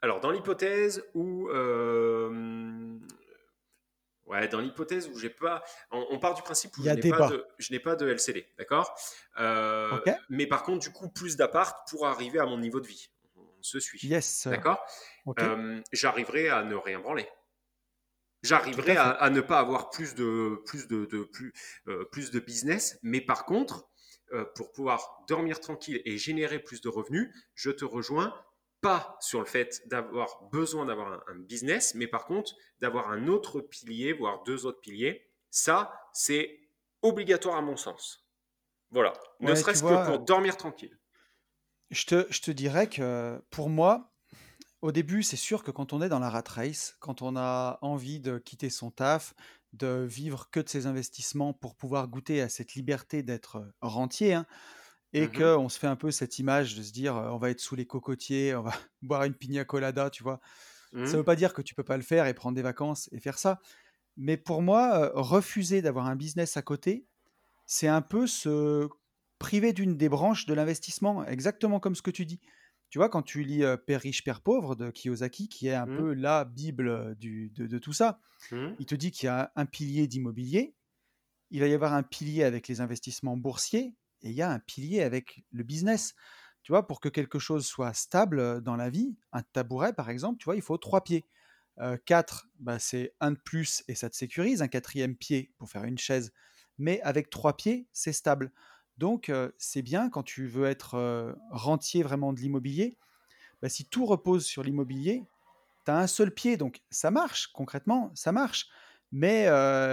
alors 0.05 0.21
dans 0.21 0.31
l'hypothèse 0.31 1.03
où, 1.15 1.49
euh, 1.49 2.99
ouais, 4.27 4.49
dans 4.49 4.61
l'hypothèse 4.61 5.09
où 5.09 5.19
j'ai 5.19 5.31
pas, 5.31 5.65
on, 5.91 6.07
on 6.11 6.19
part 6.19 6.35
du 6.35 6.43
principe 6.43 6.77
où 6.77 6.83
je 6.83 6.91
n'ai 6.91 7.09
pas 7.11 7.31
de, 7.31 7.47
je 7.57 7.73
n'ai 7.73 7.79
pas 7.81 7.97
de 7.97 8.07
LCD, 8.07 8.47
d'accord? 8.59 8.95
Euh, 9.41 9.99
mais 10.29 10.47
par 10.47 10.63
contre, 10.63 10.81
du 10.81 10.91
coup, 10.91 11.09
plus 11.09 11.37
d'appart 11.39 11.89
pour 11.89 12.07
arriver 12.07 12.39
à 12.39 12.45
mon 12.45 12.59
niveau 12.59 12.81
de 12.81 12.87
vie. 12.87 13.09
On 13.35 13.63
se 13.63 13.81
suit, 13.81 13.99
Yes. 14.07 14.47
d'accord? 14.47 14.85
Ok. 15.25 15.41
Euh, 15.41 15.81
J'arriverai 15.91 16.51
à 16.51 16.65
ne 16.65 16.75
rien 16.75 17.01
branler. 17.01 17.27
J'arriverai 18.43 18.99
à, 18.99 19.31
ne 19.31 19.41
pas 19.41 19.59
avoir 19.59 19.89
plus 19.89 20.15
de, 20.15 20.63
plus 20.67 20.87
de, 20.87 21.07
plus, 21.33 21.55
euh, 21.89 22.05
plus 22.13 22.31
de 22.31 22.41
business, 22.41 22.99
mais 23.03 23.23
par 23.23 23.47
contre, 23.47 23.89
pour 24.55 24.71
pouvoir 24.73 25.23
dormir 25.29 25.61
tranquille 25.61 26.03
et 26.05 26.19
générer 26.19 26.59
plus 26.59 26.83
de 26.83 26.91
revenus, 26.91 27.33
je 27.55 27.71
te 27.71 27.87
rejoins 27.87 28.35
pas 28.85 29.17
sur 29.19 29.41
le 29.41 29.47
fait 29.47 29.81
d'avoir 29.87 30.45
besoin 30.53 30.85
d'avoir 30.85 31.25
un, 31.27 31.39
business, 31.39 31.95
mais 31.95 32.07
par 32.07 32.27
contre 32.27 32.53
d'avoir 32.81 33.11
un 33.11 33.29
autre 33.29 33.61
pilier, 33.63 34.13
voire 34.13 34.43
deux 34.45 34.67
autres 34.67 34.81
piliers. 34.81 35.27
Ça, 35.51 35.91
c'est 36.13 36.61
obligatoire 37.01 37.57
à 37.57 37.63
mon 37.63 37.77
sens. 37.77 38.29
Voilà, 38.91 39.15
ne 39.41 39.55
serait-ce 39.55 39.83
que 39.83 40.07
pour 40.07 40.19
dormir 40.19 40.59
tranquille. 40.59 40.99
Je 41.91 42.05
te, 42.05 42.27
je 42.29 42.43
te 42.43 42.51
dirais 42.51 42.87
que 42.89 43.43
pour 43.49 43.71
moi, 43.71 44.13
au 44.83 44.93
début, 44.93 45.23
c'est 45.23 45.37
sûr 45.37 45.65
que 45.65 45.71
quand 45.71 45.95
on 45.95 46.03
est 46.03 46.11
dans 46.11 46.19
la 46.19 46.29
rat 46.29 46.45
race, 46.47 46.97
quand 47.01 47.23
on 47.23 47.37
a 47.39 47.79
envie 47.81 48.21
de 48.21 48.37
quitter 48.37 48.69
son 48.69 48.91
taf, 48.91 49.33
de 49.73 50.05
vivre 50.07 50.51
que 50.51 50.61
de 50.61 50.69
ses 50.69 50.87
investissements 50.87 51.55
pour 51.55 51.75
pouvoir 51.75 52.07
goûter 52.07 52.43
à 52.43 52.51
cette 52.51 52.75
liberté 52.75 53.23
d'être 53.23 53.57
euh, 53.57 53.73
rentier, 53.81 54.35
hein, 54.35 54.47
et 55.15 55.29
mmh 55.29 55.33
qu'on 55.33 55.69
se 55.69 55.79
fait 55.79 55.87
un 55.87 55.97
peu 55.97 56.11
cette 56.11 56.39
image 56.41 56.75
de 56.75 56.83
se 56.83 56.93
dire 56.93 57.15
on 57.15 57.39
va 57.39 57.51
être 57.51 57.61
sous 57.61 57.77
les 57.77 57.87
cocotiers, 57.87 58.55
on 58.55 58.63
va 58.63 58.73
boire 59.03 59.25
une 59.25 59.35
pina 59.35 59.65
colada, 59.65 60.11
tu 60.11 60.23
vois? 60.23 60.41
Ça 60.93 60.99
ne 60.99 61.07
mmh. 61.07 61.17
veut 61.17 61.25
pas 61.25 61.37
dire 61.37 61.55
que 61.55 61.63
tu 61.63 61.75
peux 61.75 61.83
pas 61.83 61.97
le 61.97 62.03
faire 62.03 62.27
et 62.27 62.35
prendre 62.35 62.55
des 62.55 62.63
vacances 62.63 63.09
et 63.11 63.19
faire 63.19 63.39
ça. 63.39 63.61
Mais 64.17 64.37
pour 64.37 64.63
moi, 64.63 65.11
refuser 65.15 65.83
d'avoir 65.83 66.07
un 66.07 66.15
business 66.15 66.57
à 66.57 66.63
côté, 66.63 67.05
c'est 67.67 67.89
un 67.89 68.03
peu 68.03 68.29
se 68.29 68.89
priver 69.41 69.73
d'une 69.73 69.97
des 69.97 70.09
branches 70.09 70.47
de 70.47 70.55
l'investissement, 70.55 71.25
exactement 71.27 71.81
comme 71.81 71.97
ce 71.97 72.03
que 72.03 72.13
tu 72.13 72.27
dis. 72.27 72.41
Tu 72.91 72.99
vois, 72.99 73.09
quand 73.09 73.23
tu 73.23 73.43
lis 73.43 73.65
Père 73.87 74.03
riche, 74.03 74.23
Père 74.23 74.41
pauvre 74.41 74.77
de 74.77 74.91
Kiyosaki, 74.91 75.49
qui 75.49 75.67
est 75.67 75.75
un 75.75 75.87
mmh. 75.87 75.97
peu 75.97 76.15
la 76.15 76.45
Bible 76.45 77.17
de, 77.19 77.79
tout 77.79 77.93
ça, 77.93 78.21
mmh. 78.53 78.67
il 78.79 78.87
te 78.87 78.95
dit 78.95 79.11
qu'il 79.11 79.27
y 79.27 79.31
a 79.31 79.51
un 79.57 79.67
pilier 79.67 80.07
d'immobilier, 80.07 80.77
il 81.51 81.61
va 81.61 81.67
y 81.67 81.75
avoir 81.75 81.93
un 81.93 82.05
pilier 82.05 82.45
avec 82.45 82.69
les 82.69 82.81
investissements 82.81 83.37
boursiers, 83.37 83.95
et 84.25 84.31
il 84.31 84.35
y 84.37 84.43
a 84.43 84.51
un 84.51 84.59
pilier 84.59 85.03
avec 85.03 85.45
le 85.53 85.63
business. 85.65 86.15
Tu 86.63 86.73
vois, 86.73 86.87
pour 86.87 87.01
que 87.01 87.09
quelque 87.11 87.39
chose 87.39 87.67
soit 87.67 87.95
stable 87.95 88.63
dans 88.63 88.77
la 88.77 88.91
vie, 88.91 89.17
un 89.33 89.43
tabouret 89.43 89.93
par 89.93 90.11
exemple, 90.11 90.39
tu 90.39 90.47
vois, 90.47 90.57
il 90.57 90.63
faut 90.63 90.79
trois 90.79 91.05
pieds. 91.05 91.27
quatre, 92.07 92.49
bah, 92.59 92.79
c'est 92.79 93.15
un 93.21 93.33
de 93.33 93.39
plus 93.39 93.85
et 93.89 93.95
ça 93.95 94.09
te 94.11 94.17
sécurise, 94.17 94.63
un 94.63 94.69
quatrième 94.69 95.17
pied 95.17 95.53
pour 95.59 95.69
faire 95.69 95.85
une 95.85 95.99
chaise. 95.99 96.33
Mais 96.79 97.01
avec 97.03 97.31
trois 97.31 97.57
pieds, 97.57 97.89
c'est 97.93 98.13
stable. 98.13 98.53
Donc, 98.99 99.31
c'est 99.59 99.83
bien 99.83 100.09
quand 100.11 100.23
tu 100.23 100.47
veux 100.47 100.67
être 100.67 101.37
rentier 101.51 102.03
vraiment 102.03 102.33
de 102.33 102.41
l'immobilier. 102.41 102.97
Bah, 103.63 103.69
si 103.69 103.87
tout 103.87 104.07
repose 104.07 104.45
sur 104.47 104.63
l'immobilier, 104.63 105.25
tu 105.87 105.91
as 105.93 105.99
un 105.99 106.07
seul 106.07 106.33
pied, 106.33 106.57
donc 106.57 106.83
ça 106.91 107.11
marche, 107.11 107.49
concrètement, 107.49 108.13
ça 108.15 108.33
marche. 108.33 108.69
Mais 109.13 109.49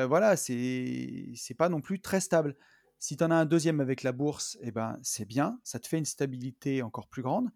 voilà, 0.08 0.38
c'est 0.38 1.56
pas 1.58 1.70
non 1.70 1.82
plus 1.82 2.02
très 2.02 2.22
stable. 2.22 2.56
Si 3.02 3.18
tu 3.18 3.24
en 3.24 3.32
as 3.32 3.36
un 3.36 3.46
deuxième 3.46 3.80
avec 3.80 4.04
la 4.04 4.12
bourse, 4.12 4.60
eh 4.62 4.70
ben, 4.70 5.00
c'est 5.02 5.26
bien, 5.26 5.60
ça 5.64 5.80
te 5.80 5.88
fait 5.88 5.98
une 5.98 6.06
stabilité 6.06 6.84
encore 6.84 7.08
plus 7.08 7.24
grande. 7.24 7.50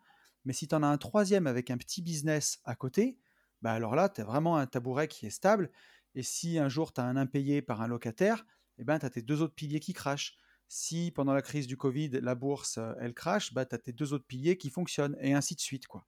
Mais 0.44 0.54
si 0.54 0.68
tu 0.68 0.74
en 0.74 0.82
as 0.82 0.88
un 0.88 0.98
troisième 0.98 1.46
avec 1.46 1.70
un 1.70 1.78
petit 1.78 2.02
business 2.02 2.62
à 2.66 2.74
côté, 2.74 3.20
bah 3.62 3.72
alors 3.72 3.96
là, 3.96 4.10
tu 4.10 4.22
as 4.22 4.24
vraiment 4.24 4.58
un 4.58 4.66
tabouret 4.66 5.08
qui 5.08 5.28
est 5.28 5.30
stable. 5.30 5.70
Et 6.16 6.24
si 6.24 6.58
un 6.58 6.68
jour 6.68 6.94
tu 6.94 7.00
as 7.00 7.04
un 7.04 7.16
impayé 7.16 7.62
par 7.62 7.84
un 7.84 7.88
locataire, 7.88 8.44
eh 8.80 8.84
ben, 8.84 8.98
tu 8.98 9.06
as 9.06 9.12
tes 9.12 9.22
deux 9.22 9.44
autres 9.44 9.54
piliers 9.54 9.80
qui 9.80 9.94
crachent. 9.94 10.36
Si 10.68 11.12
pendant 11.12 11.36
la 11.36 11.44
crise 11.44 11.68
du 11.68 11.78
Covid, 11.78 12.10
la 12.24 12.34
bourse, 12.34 12.80
euh, 12.80 12.94
elle 13.00 13.14
crache, 13.14 13.54
bah, 13.54 13.68
tu 13.68 13.78
tes 13.78 13.94
deux 13.94 14.14
autres 14.14 14.26
piliers 14.26 14.58
qui 14.58 14.72
fonctionnent, 14.72 15.16
et 15.22 15.36
ainsi 15.36 15.54
de 15.54 15.62
suite. 15.62 15.86
quoi. 15.86 16.08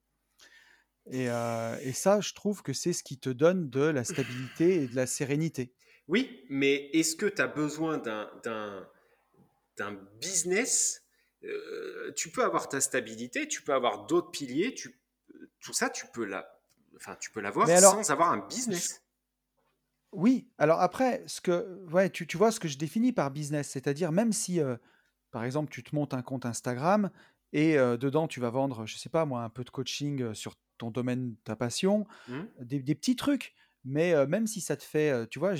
Et, 1.11 1.29
euh, 1.29 1.77
et 1.83 1.93
ça, 1.93 2.21
je 2.21 2.33
trouve 2.33 2.63
que 2.63 2.73
c'est 2.73 2.91
ce 2.91 3.03
qui 3.03 3.19
te 3.19 3.29
donne 3.29 3.69
de 3.69 3.81
la 3.81 4.03
stabilité 4.03 4.81
et 4.81 4.87
de 4.87 4.95
la 4.95 5.05
sérénité. 5.05 5.75
Oui, 6.07 6.43
mais 6.49 6.89
est-ce 6.93 7.15
que 7.15 7.27
tu 7.27 7.39
as 7.39 7.47
besoin 7.47 7.99
d'un 7.99 8.87
business 10.19 11.03
euh, 11.43 12.11
Tu 12.15 12.29
peux 12.29 12.43
avoir 12.43 12.69
ta 12.69 12.81
stabilité, 12.81 13.47
tu 13.47 13.61
peux 13.61 13.73
avoir 13.73 14.05
d'autres 14.05 14.31
piliers, 14.31 14.73
tu, 14.73 14.99
tout 15.59 15.73
ça, 15.73 15.89
tu 15.89 16.05
peux 16.13 16.25
la, 16.25 16.47
enfin, 16.95 17.15
tu 17.19 17.31
peux 17.31 17.41
l'avoir 17.41 17.67
sans 17.67 18.11
avoir 18.11 18.31
un 18.31 18.45
business. 18.47 19.03
Oui, 20.13 20.49
alors 20.57 20.81
après, 20.81 21.23
ce 21.27 21.41
que, 21.41 21.85
ouais, 21.91 22.09
tu, 22.09 22.25
tu 22.27 22.37
vois 22.37 22.51
ce 22.51 22.59
que 22.59 22.67
je 22.67 22.77
définis 22.77 23.11
par 23.11 23.29
business, 23.29 23.69
c'est-à-dire 23.69 24.11
même 24.11 24.31
si, 24.31 24.59
euh, 24.59 24.77
par 25.31 25.43
exemple, 25.43 25.69
tu 25.69 25.83
te 25.83 25.93
montes 25.93 26.13
un 26.13 26.21
compte 26.21 26.45
Instagram 26.45 27.11
et 27.53 27.77
euh, 27.77 27.97
dedans 27.97 28.27
tu 28.27 28.39
vas 28.39 28.49
vendre, 28.49 28.85
je 28.85 28.97
sais 28.97 29.09
pas 29.09 29.25
moi, 29.25 29.43
un 29.43 29.49
peu 29.49 29.63
de 29.63 29.69
coaching 29.69 30.33
sur 30.33 30.55
ton 30.77 30.91
domaine, 30.91 31.35
ta 31.43 31.55
passion, 31.55 32.07
mmh. 32.29 32.41
des, 32.61 32.95
petits 32.95 33.15
trucs. 33.15 33.53
Mais 33.83 34.13
même 34.27 34.47
si 34.47 34.59
ça 34.59 34.75
te 34.75 34.83
fait, 34.83 35.27
tu 35.29 35.39
vois, 35.39 35.53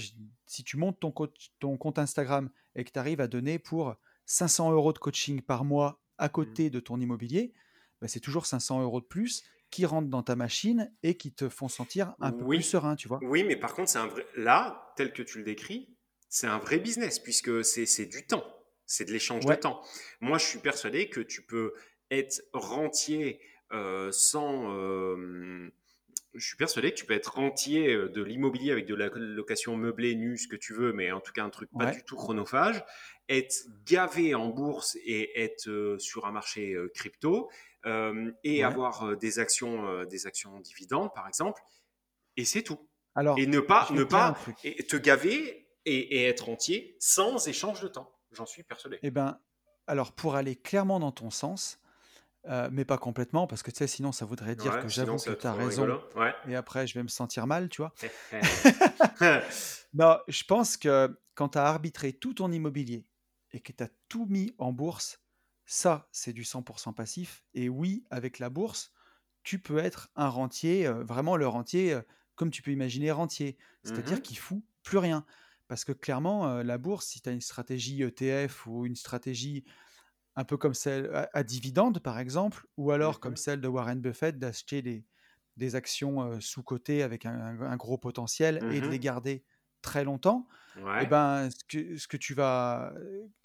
si 0.46 0.64
tu 0.64 0.76
montes 0.76 1.00
ton, 1.00 1.14
ton 1.60 1.78
compte 1.78 1.98
Instagram 1.98 2.50
et 2.78 2.84
que 2.84 2.92
tu 2.92 3.00
arrives 3.00 3.22
à 3.22 3.28
donner 3.28 3.58
pour 3.60 3.96
500 4.28 4.72
euros 4.72 4.94
de 4.94 5.00
coaching 5.00 5.42
par 5.42 5.66
mois 5.66 6.00
à 6.18 6.28
mmh. 6.28 6.32
côté 6.32 6.70
de 6.70 6.80
ton 6.80 7.00
immobilier, 7.00 7.54
bah, 8.02 8.08
c'est 8.08 8.20
toujours 8.20 8.46
500 8.46 8.84
euros 8.84 9.02
de 9.02 9.06
plus 9.06 9.44
qui 9.70 9.86
rentrent 9.86 10.10
dans 10.10 10.24
ta 10.24 10.36
machine 10.36 10.94
et 11.04 11.18
qui 11.18 11.34
te 11.34 11.50
font 11.50 11.68
sentir 11.68 12.16
un 12.20 12.32
peu 12.32 12.46
plus 12.46 12.62
serein, 12.62 12.96
tu 12.96 13.08
vois. 13.08 13.20
Oui, 13.24 13.44
mais 13.44 13.56
par 13.56 13.74
contre, 13.74 13.90
c'est 13.90 13.98
un 13.98 14.08
vrai... 14.08 14.26
là, 14.36 14.94
tel 14.96 15.12
que 15.12 15.22
tu 15.22 15.40
le 15.40 15.44
décris, 15.44 15.90
c'est 16.30 16.48
un 16.48 16.58
vrai 16.58 16.80
business 16.80 17.20
puisque 17.20 17.66
c'est 17.66 18.06
du 18.06 18.26
temps, 18.26 18.46
c'est 18.86 19.06
de 19.06 19.12
l'échange 19.12 19.46
de 19.46 19.56
temps. 19.56 19.82
Moi, 20.22 20.38
je 20.38 20.46
suis 20.46 20.60
persuadé 20.60 21.10
que 21.10 21.20
tu 21.20 21.42
peux 21.42 21.74
être 22.12 22.42
rentier 22.54 23.42
euh, 23.72 24.12
sans. 24.12 24.74
Euh, 24.74 25.70
je 26.34 26.46
suis 26.46 26.58
persuadé 26.58 26.92
que 26.92 26.98
tu 26.98 27.06
peux 27.06 27.13
être 27.13 27.36
rentier 27.36 27.94
euh, 27.94 28.10
de 28.10 28.22
l'immobilier 28.22 28.72
avec 28.72 28.86
de 28.86 28.96
la 28.96 29.10
location 29.10 29.76
meublée, 29.76 30.16
nue, 30.16 30.38
ce 30.38 30.48
que 30.48 30.56
tu 30.56 30.74
veux, 30.74 30.94
mais 30.94 31.12
en 31.12 31.22
tout 31.22 31.32
cas 31.32 31.44
un 31.44 31.50
truc 31.50 31.70
pas 31.78 31.92
du 31.92 32.04
tout 32.04 32.16
chronophage, 32.16 32.84
être 33.30 33.56
gavé 33.86 34.36
en 34.36 34.50
bourse 34.50 34.98
et 35.04 35.42
être 35.42 35.98
sur 36.00 36.26
un 36.26 36.32
marché 36.32 36.76
crypto 36.94 37.50
euh, 37.88 38.32
et 38.44 38.63
avoir 38.63 39.04
euh, 39.04 39.16
des 39.16 39.40
actions, 39.40 39.88
euh, 39.88 40.06
des 40.06 40.28
actions 40.28 40.60
dividendes, 40.60 41.13
par 41.13 41.28
exemple, 41.28 41.62
et 42.36 42.44
c'est 42.44 42.63
tout. 42.63 42.90
Alors, 43.16 43.40
et 43.40 43.48
ne 43.48 43.60
pas, 43.62 43.88
ne 43.92 44.04
pas 44.04 44.38
te 44.90 44.98
gaver 44.98 45.70
et, 45.86 46.26
être 46.26 46.50
entier 46.50 46.98
sans 47.00 47.48
échange 47.48 47.82
de 47.82 47.88
temps. 47.88 48.12
J'en 48.32 48.46
suis 48.46 48.63
persuadé. 48.63 49.00
Eh 49.04 49.12
ben, 49.12 49.40
alors 49.86 50.12
pour 50.12 50.36
aller 50.36 50.56
clairement 50.56 51.00
dans 51.00 51.13
ton 51.13 51.30
sens, 51.30 51.80
mais 52.72 52.86
pas 52.86 52.98
complètement, 52.98 53.48
parce 53.48 53.64
que 53.64 53.72
tu 53.72 53.78
sais, 53.78 53.88
sinon 53.88 54.12
ça 54.12 54.26
voudrait 54.26 54.56
dire 54.56 54.80
que 54.80 54.88
j'avoue 54.88 55.18
que 55.18 55.32
tu 55.32 55.48
as 55.48 55.54
raison. 55.54 56.00
Et 56.48 56.56
après, 56.56 56.88
je 56.88 56.94
vais 56.94 57.04
me 57.04 57.10
sentir 57.10 57.48
mal, 57.48 57.70
tu 57.70 57.82
vois. 57.82 57.94
non, 59.94 60.18
je 60.28 60.44
pense 60.44 60.78
que 60.78 61.18
quand 61.36 61.50
tu 61.50 61.58
as 61.58 61.66
arbitré 61.66 62.14
tout 62.14 62.34
ton 62.34 62.52
immobilier 62.52 63.06
et 63.52 63.60
que 63.60 63.72
tu 63.72 63.84
as 63.84 63.90
tout 64.10 64.26
mis 64.26 64.54
en 64.58 64.72
bourse, 64.72 65.20
ça, 65.66 66.08
c'est 66.12 66.34
du 66.34 66.44
100% 66.44 66.94
passif. 66.94 67.44
Et 67.54 67.70
oui, 67.70 68.06
avec 68.10 68.40
la 68.40 68.50
bourse, 68.50 68.92
tu 69.44 69.60
peux 69.60 69.78
être 69.78 70.10
un 70.16 70.30
rentier, 70.30 70.88
euh, 70.88 71.04
vraiment 71.04 71.36
le 71.36 71.48
rentier, 71.48 71.94
euh, 71.94 72.02
comme 72.36 72.52
tu 72.52 72.62
peux 72.62 72.72
imaginer 72.72 73.12
rentier. 73.12 73.58
C'est-à-dire 73.84 74.18
mmh 74.18 74.22
qu'il 74.22 74.38
fout 74.38 74.64
plus 74.84 74.98
rien. 74.98 75.26
Parce 75.68 75.84
que 75.84 75.92
clairement, 75.92 76.48
euh, 76.48 76.64
la 76.64 76.78
bourse, 76.78 77.08
si 77.08 77.22
tu 77.22 77.30
as 77.30 77.34
une 77.34 77.42
stratégie 77.42 78.02
ETF 78.02 78.66
ou 78.66 78.86
une 78.86 78.96
stratégie 78.96 79.66
un 80.38 80.43
peu 80.45 80.56
comme 80.56 80.73
celle 80.73 81.28
à, 81.34 81.43
dividende, 81.43 82.00
par 82.00 82.19
exemple, 82.19 82.65
ou 82.78 82.91
alors 82.91 83.19
comme 83.19 83.34
mmh 83.34 83.38
celle 83.38 83.60
de 83.60 83.67
Warren 83.67 84.00
Buffett 84.00 84.38
d'acheter 84.39 84.82
des, 84.82 85.04
des 85.58 85.76
actions 85.76 86.39
sous-cotées 86.39 87.04
avec 87.04 87.26
un, 87.26 87.76
gros 87.76 87.97
potentiel 87.97 88.60
et 88.71 88.80
de 88.80 88.88
mmh 88.88 88.91
les 88.91 89.00
garder 89.00 89.43
très 89.82 90.04
longtemps, 90.04 90.47
et 90.78 90.82
eh 91.02 91.06
ben, 91.08 91.50
ce 91.50 91.63
que, 91.67 91.97
ce 91.97 92.08
que 92.08 92.17
tu 92.17 92.34
vas. 92.34 92.93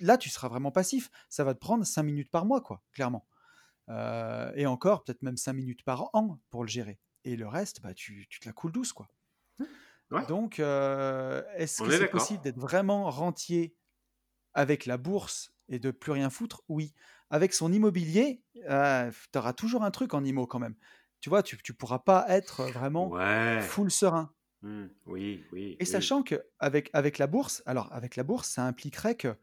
Là, 0.00 0.18
tu 0.18 0.28
seras 0.28 0.48
vraiment 0.48 0.70
passif. 0.70 1.10
Ça 1.28 1.44
va 1.44 1.54
te 1.54 1.58
prendre 1.58 1.84
5 1.84 2.02
minutes 2.02 2.30
par 2.30 2.44
mois, 2.44 2.60
quoi, 2.60 2.82
clairement. 2.92 3.26
Euh, 3.88 4.52
et 4.54 4.66
encore, 4.66 5.04
peut-être 5.04 5.22
même 5.22 5.36
5 5.36 5.54
minutes 5.54 5.82
par 5.82 6.10
an 6.14 6.38
pour 6.50 6.62
le 6.62 6.68
gérer. 6.68 7.00
Et 7.24 7.36
le 7.36 7.46
reste, 7.46 7.80
bah, 7.80 7.94
tu, 7.94 8.26
tu 8.28 8.40
te 8.40 8.46
la 8.46 8.52
coules 8.52 8.72
douce, 8.72 8.92
quoi. 8.92 9.08
Mmh. 9.58 10.26
Donc, 10.28 10.60
euh, 10.60 11.42
est-ce 11.56 11.82
que 11.82 11.90
c'est 11.90 12.08
possible 12.08 12.42
d'être 12.42 12.58
vraiment 12.58 13.08
rentier 13.10 13.74
avec 14.54 14.86
la 14.86 14.96
bourse 14.96 15.52
et 15.68 15.78
de 15.78 15.90
plus 15.90 16.12
rien 16.12 16.30
foutre 16.30 16.62
Oui. 16.68 16.92
Avec 17.30 17.54
son 17.54 17.72
immobilier, 17.72 18.42
euh, 18.68 19.10
tu 19.32 19.38
auras 19.38 19.54
toujours 19.54 19.84
un 19.84 19.90
truc 19.90 20.12
en 20.12 20.22
IMO 20.22 20.46
quand 20.46 20.58
même. 20.58 20.74
Tu 21.20 21.30
vois, 21.30 21.42
tu 21.42 21.56
ne 21.56 21.74
pourras 21.74 22.00
pas 22.00 22.26
être 22.28 22.64
vraiment 22.72 23.10
full 23.62 23.90
serein. 23.90 24.32
Mmh. 24.62 24.84
oui, 25.06 25.44
oui. 25.52 25.76
Et 25.80 25.84
sachant 25.84 26.22
que 26.22 26.40
avec, 26.60 27.18
la 27.18 27.26
bourse, 27.26 27.62
alors 27.66 27.92
avec 27.92 28.16
la 28.16 28.22
bourse, 28.22 28.48
ça 28.48 28.64
impliquerait 28.64 29.16
que 29.16 29.34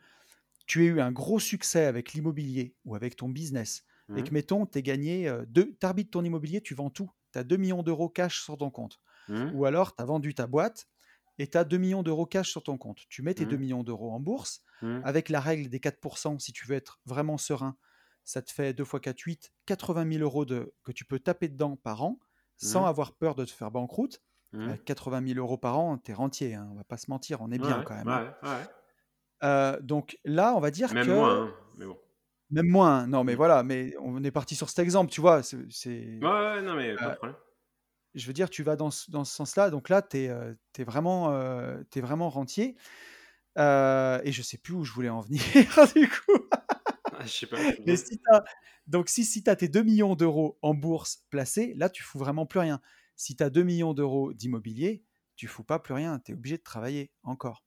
tu 0.65 0.84
aies 0.84 0.88
eu 0.88 1.02
un 1.02 1.12
gros 1.12 1.39
succès 1.39 1.86
avec 1.86 2.13
l'immobilier 2.13 2.76
ou 2.86 2.95
avec 2.95 3.15
ton 3.15 3.28
business 3.28 3.84
et 4.15 4.24
que, 4.24 4.30
mmh. 4.30 4.34
mettons, 4.34 4.65
tu 4.65 4.82
gagné, 4.82 5.32
tu 5.54 5.75
arbitres 5.83 6.12
ton 6.12 6.23
immobilier, 6.23 6.62
tu 6.62 6.73
vends 6.73 6.90
tout, 6.90 7.12
tu 7.33 7.40
as 7.40 7.44
2 7.44 7.58
millions 7.58 7.83
d'euros 7.83 8.10
cash 8.10 8.42
sur 8.42 8.58
ton 8.58 8.69
compte. 8.69 9.00
Mmh. 9.27 9.52
Ou 9.54 9.65
alors, 9.65 9.96
tu 9.96 10.02
as 10.02 10.06
vendu 10.06 10.33
ta 10.33 10.48
boîte 10.48 10.88
et 11.38 11.48
tu 11.48 11.58
as 11.58 11.63
2 11.63 11.77
millions 11.77 12.04
d'euros 12.04 12.25
cash 12.25 12.50
sur 12.50 12.63
ton 12.63 12.77
compte. 12.77 13.02
Tu 13.10 13.21
mets 13.21 13.33
tes 13.33 13.46
2 13.46 13.58
millions 13.58 13.83
d'euros 13.83 14.12
en 14.12 14.19
bourse 14.19 14.63
avec 15.04 15.30
la 15.30 15.40
règle 15.40 15.69
des 15.69 15.80
4%, 15.80 16.40
si 16.40 16.54
tu 16.54 16.67
veux 16.67 16.75
être 16.75 17.00
vraiment 17.06 17.38
serein, 17.38 17.77
ça 18.23 18.42
te 18.42 18.52
fait 18.52 18.73
2 18.73 18.84
fois 18.86 19.00
4, 19.00 19.19
8, 19.19 19.54
80 19.65 20.12
000 20.13 20.23
euros 20.23 20.46
de, 20.46 20.73
que 20.84 20.92
tu 20.92 21.06
peux 21.06 21.19
taper 21.19 21.48
dedans 21.48 21.75
par 21.75 22.04
an 22.04 22.19
sans 22.58 22.86
avoir 22.86 23.13
peur 23.13 23.36
de 23.36 23.46
te 23.46 23.52
faire 23.52 23.71
banqueroute 23.71 24.21
Mmh. 24.52 24.77
80 24.84 25.27
000 25.27 25.40
euros 25.40 25.58
par 25.58 25.77
an, 25.77 26.00
tu 26.00 26.10
es 26.12 26.13
rentier, 26.13 26.56
hein, 26.56 26.67
on 26.71 26.75
va 26.75 26.84
pas 26.84 26.98
se 26.98 27.10
mentir, 27.12 27.40
on 27.42 27.52
est 27.52 27.60
bien 27.60 27.84
quand 27.84 27.94
même. 27.94 28.08
Hein. 28.08 28.34
Ouais, 28.42 28.50
ouais. 28.50 28.67
Euh, 29.44 29.80
donc 29.82 30.17
là, 30.25 30.56
on 30.56 30.60
va 30.60 30.71
dire 30.71 30.92
même 30.92 31.06
que. 31.06 31.12
moins, 31.12 31.44
hein, 31.44 31.54
mais 31.77 31.86
bon. 31.86 31.98
Même 32.50 32.67
moins, 32.67 33.06
non, 33.06 33.23
mais 33.23 33.34
mmh. 33.34 33.38
voilà, 33.38 33.62
mais 33.62 33.94
on 34.00 34.23
est 34.23 34.32
parti 34.32 34.56
sur 34.56 34.67
cet 34.67 34.80
exemple, 34.80 35.12
tu 35.12 35.21
vois. 35.21 35.44
C'est, 35.44 35.56
ouais, 35.56 36.62
non, 36.63 36.73
mais 36.73 36.96
pas 36.96 37.06
de 37.06 37.10
euh, 37.10 37.15
problème. 37.15 37.38
Je 38.15 38.25
veux 38.25 38.34
dire, 38.34 38.50
tu 38.50 38.63
vas 38.63 38.75
dans 38.75 38.90
ce, 38.90 39.12
dans 39.12 39.23
ce 39.23 39.36
sens-là, 39.36 39.69
donc 39.69 39.88
là, 39.88 40.02
tu 40.02 40.17
es, 40.17 40.84
vraiment, 40.84 41.32
es 41.32 42.02
vraiment 42.02 42.32
rentier. 42.32 42.75
Et 43.58 44.31
je 44.31 44.41
sais 44.41 44.58
plus 44.58 44.73
où 44.73 44.83
je 44.83 44.93
voulais 44.93 45.10
en 45.10 45.21
venir, 45.21 45.41
du 45.95 46.08
coup. 46.08 46.45
Ah, 47.12 47.25
je 47.25 47.31
sais 47.31 47.47
pas. 47.47 47.58
mais 47.85 47.97
si 47.97 48.19
donc, 48.89 49.08
si, 49.08 49.23
si 49.23 49.43
tu 49.43 49.50
as 49.52 49.56
tes 49.56 49.67
2 49.67 49.83
millions 49.83 50.15
d'euros 50.15 50.58
en 50.63 50.73
bourse 50.73 51.23
placés, 51.29 51.75
là, 51.75 51.89
tu 51.89 52.02
fous 52.02 52.17
vraiment 52.17 52.47
plus 52.47 52.60
rien. 52.60 52.81
Si 53.15 53.35
tu 53.35 53.43
as 53.43 53.52
2 53.52 53.62
millions 53.62 53.93
d'euros 53.93 54.33
d'immobilier, 54.33 55.04
tu 55.35 55.47
fous 55.47 55.63
pas 55.63 55.77
plus 55.77 55.93
rien. 55.93 56.17
Tu 56.19 56.31
es 56.31 56.33
obligé 56.33 56.58
de 56.58 56.63
travailler 56.63 57.12
encore. 57.21 57.63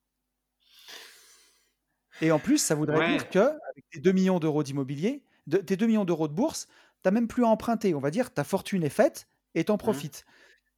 Et 2.21 2.33
en 2.33 2.41
plus, 2.41 2.59
ça 2.59 2.75
voudrait 2.75 3.09
dire 3.13 3.31
que 3.31 3.39
avec 3.39 3.89
tes 3.93 4.01
2 4.01 4.11
millions 4.11 4.41
d'euros 4.41 4.65
d'immobilier, 4.65 5.23
de, 5.47 5.59
tes 5.59 5.77
2 5.77 5.87
millions 5.87 6.05
d'euros 6.05 6.27
de 6.27 6.35
bourse, 6.35 6.67
tu 6.67 6.73
n'as 7.05 7.13
même 7.13 7.29
plus 7.29 7.45
à 7.45 7.49
emprunter. 7.49 7.95
On 7.95 8.01
va 8.01 8.11
dire 8.11 8.35
ta 8.35 8.43
fortune 8.43 8.83
est 8.83 8.89
faite 8.89 9.29
et 9.55 9.65
tu 9.65 9.71
en 9.71 9.77
mmh. 9.77 9.79
profites. 9.79 10.27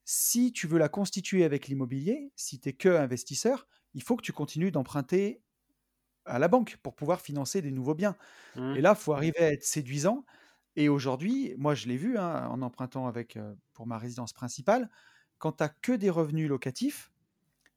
Si 0.05 0.53
tu 0.53 0.67
veux 0.67 0.79
la 0.79 0.91
constituer 0.91 1.45
avec 1.45 1.69
l'immobilier, 1.69 2.31
si 2.37 2.61
tu 2.61 2.69
es 2.69 2.73
que 2.75 2.91
investisseur, 2.91 3.67
il 3.95 4.03
faut 4.03 4.17
que 4.17 4.23
tu 4.23 4.33
continues 4.33 4.71
d'emprunter 4.71 5.41
à 6.27 6.39
la 6.39 6.49
banque 6.49 6.79
pour 6.83 6.95
pouvoir 6.95 7.21
financer 7.21 7.63
des 7.63 7.71
nouveaux 7.71 7.95
biens. 7.95 8.17
Mmh. 8.57 8.77
Et 8.77 8.81
là, 8.81 8.95
il 8.99 9.01
faut 9.03 9.13
arriver 9.13 9.39
à 9.39 9.53
être 9.53 9.65
séduisant. 9.65 10.25
Et 10.77 10.89
aujourd'hui, 10.89 11.55
moi, 11.57 11.75
je 11.75 11.87
l'ai 11.87 11.97
vu 11.97 12.19
hein, 12.19 12.49
en 12.49 12.63
empruntant 12.63 13.07
avec, 13.07 13.37
euh, 13.37 13.55
pour 13.73 13.87
ma 13.87 13.99
résidence 13.99 14.33
principale, 14.33 14.91
quand 15.39 15.53
tu 15.53 15.63
n'as 15.63 15.69
que 15.69 15.93
des 15.93 16.11
revenus 16.11 16.49
locatifs, 16.49 17.13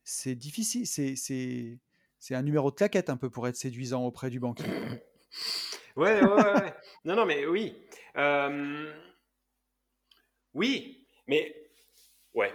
c'est 0.04 0.36
difficile. 0.36 0.88
C'est 0.88 1.16
c'est 2.20 2.34
un 2.34 2.42
numéro 2.42 2.72
de 2.72 2.76
claquette 2.76 3.10
un 3.10 3.18
peu 3.18 3.30
pour 3.30 3.48
être 3.48 3.56
séduisant 3.56 4.04
auprès 4.04 4.30
du 4.30 4.40
banquier. 4.40 4.66
ouais, 5.96 6.24
ouais, 6.24 6.24
ouais. 6.24 6.74
non, 7.06 7.16
non, 7.16 7.26
mais 7.26 7.46
oui. 7.46 7.78
Euh, 8.16 8.92
oui, 10.54 11.08
mais 11.28 11.54
ouais. 12.34 12.54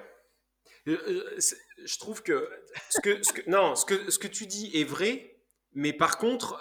Euh, 0.89 0.99
euh, 1.07 1.39
je 1.85 1.99
trouve 1.99 2.23
que 2.23 2.49
ce 2.91 3.01
que, 3.01 3.23
ce 3.23 3.33
que, 3.33 3.49
non, 3.49 3.77
ce 3.77 3.85
que, 3.85 4.11
ce 4.11 4.19
que 4.19 4.27
tu 4.27 4.47
dis 4.47 4.71
est 4.75 4.85
vrai, 4.85 5.37
mais 5.73 5.93
par 5.93 6.19
contre, 6.19 6.61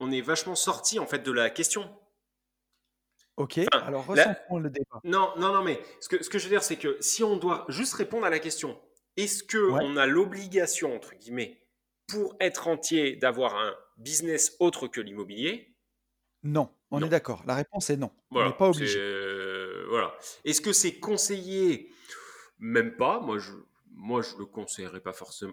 on 0.00 0.10
est 0.10 0.20
vachement 0.20 0.54
sorti 0.54 0.98
en 0.98 1.06
fait 1.06 1.20
de 1.20 1.32
la 1.32 1.50
question. 1.50 1.90
Ok, 3.36 3.60
alors 3.72 4.06
ressentons 4.06 4.58
le 4.58 4.68
débat. 4.68 5.00
Non, 5.04 5.32
non, 5.38 5.54
non, 5.54 5.62
mais 5.62 5.80
ce 6.00 6.08
que, 6.08 6.22
ce 6.22 6.28
que 6.28 6.38
je 6.38 6.44
veux 6.44 6.50
dire, 6.50 6.62
c'est 6.62 6.76
que 6.76 6.98
si 7.00 7.24
on 7.24 7.36
doit 7.36 7.64
juste 7.68 7.94
répondre 7.94 8.26
à 8.26 8.30
la 8.30 8.38
question, 8.38 8.78
est-ce 9.16 9.42
qu'on 9.42 9.80
on 9.80 9.96
a 9.96 10.06
l'obligation, 10.06 10.94
entre 10.94 11.14
guillemets, 11.14 11.62
pour 12.08 12.36
être 12.40 12.68
entier 12.68 13.16
d'avoir 13.16 13.56
un 13.56 13.74
business 13.96 14.54
autre 14.60 14.86
que 14.86 15.00
l'immobilier? 15.00 15.74
Non, 16.42 16.68
on 16.90 17.02
est 17.02 17.08
d'accord. 17.08 17.42
La 17.46 17.54
réponse 17.54 17.88
est 17.88 17.96
non. 17.96 18.10
on 18.32 18.44
n'est 18.44 18.52
pas 18.52 18.68
obligé. 18.68 18.98
Euh, 18.98 19.86
voilà. 19.88 20.14
Est-ce 20.44 20.60
que 20.60 20.72
c'est 20.72 20.98
conseillé 20.98 21.90
Même 22.62 22.96
pas. 22.96 23.20
Moi, 23.20 23.38
je 23.38 23.52
moi, 23.94 24.22
je 24.22 24.36
le 24.36 24.46
conseillerais 24.46 25.00
pas 25.00 25.12
forcément. 25.12 25.52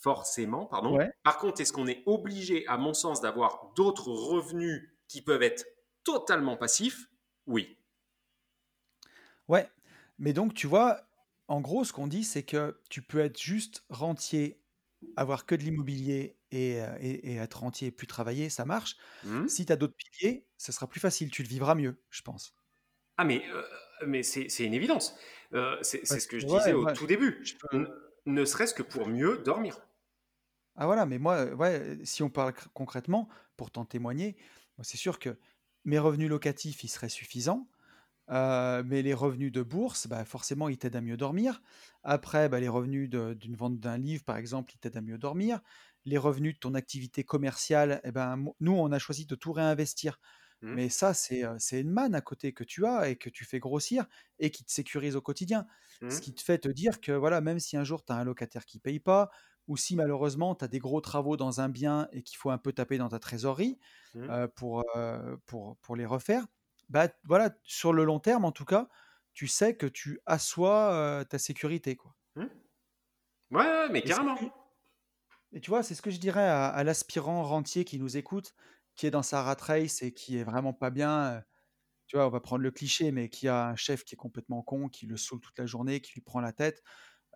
forcément 0.00 0.66
pardon. 0.66 0.96
Par 1.24 1.38
contre, 1.38 1.60
est-ce 1.60 1.72
qu'on 1.72 1.88
est 1.88 2.02
obligé, 2.06 2.66
à 2.68 2.76
mon 2.76 2.94
sens, 2.94 3.20
d'avoir 3.20 3.72
d'autres 3.74 4.10
revenus 4.10 4.90
qui 5.08 5.22
peuvent 5.22 5.42
être 5.42 5.66
totalement 6.04 6.56
passifs? 6.56 7.08
Oui. 7.46 7.76
Ouais, 9.48 9.68
mais 10.18 10.32
donc 10.32 10.54
tu 10.54 10.66
vois, 10.66 11.00
en 11.48 11.60
gros, 11.60 11.84
ce 11.84 11.92
qu'on 11.92 12.06
dit, 12.06 12.24
c'est 12.24 12.44
que 12.44 12.78
tu 12.90 13.02
peux 13.02 13.18
être 13.18 13.40
juste 13.40 13.84
rentier 13.88 14.60
avoir 15.16 15.46
que 15.46 15.54
de 15.54 15.62
l'immobilier 15.62 16.38
et, 16.50 16.80
euh, 16.80 16.96
et, 17.00 17.36
être 17.36 17.60
rentier 17.60 17.88
et 17.88 17.90
plus 17.90 18.06
travailler, 18.06 18.48
ça 18.50 18.64
marche. 18.64 18.96
Mmh. 19.24 19.48
Si 19.48 19.66
tu 19.66 19.72
as 19.72 19.76
d'autres 19.76 19.96
piliers, 19.96 20.46
ça 20.56 20.72
sera 20.72 20.86
plus 20.88 21.00
facile, 21.00 21.30
tu 21.30 21.42
le 21.42 21.48
vivras 21.48 21.74
mieux, 21.74 22.02
je 22.10 22.22
pense. 22.22 22.54
Ah, 23.16 23.24
mais, 23.24 23.42
euh, 23.50 23.62
mais 24.06 24.22
c'est 24.22 24.64
une 24.64 24.74
évidence. 24.74 25.16
Euh, 25.52 25.76
c'est 25.82 26.04
ce 26.04 26.26
que 26.26 26.38
je 26.38 26.46
disais 26.46 26.72
au 26.72 26.90
tout 26.92 27.06
début. 27.06 27.44
Ne 28.26 28.44
serait-ce 28.44 28.74
que 28.74 28.82
pour 28.82 29.06
mieux 29.06 29.38
dormir. 29.38 29.78
Ah 30.76 30.86
voilà, 30.86 31.06
mais 31.06 31.18
moi, 31.18 31.44
ouais, 31.54 31.98
si 32.04 32.22
on 32.22 32.30
parle 32.30 32.52
concrètement, 32.72 33.28
pour 33.56 33.70
t'en 33.70 33.84
témoigner, 33.84 34.36
c'est 34.82 34.96
sûr 34.96 35.18
que 35.18 35.36
mes 35.84 35.98
revenus 35.98 36.28
locatifs, 36.28 36.82
ils 36.82 36.88
seraient 36.88 37.08
suffisants. 37.08 37.68
Euh, 38.30 38.82
mais 38.86 39.02
les 39.02 39.12
revenus 39.12 39.52
de 39.52 39.62
bourse, 39.62 40.06
bah, 40.06 40.24
forcément, 40.24 40.68
ils 40.68 40.78
t'aident 40.78 40.96
à 40.96 41.00
mieux 41.00 41.16
dormir. 41.16 41.60
Après, 42.02 42.48
bah, 42.48 42.58
les 42.58 42.68
revenus 42.68 43.10
d'une 43.10 43.54
vente 43.54 43.78
d'un 43.78 43.98
livre, 43.98 44.24
par 44.24 44.36
exemple, 44.36 44.72
ils 44.74 44.78
t'aident 44.78 44.96
à 44.96 45.02
mieux 45.02 45.18
dormir. 45.18 45.60
Les 46.06 46.18
revenus 46.18 46.54
de 46.54 46.58
ton 46.58 46.74
activité 46.74 47.24
commerciale, 47.24 48.00
eh 48.04 48.12
ben, 48.12 48.42
nous, 48.60 48.72
on 48.72 48.92
a 48.92 48.98
choisi 48.98 49.26
de 49.26 49.34
tout 49.34 49.52
réinvestir. 49.52 50.18
Mmh. 50.64 50.74
Mais 50.74 50.88
ça, 50.88 51.12
euh, 51.32 51.56
c'est 51.58 51.80
une 51.82 51.90
manne 51.90 52.14
à 52.14 52.22
côté 52.22 52.54
que 52.54 52.64
tu 52.64 52.86
as 52.86 53.10
et 53.10 53.16
que 53.16 53.28
tu 53.28 53.44
fais 53.44 53.58
grossir 53.58 54.06
et 54.38 54.50
qui 54.50 54.64
te 54.64 54.72
sécurise 54.72 55.14
au 55.14 55.20
quotidien. 55.20 55.66
Ce 56.00 56.06
mmh. 56.06 56.20
qui 56.20 56.34
te 56.34 56.42
fait 56.42 56.58
te 56.58 56.68
dire 56.68 57.02
que 57.02 57.12
voilà, 57.12 57.42
même 57.42 57.60
si 57.60 57.76
un 57.76 57.84
jour 57.84 58.02
tu 58.02 58.14
as 58.14 58.16
un 58.16 58.24
locataire 58.24 58.64
qui 58.64 58.78
paye 58.78 58.98
pas, 58.98 59.30
ou 59.68 59.76
si 59.76 59.94
malheureusement 59.94 60.54
tu 60.54 60.64
as 60.64 60.68
des 60.68 60.78
gros 60.78 61.02
travaux 61.02 61.36
dans 61.36 61.60
un 61.60 61.68
bien 61.68 62.08
et 62.12 62.22
qu'il 62.22 62.38
faut 62.38 62.48
un 62.48 62.56
peu 62.56 62.72
taper 62.72 62.96
dans 62.96 63.10
ta 63.10 63.18
trésorerie 63.18 63.78
mmh. 64.14 64.30
euh, 64.30 64.48
pour, 64.48 64.84
pour, 65.44 65.76
pour 65.76 65.96
les 65.96 66.06
refaire, 66.06 66.46
bah, 66.88 67.08
voilà, 67.24 67.54
sur 67.62 67.92
le 67.92 68.04
long 68.04 68.18
terme, 68.18 68.46
en 68.46 68.52
tout 68.52 68.64
cas, 68.64 68.88
tu 69.34 69.46
sais 69.46 69.76
que 69.76 69.86
tu 69.86 70.20
assois 70.24 71.26
ta 71.28 71.38
sécurité, 71.38 71.94
quoi. 71.94 72.14
Mmh. 72.36 72.44
Ouais, 73.50 73.88
mais 73.90 74.00
carrément. 74.00 74.38
Et 75.54 75.60
tu 75.60 75.70
vois, 75.70 75.84
c'est 75.84 75.94
ce 75.94 76.02
que 76.02 76.10
je 76.10 76.18
dirais 76.18 76.46
à, 76.46 76.82
l'aspirant 76.82 77.44
rentier 77.44 77.84
qui 77.84 78.00
nous 78.00 78.16
écoute, 78.16 78.54
qui 78.96 79.06
est 79.06 79.10
dans 79.10 79.22
sa 79.22 79.42
rat 79.42 79.56
race 79.60 80.02
et 80.02 80.12
qui 80.12 80.38
est 80.38 80.44
vraiment 80.44 80.72
pas 80.72 80.90
bien. 80.90 81.42
tu 82.06 82.16
vois, 82.16 82.26
on 82.26 82.30
va 82.30 82.40
prendre 82.40 82.62
le 82.62 82.70
cliché, 82.70 83.12
mais 83.12 83.28
qui 83.28 83.48
a 83.48 83.68
un 83.68 83.76
chef 83.76 84.04
qui 84.04 84.14
est 84.14 84.16
complètement 84.16 84.62
con, 84.62 84.88
qui 84.88 85.06
le 85.06 85.16
saoule 85.16 85.40
toute 85.40 85.58
la 85.58 85.66
journée, 85.66 86.00
qui 86.00 86.14
lui 86.14 86.20
prend 86.20 86.40
la 86.40 86.52
tête. 86.52 86.82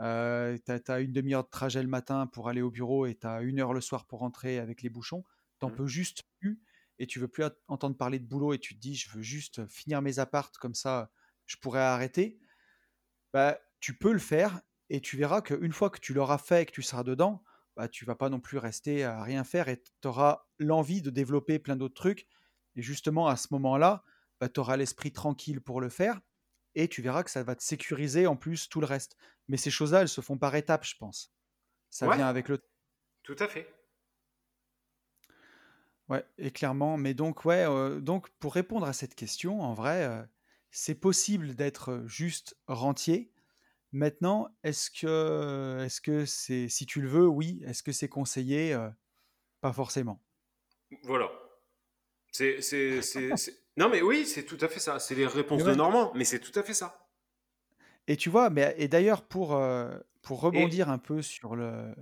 Euh, 0.01 0.57
tu 0.65 0.93
as, 0.93 1.01
une 1.01 1.13
demi-heure 1.13 1.45
de 1.45 1.51
trajet 1.51 1.83
le 1.83 1.89
matin 1.89 2.27
pour 2.29 2.49
aller 2.49 2.63
au 2.63 2.71
bureau 2.71 3.07
et 3.07 3.17
tu 3.17 3.27
as 3.27 3.43
une 3.43 3.61
heure 3.61 3.73
le 3.73 3.81
soir 3.81 4.07
pour 4.07 4.21
rentrer 4.21 4.59
avec 4.59 4.83
les 4.83 4.91
bouchons. 4.91 5.25
T'en 5.59 5.71
mmh. 5.71 5.75
peux 5.75 5.87
juste 5.87 6.23
plus 6.39 6.61
et 7.01 7.07
tu 7.07 7.19
veux 7.19 7.29
plus 7.29 7.45
entendre 7.67 7.97
parler 7.97 8.19
de 8.19 8.27
boulot 8.27 8.53
et 8.53 8.59
tu 8.59 8.75
te 8.75 8.81
dis 8.81 8.95
je 8.95 9.11
veux 9.11 9.23
juste 9.23 9.67
finir 9.69 10.03
mes 10.03 10.19
appartes 10.19 10.59
comme 10.59 10.75
ça 10.75 11.11
je 11.49 11.57
pourrais 11.57 11.81
arrêter, 11.81 12.39
bah, 13.33 13.59
tu 13.81 13.97
peux 13.97 14.13
le 14.13 14.19
faire 14.19 14.61
et 14.91 15.01
tu 15.01 15.17
verras 15.17 15.43
qu'une 15.43 15.73
fois 15.73 15.91
que 15.91 15.99
tu 15.99 16.15
l'auras 16.15 16.39
fait 16.39 16.63
et 16.63 16.67
que 16.67 16.73
tu 16.73 16.83
seras 16.83 17.03
dedans, 17.03 17.43
bah, 17.79 17.89
tu 17.89 18.05
vas 18.05 18.16
pas 18.16 18.29
non 18.29 18.41
plus 18.41 18.59
rester 18.59 19.05
à 19.05 19.22
rien 19.22 19.45
faire 19.45 19.68
et 19.68 19.81
tu 19.81 20.09
auras 20.09 20.49
l'envie 20.59 21.01
de 21.01 21.11
développer 21.11 21.61
plein 21.61 21.76
d'autres 21.76 21.95
trucs. 21.95 22.26
Et 22.74 22.83
justement, 22.83 23.29
à 23.29 23.37
ce 23.37 23.47
moment-là, 23.53 24.03
bah, 24.41 24.49
tu 24.49 24.59
auras 24.59 24.76
l'esprit 24.76 25.12
tranquille 25.12 25.61
pour 25.61 25.81
le 25.81 25.89
faire 25.89 26.20
et 26.74 26.89
tu 26.89 27.03
verras 27.03 27.22
que 27.22 27.31
ça 27.31 27.45
va 27.45 27.55
te 27.55 27.62
sécuriser 27.62 28.26
en 28.26 28.35
plus 28.35 28.68
tout 28.68 28.81
le 28.81 28.87
reste. 28.87 29.16
Mais 29.47 29.57
ces 29.57 29.70
choses-là, 29.70 30.01
elles 30.01 30.09
se 30.09 30.20
font 30.20 30.37
par 30.37 30.57
étapes, 30.57 30.85
je 30.85 30.97
pense. 30.97 31.33
Ça 31.89 32.12
vient 32.16 32.26
avec 32.26 32.49
le 32.49 32.61
Tout 33.22 33.37
à 33.39 33.47
fait. 33.47 33.72
Ouais, 36.09 36.26
et 36.37 36.51
clairement, 36.51 36.97
mais 36.97 37.14
donc 37.14 37.45
ouais, 37.45 37.64
euh, 37.64 38.01
donc 38.01 38.29
pour 38.41 38.55
répondre 38.55 38.87
à 38.87 38.93
cette 38.93 39.14
question, 39.14 39.61
en 39.61 39.74
vrai, 39.74 40.05
euh, 40.05 40.22
c'est 40.72 40.97
possible 40.97 41.55
d'être 41.55 42.03
juste 42.07 42.57
rentier. 42.66 43.31
Maintenant, 43.93 44.49
est-ce 44.64 44.91
que 44.91 45.82
est-ce 45.84 46.01
que 46.01 46.24
c'est 46.26 46.68
si 46.68 46.86
tu 46.86 47.01
le 47.01 47.09
veux, 47.09 47.26
oui, 47.26 47.62
est-ce 47.66 47.82
que 47.82 47.93
c'est 47.93 48.09
conseillé 48.09 48.74
euh, 48.74 48.89
Pas 49.61 49.72
forcément. 49.72 50.22
Voilà. 51.05 51.30
C'est, 52.32 52.61
c'est, 52.62 53.01
Non, 53.76 53.89
mais 53.89 54.03
oui, 54.03 54.26
c'est 54.26 54.45
tout 54.45 54.59
à 54.61 54.68
fait 54.68 54.80
ça. 54.80 54.99
C'est 55.01 55.14
les 55.14 55.26
réponses 55.26 55.64
de 55.64 55.74
Normand, 55.74 56.12
mais 56.14 56.24
c'est 56.24 56.41
tout 56.41 56.57
à 56.59 56.62
fait 56.62 56.74
ça. 56.74 57.09
Et 58.07 58.16
tu 58.16 58.30
vois, 58.30 58.51
mais 58.51 58.74
et 58.78 58.89
d'ailleurs 58.89 59.22
pour 59.22 59.61
pour 60.22 60.41
rebondir 60.41 60.91
un 60.91 60.99
peu 60.99 61.22
sur 61.22 61.57
le. 61.57 61.95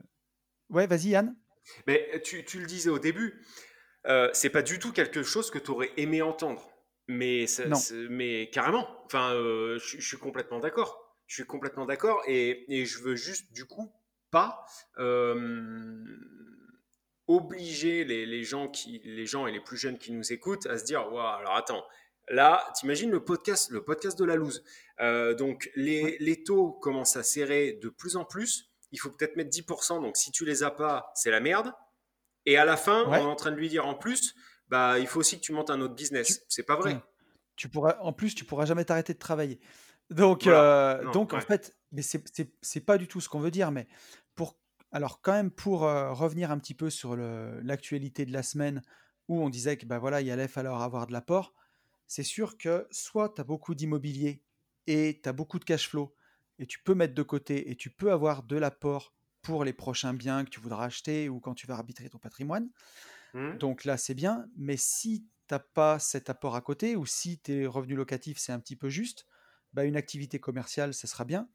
Ouais, 0.70 0.87
vas-y, 0.87 1.11
Yann. 1.11 1.37
Mais 1.87 2.20
tu, 2.24 2.45
tu 2.45 2.61
le 2.61 2.66
disais 2.66 2.91
au 2.91 2.99
début, 2.99 3.43
euh, 4.07 4.30
c'est 4.32 4.51
pas 4.51 4.62
du 4.62 4.78
tout 4.78 4.93
quelque 4.93 5.22
chose 5.22 5.51
que 5.51 5.59
tu 5.59 5.70
aurais 5.70 5.91
aimé 5.97 6.22
entendre. 6.22 6.70
Mais, 7.09 7.47
mais 8.11 8.51
carrément, 8.51 8.89
enfin, 9.05 9.32
euh, 9.34 9.78
je, 9.78 10.01
suis 10.01 10.16
complètement 10.16 10.59
d'accord. 10.59 11.06
Je 11.27 11.35
suis 11.35 11.45
complètement 11.45 11.87
d'accord 11.87 12.22
et, 12.27 12.64
et, 12.68 12.85
je 12.85 13.01
veux 13.01 13.16
juste 13.16 13.53
du 13.53 13.64
coup 13.64 13.93
pas 14.31 14.64
euh, 14.99 16.05
obliger 17.27 18.05
les, 18.05 18.27
les, 18.27 18.45
gens 18.45 18.68
qui, 18.68 19.01
les 19.05 19.27
gens 19.27 19.47
et 19.47 19.53
les 19.53 19.61
plus 19.61 19.77
jeunes 19.77 19.99
qui 19.99 20.12
nous 20.12 20.33
écoutent 20.33 20.66
à 20.66 20.79
se 20.79 20.85
dire, 20.85 21.12
waouh, 21.12 21.27
alors 21.27 21.57
attends, 21.57 21.85
là, 22.29 22.64
t'imagines 22.79 23.11
le 23.11 23.24
podcast, 23.24 23.70
le 23.70 23.83
podcast 23.83 24.18
de 24.18 24.24
la 24.24 24.37
loose. 24.37 24.62
donc 25.39 25.70
les, 25.74 26.16
les 26.20 26.45
taux 26.45 26.72
commencent 26.72 27.16
à 27.16 27.22
serrer 27.22 27.79
de 27.83 27.89
plus 27.89 28.16
en 28.16 28.24
plus. 28.24 28.70
Il 28.93 29.01
faut 29.01 29.11
peut-être 29.11 29.37
mettre 29.37 29.51
10%. 29.51 30.01
Donc 30.03 30.16
si 30.16 30.31
tu 30.31 30.45
les 30.45 30.62
as 30.62 30.70
pas, 30.70 31.11
c'est 31.14 31.31
la 31.31 31.41
merde. 31.41 31.72
Et 32.47 32.57
à 32.57 32.64
la 32.64 32.77
fin, 32.77 33.05
on 33.07 33.14
est 33.14 33.20
en 33.20 33.35
train 33.35 33.51
de 33.51 33.57
lui 33.57 33.68
dire 33.68 33.87
en 33.87 33.95
plus, 33.95 34.35
bah, 34.68 34.99
il 34.99 35.07
faut 35.07 35.20
aussi 35.20 35.37
que 35.37 35.45
tu 35.45 35.53
montes 35.53 35.70
un 35.70 35.81
autre 35.81 35.95
business. 35.95 36.45
C'est 36.49 36.62
pas 36.62 36.77
vrai. 36.77 37.01
Tu 37.57 37.68
pourras, 37.68 37.97
en 38.01 38.12
plus, 38.12 38.35
tu 38.35 38.45
pourras 38.45 38.66
jamais 38.66 38.85
t'arrêter 38.85 39.14
de 39.14 39.18
travailler. 39.18 39.61
Donc, 40.11 40.47
euh, 40.47 41.11
donc 41.13 41.33
en 41.33 41.41
fait, 41.41 41.77
mais 41.93 42.03
c'est 42.03 42.81
pas 42.81 42.99
du 42.99 43.09
tout 43.09 43.21
ce 43.21 43.29
qu'on 43.29 43.41
veut 43.41 43.51
dire, 43.51 43.71
mais 43.71 43.87
pour, 44.35 44.59
alors 44.93 45.21
quand 45.21 45.33
même 45.33 45.51
pour 45.51 45.85
euh, 45.85 46.13
revenir 46.13 46.51
un 46.51 46.59
petit 46.59 46.75
peu 46.75 46.91
sur 46.91 47.17
l'actualité 47.17 48.25
de 48.25 48.33
la 48.33 48.43
semaine 48.43 48.83
où 49.29 49.43
on 49.43 49.49
disait 49.49 49.77
que 49.77 49.87
bah 49.87 49.99
voilà, 49.99 50.21
il 50.21 50.31
allait 50.31 50.49
falloir 50.49 50.83
avoir 50.83 51.07
de 51.07 51.13
l'apport, 51.13 51.55
c'est 52.07 52.23
sûr 52.23 52.57
que 52.57 52.87
soit 52.91 53.35
tu 53.35 53.41
as 53.41 53.45
beaucoup 53.45 53.75
d'immobilier 53.75 54.43
et 54.87 55.21
tu 55.23 55.29
as 55.29 55.33
beaucoup 55.33 55.59
de 55.59 55.65
cash 55.65 55.89
flow 55.89 56.15
et 56.59 56.67
tu 56.67 56.79
peux 56.79 56.95
mettre 56.95 57.15
de 57.15 57.23
côté 57.23 57.71
et 57.71 57.77
tu 57.77 57.91
peux 57.91 58.13
avoir 58.13 58.45
de 58.45 58.57
l'apport 58.57 59.15
pour 59.43 59.65
les 59.65 59.73
prochains 59.73 60.15
biens 60.15 60.45
que 60.45 60.51
tu 60.51 60.61
voudras 60.61 60.87
acheter 60.87 61.29
ou 61.29 61.41
quand 61.41 61.55
tu 61.55 61.67
vas 61.67 61.75
arbitrer 61.75 62.09
ton 62.09 62.19
patrimoine. 62.19 62.69
Mmh. 63.35 63.59
Donc 63.59 63.85
là, 63.85 63.97
c'est 63.97 64.15
bien, 64.15 64.47
mais 64.57 64.77
si 64.77 65.27
tu 65.49 65.55
n'as 65.55 65.59
pas 65.59 65.99
cet 65.99 66.31
apport 66.31 66.57
à 66.57 66.61
côté 66.61 66.97
ou 66.97 67.07
si 67.07 67.39
tes 67.39 67.67
revenus 67.67 67.97
locatifs, 67.97 68.39
c'est 68.39 68.53
un 68.53 68.61
petit 68.61 68.77
peu 68.77 68.89
juste, 68.89 69.27
bah, 69.77 69.85
une 69.87 69.97
activité 69.97 70.41
commerciale, 70.41 70.95
ça 70.95 71.09
sera 71.09 71.27
bien. 71.27 71.49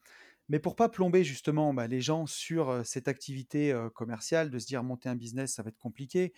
Mais 0.49 0.59
pour 0.59 0.75
pas 0.75 0.89
plomber 0.89 1.23
justement 1.25 1.73
bah, 1.73 1.87
les 1.87 2.01
gens 2.01 2.27
sur 2.27 2.85
cette 2.85 3.07
activité 3.09 3.75
commerciale, 3.95 4.51
de 4.51 4.59
se 4.59 4.67
dire 4.67 4.83
monter 4.83 5.09
un 5.09 5.15
business, 5.15 5.55
ça 5.55 5.63
va 5.63 5.69
être 5.69 5.79
compliqué. 5.79 6.33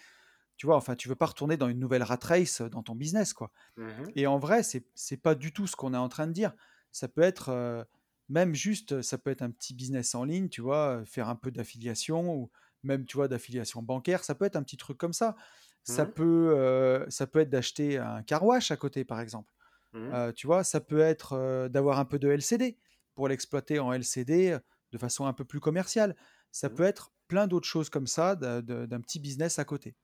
Tu 0.57 0.67
vois, 0.67 0.77
enfin, 0.77 0.95
tu 0.95 1.09
veux 1.09 1.15
pas 1.15 1.27
retourner 1.27 1.57
dans 1.57 1.69
une 1.69 1.79
nouvelle 1.79 2.03
rat 2.03 2.19
race 2.23 2.61
dans 2.61 2.83
ton 2.83 2.95
business, 2.95 3.33
quoi. 3.33 3.51
Mmh 3.77 4.13
Et 4.15 4.27
en 4.27 4.39
vrai, 4.39 4.63
c'est 4.63 4.87
c'est 4.95 5.17
pas 5.17 5.35
du 5.35 5.53
tout 5.53 5.67
ce 5.67 5.75
qu'on 5.75 5.93
est 5.93 5.97
en 5.97 6.09
train 6.09 6.27
de 6.27 6.33
dire. 6.33 6.53
Ça 6.91 7.07
peut 7.07 7.21
être 7.21 7.87
même 8.29 8.53
juste, 8.55 9.01
ça 9.01 9.17
peut 9.17 9.31
être 9.31 9.41
un 9.41 9.51
petit 9.51 9.73
business 9.73 10.15
en 10.15 10.23
ligne, 10.23 10.49
tu 10.49 10.61
vois, 10.61 11.03
faire 11.05 11.29
un 11.29 11.35
peu 11.35 11.51
d'affiliation 11.51 12.33
ou 12.35 12.51
même, 12.83 13.05
tu 13.05 13.17
vois, 13.17 13.27
d'affiliation 13.27 13.81
bancaire. 13.83 14.23
Ça 14.23 14.35
peut 14.35 14.45
être 14.45 14.55
un 14.55 14.63
petit 14.63 14.77
truc 14.77 14.97
comme 14.97 15.13
ça. 15.13 15.35
Ça 15.83 16.05
mmh 16.05 16.07
peut, 16.07 17.05
ça 17.09 17.27
peut 17.27 17.39
être 17.39 17.49
d'acheter 17.49 17.97
un 17.97 18.23
car 18.23 18.43
à 18.51 18.77
côté, 18.77 19.05
par 19.05 19.19
exemple. 19.19 19.51
Mmh 19.93 20.33
tu 20.35 20.47
vois, 20.47 20.63
ça 20.63 20.81
peut 20.81 20.99
être 20.99 21.67
d'avoir 21.69 21.99
un 21.99 22.05
peu 22.05 22.17
de 22.19 22.29
LCD 22.29 22.77
pour 23.13 23.27
l'exploiter 23.27 23.79
en 23.79 23.93
LCD 23.93 24.57
de 24.91 24.97
façon 24.97 25.25
un 25.25 25.33
peu 25.33 25.45
plus 25.45 25.59
commerciale. 25.59 26.15
Ça 26.51 26.69
peut 26.69 26.83
être 26.83 27.11
plein 27.27 27.47
d'autres 27.47 27.67
choses 27.67 27.89
comme 27.89 28.07
ça 28.07 28.35
d'un 28.35 29.01
petit 29.01 29.19
business 29.19 29.59
à 29.59 29.65
côté. 29.65 29.95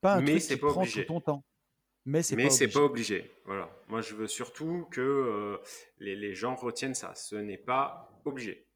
Pas 0.00 0.14
un 0.14 0.20
Mais 0.20 0.38
truc 0.38 0.42
qui 0.42 0.56
pas 0.56 0.68
prend 0.68 0.84
tout 0.84 1.02
ton 1.04 1.20
temps. 1.20 1.44
Mais 2.04 2.22
c'est 2.22 2.36
pas 2.36 2.42
pas 2.42 2.48
obligé. 2.48 2.76
obligé. 2.80 3.30
Voilà. 3.44 3.70
Moi, 3.88 4.00
je 4.00 4.14
veux 4.14 4.26
surtout 4.26 4.86
que 4.90 5.60
les, 5.98 6.16
les 6.16 6.34
gens 6.34 6.54
retiennent 6.56 6.94
ça. 6.94 7.14
Ce 7.14 7.36
n'est 7.36 7.58
pas 7.58 8.20
obligé. 8.24 8.66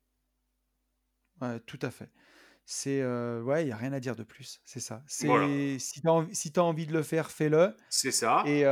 Ouais, 1.41 1.61
tout 1.61 1.79
à 1.83 1.91
fait. 1.91 2.09
C'est 2.69 3.01
ouais, 3.43 3.65
il 3.65 3.69
y 3.69 3.73
a 3.73 3.77
rien 3.77 3.93
à 3.93 4.01
dire 4.01 4.17
de 4.17 4.25
plus, 4.25 4.61
c'est 4.65 4.81
ça. 4.81 5.01
C'est 5.07 5.79
si 5.79 6.01
tu 6.01 6.09
as 6.09 6.13
envie 6.13 6.35
si 6.35 6.53
envie 6.59 6.87
de 6.87 6.93
le 6.93 7.05
faire, 7.05 7.31
fais-le 7.31 7.73
C'est 7.91 8.11
ça. 8.11 8.43
et 8.45 8.63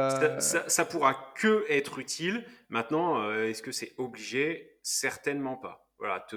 Ça, 0.41 0.69
ça, 0.69 0.85
pourra 0.85 1.33
que 1.37 1.65
être 1.69 2.01
utile. 2.01 2.45
Maintenant, 2.71 3.33
est-ce 3.33 3.63
que 3.63 3.71
c'est 3.71 3.95
obligé? 3.97 4.79
Certainement 4.83 5.57
pas. 5.57 5.89
Voilà, 5.99 6.21
te, 6.29 6.37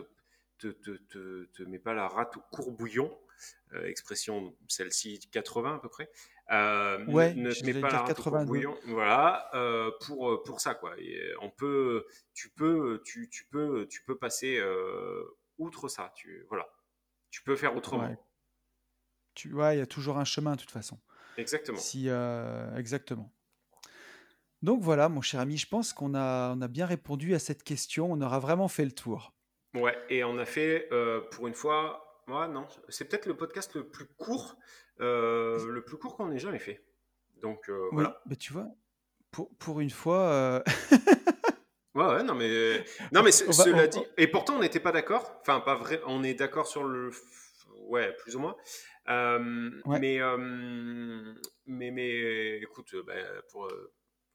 te, 0.60 0.68
te, 0.68 1.46
te, 1.46 1.64
mets 1.64 1.80
pas 1.80 1.96
la 1.96 2.08
rate 2.08 2.38
au 2.38 2.42
courbouillon, 2.52 3.18
expression 3.86 4.56
celle-ci 4.68 5.20
80 5.32 5.78
à 5.78 5.80
peu 5.80 5.90
près. 5.90 6.12
ouais, 6.52 7.34
ne, 7.34 7.52
te 7.52 7.66
mets 7.66 7.82
pas 7.82 7.90
la 7.90 8.02
rate 8.04 8.20
au 8.20 8.24
courbouillon, 8.24 8.78
voilà, 8.86 9.50
pour 10.06 10.44
pour 10.44 10.62
ça 10.62 10.76
quoi. 10.76 10.96
on 11.42 11.50
peut, 11.50 12.06
tu 12.36 12.50
peux, 12.50 13.02
tu, 13.04 13.30
tu 13.30 13.46
peux, 13.46 13.88
tu 13.90 14.04
peux 14.04 14.16
passer 14.16 14.62
outre 15.58 15.88
ça. 15.88 16.14
Tu 16.16 16.46
voilà. 16.50 16.68
Tu 17.30 17.44
peux 17.44 17.56
faire 17.56 17.76
autrement. 17.76 18.16
Tu 19.34 19.50
vois, 19.50 19.74
il 19.74 19.78
y 19.78 19.82
a 19.82 19.86
toujours 19.86 20.18
un 20.18 20.26
chemin 20.26 20.56
de 20.56 20.62
toute 20.62 20.72
façon. 20.72 21.00
Exactement. 21.38 21.78
Si, 21.78 22.10
euh, 22.10 22.76
exactement. 22.76 23.32
Donc 24.64 24.82
voilà, 24.82 25.10
mon 25.10 25.22
cher 25.22 25.40
ami, 25.40 25.58
je 25.58 25.68
pense 25.68 25.94
qu'on 25.94 26.16
a, 26.16 26.54
on 26.56 26.62
a 26.62 26.68
bien 26.68 26.88
répondu 26.88 27.36
à 27.36 27.40
cette 27.40 27.64
question. 27.64 28.12
On 28.12 28.20
aura 28.22 28.40
vraiment 28.40 28.68
fait 28.68 28.86
le 28.86 28.92
tour. 28.92 29.34
Ouais, 29.76 29.96
et 30.10 30.24
on 30.24 30.40
a 30.40 30.46
fait, 30.46 30.88
euh, 30.92 31.22
pour 31.32 31.48
une 31.48 31.54
fois, 31.54 32.24
moi, 32.26 32.48
non, 32.48 32.68
c'est 32.90 33.06
peut-être 33.06 33.28
le 33.28 33.38
podcast 33.38 33.76
le 33.76 33.88
plus 33.88 34.08
court, 34.08 34.58
euh, 35.00 35.72
le 35.72 35.84
plus 35.84 35.98
court 35.98 36.18
qu'on 36.18 36.32
ait 36.32 36.40
jamais 36.40 36.60
fait. 36.60 36.84
Donc 37.42 37.66
oui, 37.68 37.90
voilà. 37.92 38.20
Mais 38.26 38.36
tu 38.36 38.54
vois, 38.54 38.68
pour, 39.30 39.56
pour 39.58 39.80
une 39.80 39.92
fois. 39.92 40.64
Ouais, 41.98 42.06
ouais, 42.06 42.24
non, 42.24 42.36
mais, 42.36 42.86
non, 43.12 43.24
mais 43.24 43.32
cela 43.32 43.88
dit. 43.88 44.00
Et 44.18 44.28
pourtant, 44.28 44.58
on 44.58 44.60
n'était 44.60 44.80
pas 44.80 44.92
d'accord. 44.92 45.40
Enfin, 45.42 45.60
pas 45.60 45.76
vrai. 45.76 46.00
On 46.06 46.24
est 46.24 46.36
d'accord 46.36 46.68
sur 46.68 46.84
le. 46.84 47.10
Ouais, 47.88 48.14
plus 48.20 48.36
ou 48.36 48.40
moins. 48.40 48.56
Euh, 49.10 49.72
mais, 49.86 50.22
euh, 50.22 50.38
mais, 51.66 51.90
mais, 51.90 52.60
écoute, 52.62 52.96
bah, 53.06 53.14
pour 53.50 53.68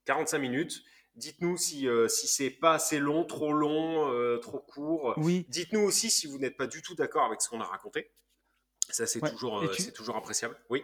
45 0.06 0.36
euh, 0.36 0.40
minutes, 0.40 0.82
dites-nous 1.14 1.56
si, 1.56 1.86
si 2.08 2.26
c'est 2.26 2.50
pas 2.50 2.74
assez 2.74 2.98
long, 2.98 3.24
trop 3.24 3.52
long, 3.52 4.38
trop 4.40 4.58
court. 4.58 5.14
Oui. 5.18 5.46
Dites-nous 5.48 5.82
aussi 5.82 6.10
si 6.10 6.26
vous 6.26 6.38
n'êtes 6.38 6.56
pas 6.56 6.66
du 6.66 6.82
tout 6.82 6.96
d'accord 6.96 7.26
avec 7.26 7.42
ce 7.42 7.48
qu'on 7.48 7.60
a 7.60 7.64
raconté. 7.64 8.10
Ça, 8.88 9.06
c'est 9.06 9.20
toujours, 9.20 9.62
c'est 9.78 9.92
toujours 9.92 10.16
appréciable. 10.16 10.58
Oui. 10.68 10.82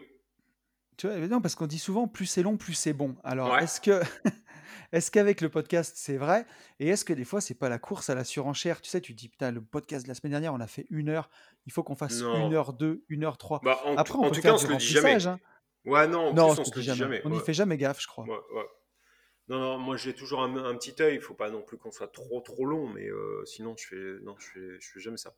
Tu 0.99 1.07
vois, 1.07 1.17
non, 1.29 1.41
parce 1.41 1.55
qu'on 1.55 1.69
dit 1.69 1.79
souvent 1.79 2.09
plus 2.09 2.27
c'est 2.27 2.43
long, 2.43 2.57
plus 2.57 2.75
c'est 2.75 2.93
bon. 2.93 3.15
Alors, 3.23 3.57
est-ce 3.57 3.81
que 3.81 4.03
est-ce 4.93 5.13
qu'avec 5.13 5.41
le 5.41 5.49
podcast, 5.49 5.95
c'est 5.97 6.17
vrai? 6.17 6.45
Et 6.81 6.89
est-ce 6.89 7.05
que 7.05 7.13
des 7.13 7.25
fois, 7.25 7.41
c'est 7.41 7.55
pas 7.55 7.69
la 7.69 7.79
course 7.79 8.11
à 8.11 8.17
la 8.17 8.25
surenchère? 8.25 8.81
Tu 8.83 8.91
sais, 8.91 9.01
tu 9.01 9.15
te 9.15 9.19
dis, 9.19 9.29
putain, 9.29 9.53
le 9.53 9.63
podcast 9.63 10.05
de 10.05 10.09
la 10.09 10.15
semaine 10.15 10.33
dernière, 10.33 10.53
on 10.53 10.61
a 10.61 10.67
fait 10.67 10.87
une 10.91 11.09
heure, 11.09 11.31
il 11.67 11.73
faut 11.73 11.85
qu'on 11.85 11.95
fasse 11.95 12.21
une 12.21 12.53
heure 12.53 12.73
deux, 12.73 13.05
une 13.09 13.23
heure 13.23 13.39
trois. 13.39 13.61
Bah, 13.63 13.81
Après, 13.97 14.19
on 14.19 14.23
en 14.23 14.29
peut 14.29 14.35
tout 14.35 14.43
faire 14.43 14.51
cas, 14.51 14.57
on 14.57 14.59
se 14.59 14.67
le 14.67 14.77
dit 14.77 14.87
jamais. 14.87 15.25
Hein. 15.25 15.39
Ouais, 15.85 16.09
non, 16.09 16.35
non 16.35 16.49
on, 16.49 16.65
se 16.65 16.75
le 16.75 16.81
dit 16.81 16.83
jamais. 16.83 17.23
On 17.25 17.31
n'y 17.31 17.41
fait 17.41 17.55
jamais 17.55 17.79
gaffe, 17.79 18.01
je 18.03 18.09
crois. 18.09 18.27
Non, 19.47 19.61
non, 19.61 19.79
moi 19.79 19.97
j'ai 19.97 20.15
toujours 20.15 20.43
un, 20.43 20.75
petit 20.75 21.01
œil. 21.01 21.15
Il 21.15 21.21
faut 21.23 21.33
pas 21.33 21.49
non 21.49 21.63
plus 21.63 21.79
qu'on 21.79 21.93
soit 21.93 22.09
trop 22.09 22.41
trop 22.41 22.67
long, 22.67 22.89
mais 22.89 23.07
euh, 23.09 23.43
sinon 23.47 23.75
je 23.79 23.87
fais 23.87 24.21
non, 24.23 24.35
je 24.39 24.47
fais, 24.47 24.81
je 24.81 24.91
fais 24.93 25.01
jamais 25.01 25.17
ça. 25.17 25.35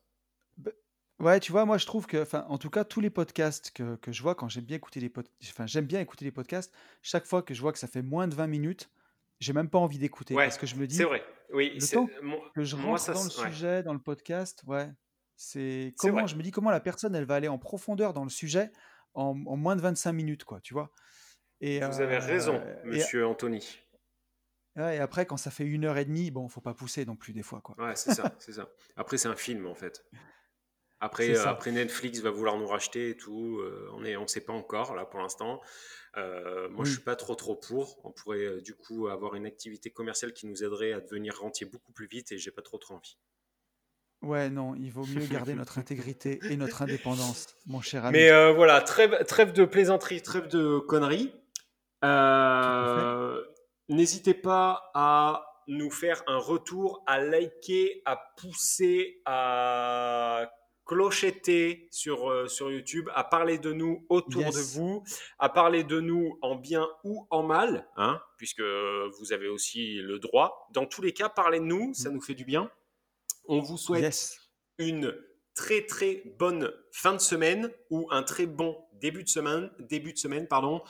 Ouais, 1.21 1.39
tu 1.39 1.51
vois, 1.51 1.65
moi 1.65 1.77
je 1.77 1.85
trouve 1.85 2.07
que, 2.07 2.21
enfin, 2.21 2.45
en 2.49 2.57
tout 2.57 2.71
cas, 2.71 2.83
tous 2.83 2.99
les 2.99 3.11
podcasts 3.11 3.71
que, 3.71 3.95
que 3.97 4.11
je 4.11 4.21
vois 4.23 4.33
quand 4.33 4.49
j'aime 4.49 4.65
bien 4.65 4.77
écouter 4.77 4.99
les 4.99 5.11
enfin, 5.43 5.67
j'aime 5.67 5.85
bien 5.85 5.99
écouter 5.99 6.25
les 6.25 6.31
podcasts. 6.31 6.73
Chaque 7.03 7.25
fois 7.25 7.43
que 7.43 7.53
je 7.53 7.61
vois 7.61 7.71
que 7.71 7.79
ça 7.79 7.87
fait 7.87 8.01
moins 8.01 8.27
de 8.27 8.33
20 8.33 8.47
minutes, 8.47 8.89
j'ai 9.39 9.53
même 9.53 9.69
pas 9.69 9.77
envie 9.77 9.99
d'écouter 9.99 10.35
parce 10.35 10.57
que 10.57 10.65
je 10.65 10.75
me 10.75 10.87
dis. 10.87 10.95
C'est 10.95 11.03
vrai. 11.03 11.23
Oui. 11.53 11.77
Le 11.79 11.87
temps 11.87 12.07
que 12.55 12.63
je 12.63 12.75
rentre 12.75 13.13
dans 13.13 13.23
le 13.23 13.29
sujet, 13.29 13.83
dans 13.83 13.93
le 13.93 13.99
podcast, 13.99 14.63
ouais. 14.65 14.89
C'est 15.35 15.93
comment 15.97 16.27
je 16.27 16.35
me 16.35 16.43
dis 16.43 16.51
comment 16.51 16.69
la 16.69 16.79
personne 16.79 17.15
elle 17.15 17.25
va 17.25 17.35
aller 17.35 17.47
en 17.47 17.57
profondeur 17.57 18.13
dans 18.13 18.23
le 18.23 18.29
sujet 18.29 18.71
en, 19.15 19.33
moins 19.33 19.75
de 19.75 19.81
25 19.81 20.13
minutes 20.13 20.43
quoi, 20.43 20.59
tu 20.61 20.73
vois? 20.73 20.91
Et, 21.61 21.79
Vous 21.79 22.01
avez 22.01 22.17
raison, 22.17 22.55
euh, 22.55 22.75
Monsieur 22.85 23.27
Anthony. 23.27 23.79
et 24.77 24.97
après, 24.97 25.25
quand 25.25 25.37
ça 25.37 25.51
fait 25.51 25.65
une 25.65 25.85
heure 25.85 25.97
et 25.97 26.05
demie, 26.05 26.31
bon, 26.31 26.47
faut 26.47 26.61
pas 26.61 26.73
pousser 26.73 27.05
non 27.05 27.15
plus 27.15 27.33
des 27.33 27.43
fois, 27.43 27.61
quoi. 27.61 27.75
Ouais, 27.79 27.95
c'est 27.95 28.13
ça, 28.13 28.35
c'est 28.39 28.53
ça. 28.53 28.69
Après, 28.95 29.17
c'est 29.17 29.27
un 29.27 29.35
film 29.35 29.67
en 29.67 29.75
fait. 29.75 30.03
Après, 31.01 31.35
euh, 31.35 31.47
après 31.47 31.71
Netflix 31.71 32.19
va 32.19 32.29
vouloir 32.29 32.57
nous 32.57 32.67
racheter 32.67 33.09
et 33.09 33.17
tout. 33.17 33.59
Euh, 33.59 33.89
on 33.93 34.01
ne 34.01 34.15
on 34.17 34.27
sait 34.27 34.41
pas 34.41 34.53
encore 34.53 34.93
là 34.95 35.03
pour 35.03 35.19
l'instant. 35.19 35.59
Euh, 36.15 36.69
moi, 36.69 36.85
je 36.85 36.91
suis 36.91 37.01
pas 37.01 37.15
trop 37.15 37.33
trop 37.33 37.55
pour. 37.55 37.99
On 38.03 38.11
pourrait 38.11 38.45
euh, 38.45 38.61
du 38.61 38.75
coup 38.75 39.07
avoir 39.07 39.33
une 39.33 39.47
activité 39.47 39.89
commerciale 39.89 40.31
qui 40.31 40.45
nous 40.45 40.63
aiderait 40.63 40.93
à 40.93 41.01
devenir 41.01 41.39
rentier 41.39 41.65
beaucoup 41.65 41.91
plus 41.91 42.05
vite 42.05 42.31
et 42.31 42.37
j'ai 42.37 42.51
pas 42.51 42.61
trop 42.61 42.77
trop 42.77 42.93
envie. 42.95 43.17
Ouais, 44.21 44.51
non, 44.51 44.75
il 44.75 44.91
vaut 44.91 45.05
mieux 45.07 45.25
garder 45.25 45.55
notre 45.55 45.79
intégrité 45.79 46.39
et 46.43 46.55
notre 46.55 46.83
indépendance, 46.83 47.47
mon 47.65 47.81
cher 47.81 48.05
ami. 48.05 48.19
Mais 48.19 48.53
voilà, 48.53 48.79
trêve, 48.81 49.25
trêve 49.25 49.51
de 49.53 49.65
plaisanterie, 49.65 50.21
trêve 50.21 50.47
de 50.47 50.77
conneries. 50.77 51.33
N'hésitez 53.89 54.35
pas 54.35 54.91
à 54.93 55.47
nous 55.67 55.89
faire 55.89 56.21
un 56.27 56.37
retour, 56.37 57.03
à 57.07 57.19
liker, 57.19 58.03
à 58.05 58.21
pousser, 58.37 59.23
à 59.25 60.47
clocheter 60.91 61.87
sur, 61.89 62.29
euh, 62.29 62.47
sur 62.49 62.69
YouTube, 62.69 63.07
à 63.15 63.23
parler 63.23 63.57
de 63.57 63.71
nous 63.71 64.05
autour 64.09 64.43
de 64.43 64.59
vous, 64.73 65.05
à 65.39 65.47
parler 65.47 65.85
de 65.85 66.01
nous 66.01 66.37
en 66.41 66.55
bien 66.55 66.85
ou 67.05 67.25
en 67.29 67.43
mal, 67.43 67.87
hein, 67.95 68.19
puisque 68.37 68.61
vous 68.61 69.31
avez 69.31 69.47
aussi 69.47 69.95
le 70.01 70.19
droit. 70.19 70.67
Dans 70.73 70.85
tous 70.85 71.01
les 71.01 71.13
cas, 71.13 71.29
parlez 71.29 71.59
de 71.61 71.65
nous, 71.65 71.93
ça 71.93 72.09
mm. 72.09 72.13
nous 72.13 72.21
fait 72.21 72.35
du 72.35 72.43
bien. 72.43 72.69
On 73.45 73.59
vous 73.59 73.77
souhaite 73.77 74.37
une 74.79 75.15
très 75.55 75.85
très 75.85 76.23
bonne 76.37 76.73
fin 76.91 77.13
de 77.13 77.19
semaine 77.19 77.71
ou 77.89 78.07
un 78.11 78.23
très 78.23 78.45
bon 78.45 78.77
début 78.93 79.23
de 79.23 79.29
semaine, 79.29 79.71
début 79.79 80.11
de 80.11 80.17
semaine 80.17 80.47
pardon. 80.47 80.81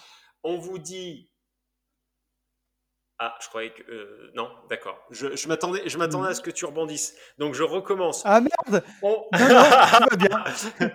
On 0.43 0.57
vous 0.57 0.79
dit 0.79 1.30
ah, 3.23 3.35
je 3.39 3.47
croyais 3.49 3.69
que. 3.69 3.83
Euh, 3.83 4.31
non, 4.33 4.49
d'accord. 4.67 4.97
Je, 5.11 5.35
je 5.35 5.47
m'attendais 5.47 5.83
à 5.85 6.33
ce 6.33 6.41
que 6.41 6.49
tu 6.49 6.65
rebondisses. 6.65 7.13
Donc, 7.37 7.53
je 7.53 7.61
recommence. 7.61 8.23
Ah 8.25 8.41
merde 8.41 8.83
On... 9.03 9.27
Non, 9.39 9.99
non, 9.99 10.17
bien. 10.17 10.43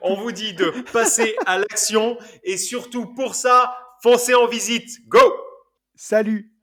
On 0.00 0.16
vous 0.16 0.32
dit 0.32 0.54
de 0.54 0.72
passer 0.90 1.36
à 1.46 1.58
l'action 1.58 2.18
et 2.42 2.56
surtout 2.56 3.14
pour 3.14 3.36
ça, 3.36 3.78
foncez 4.02 4.34
en 4.34 4.48
visite. 4.48 5.08
Go 5.08 5.20
Salut 5.94 6.55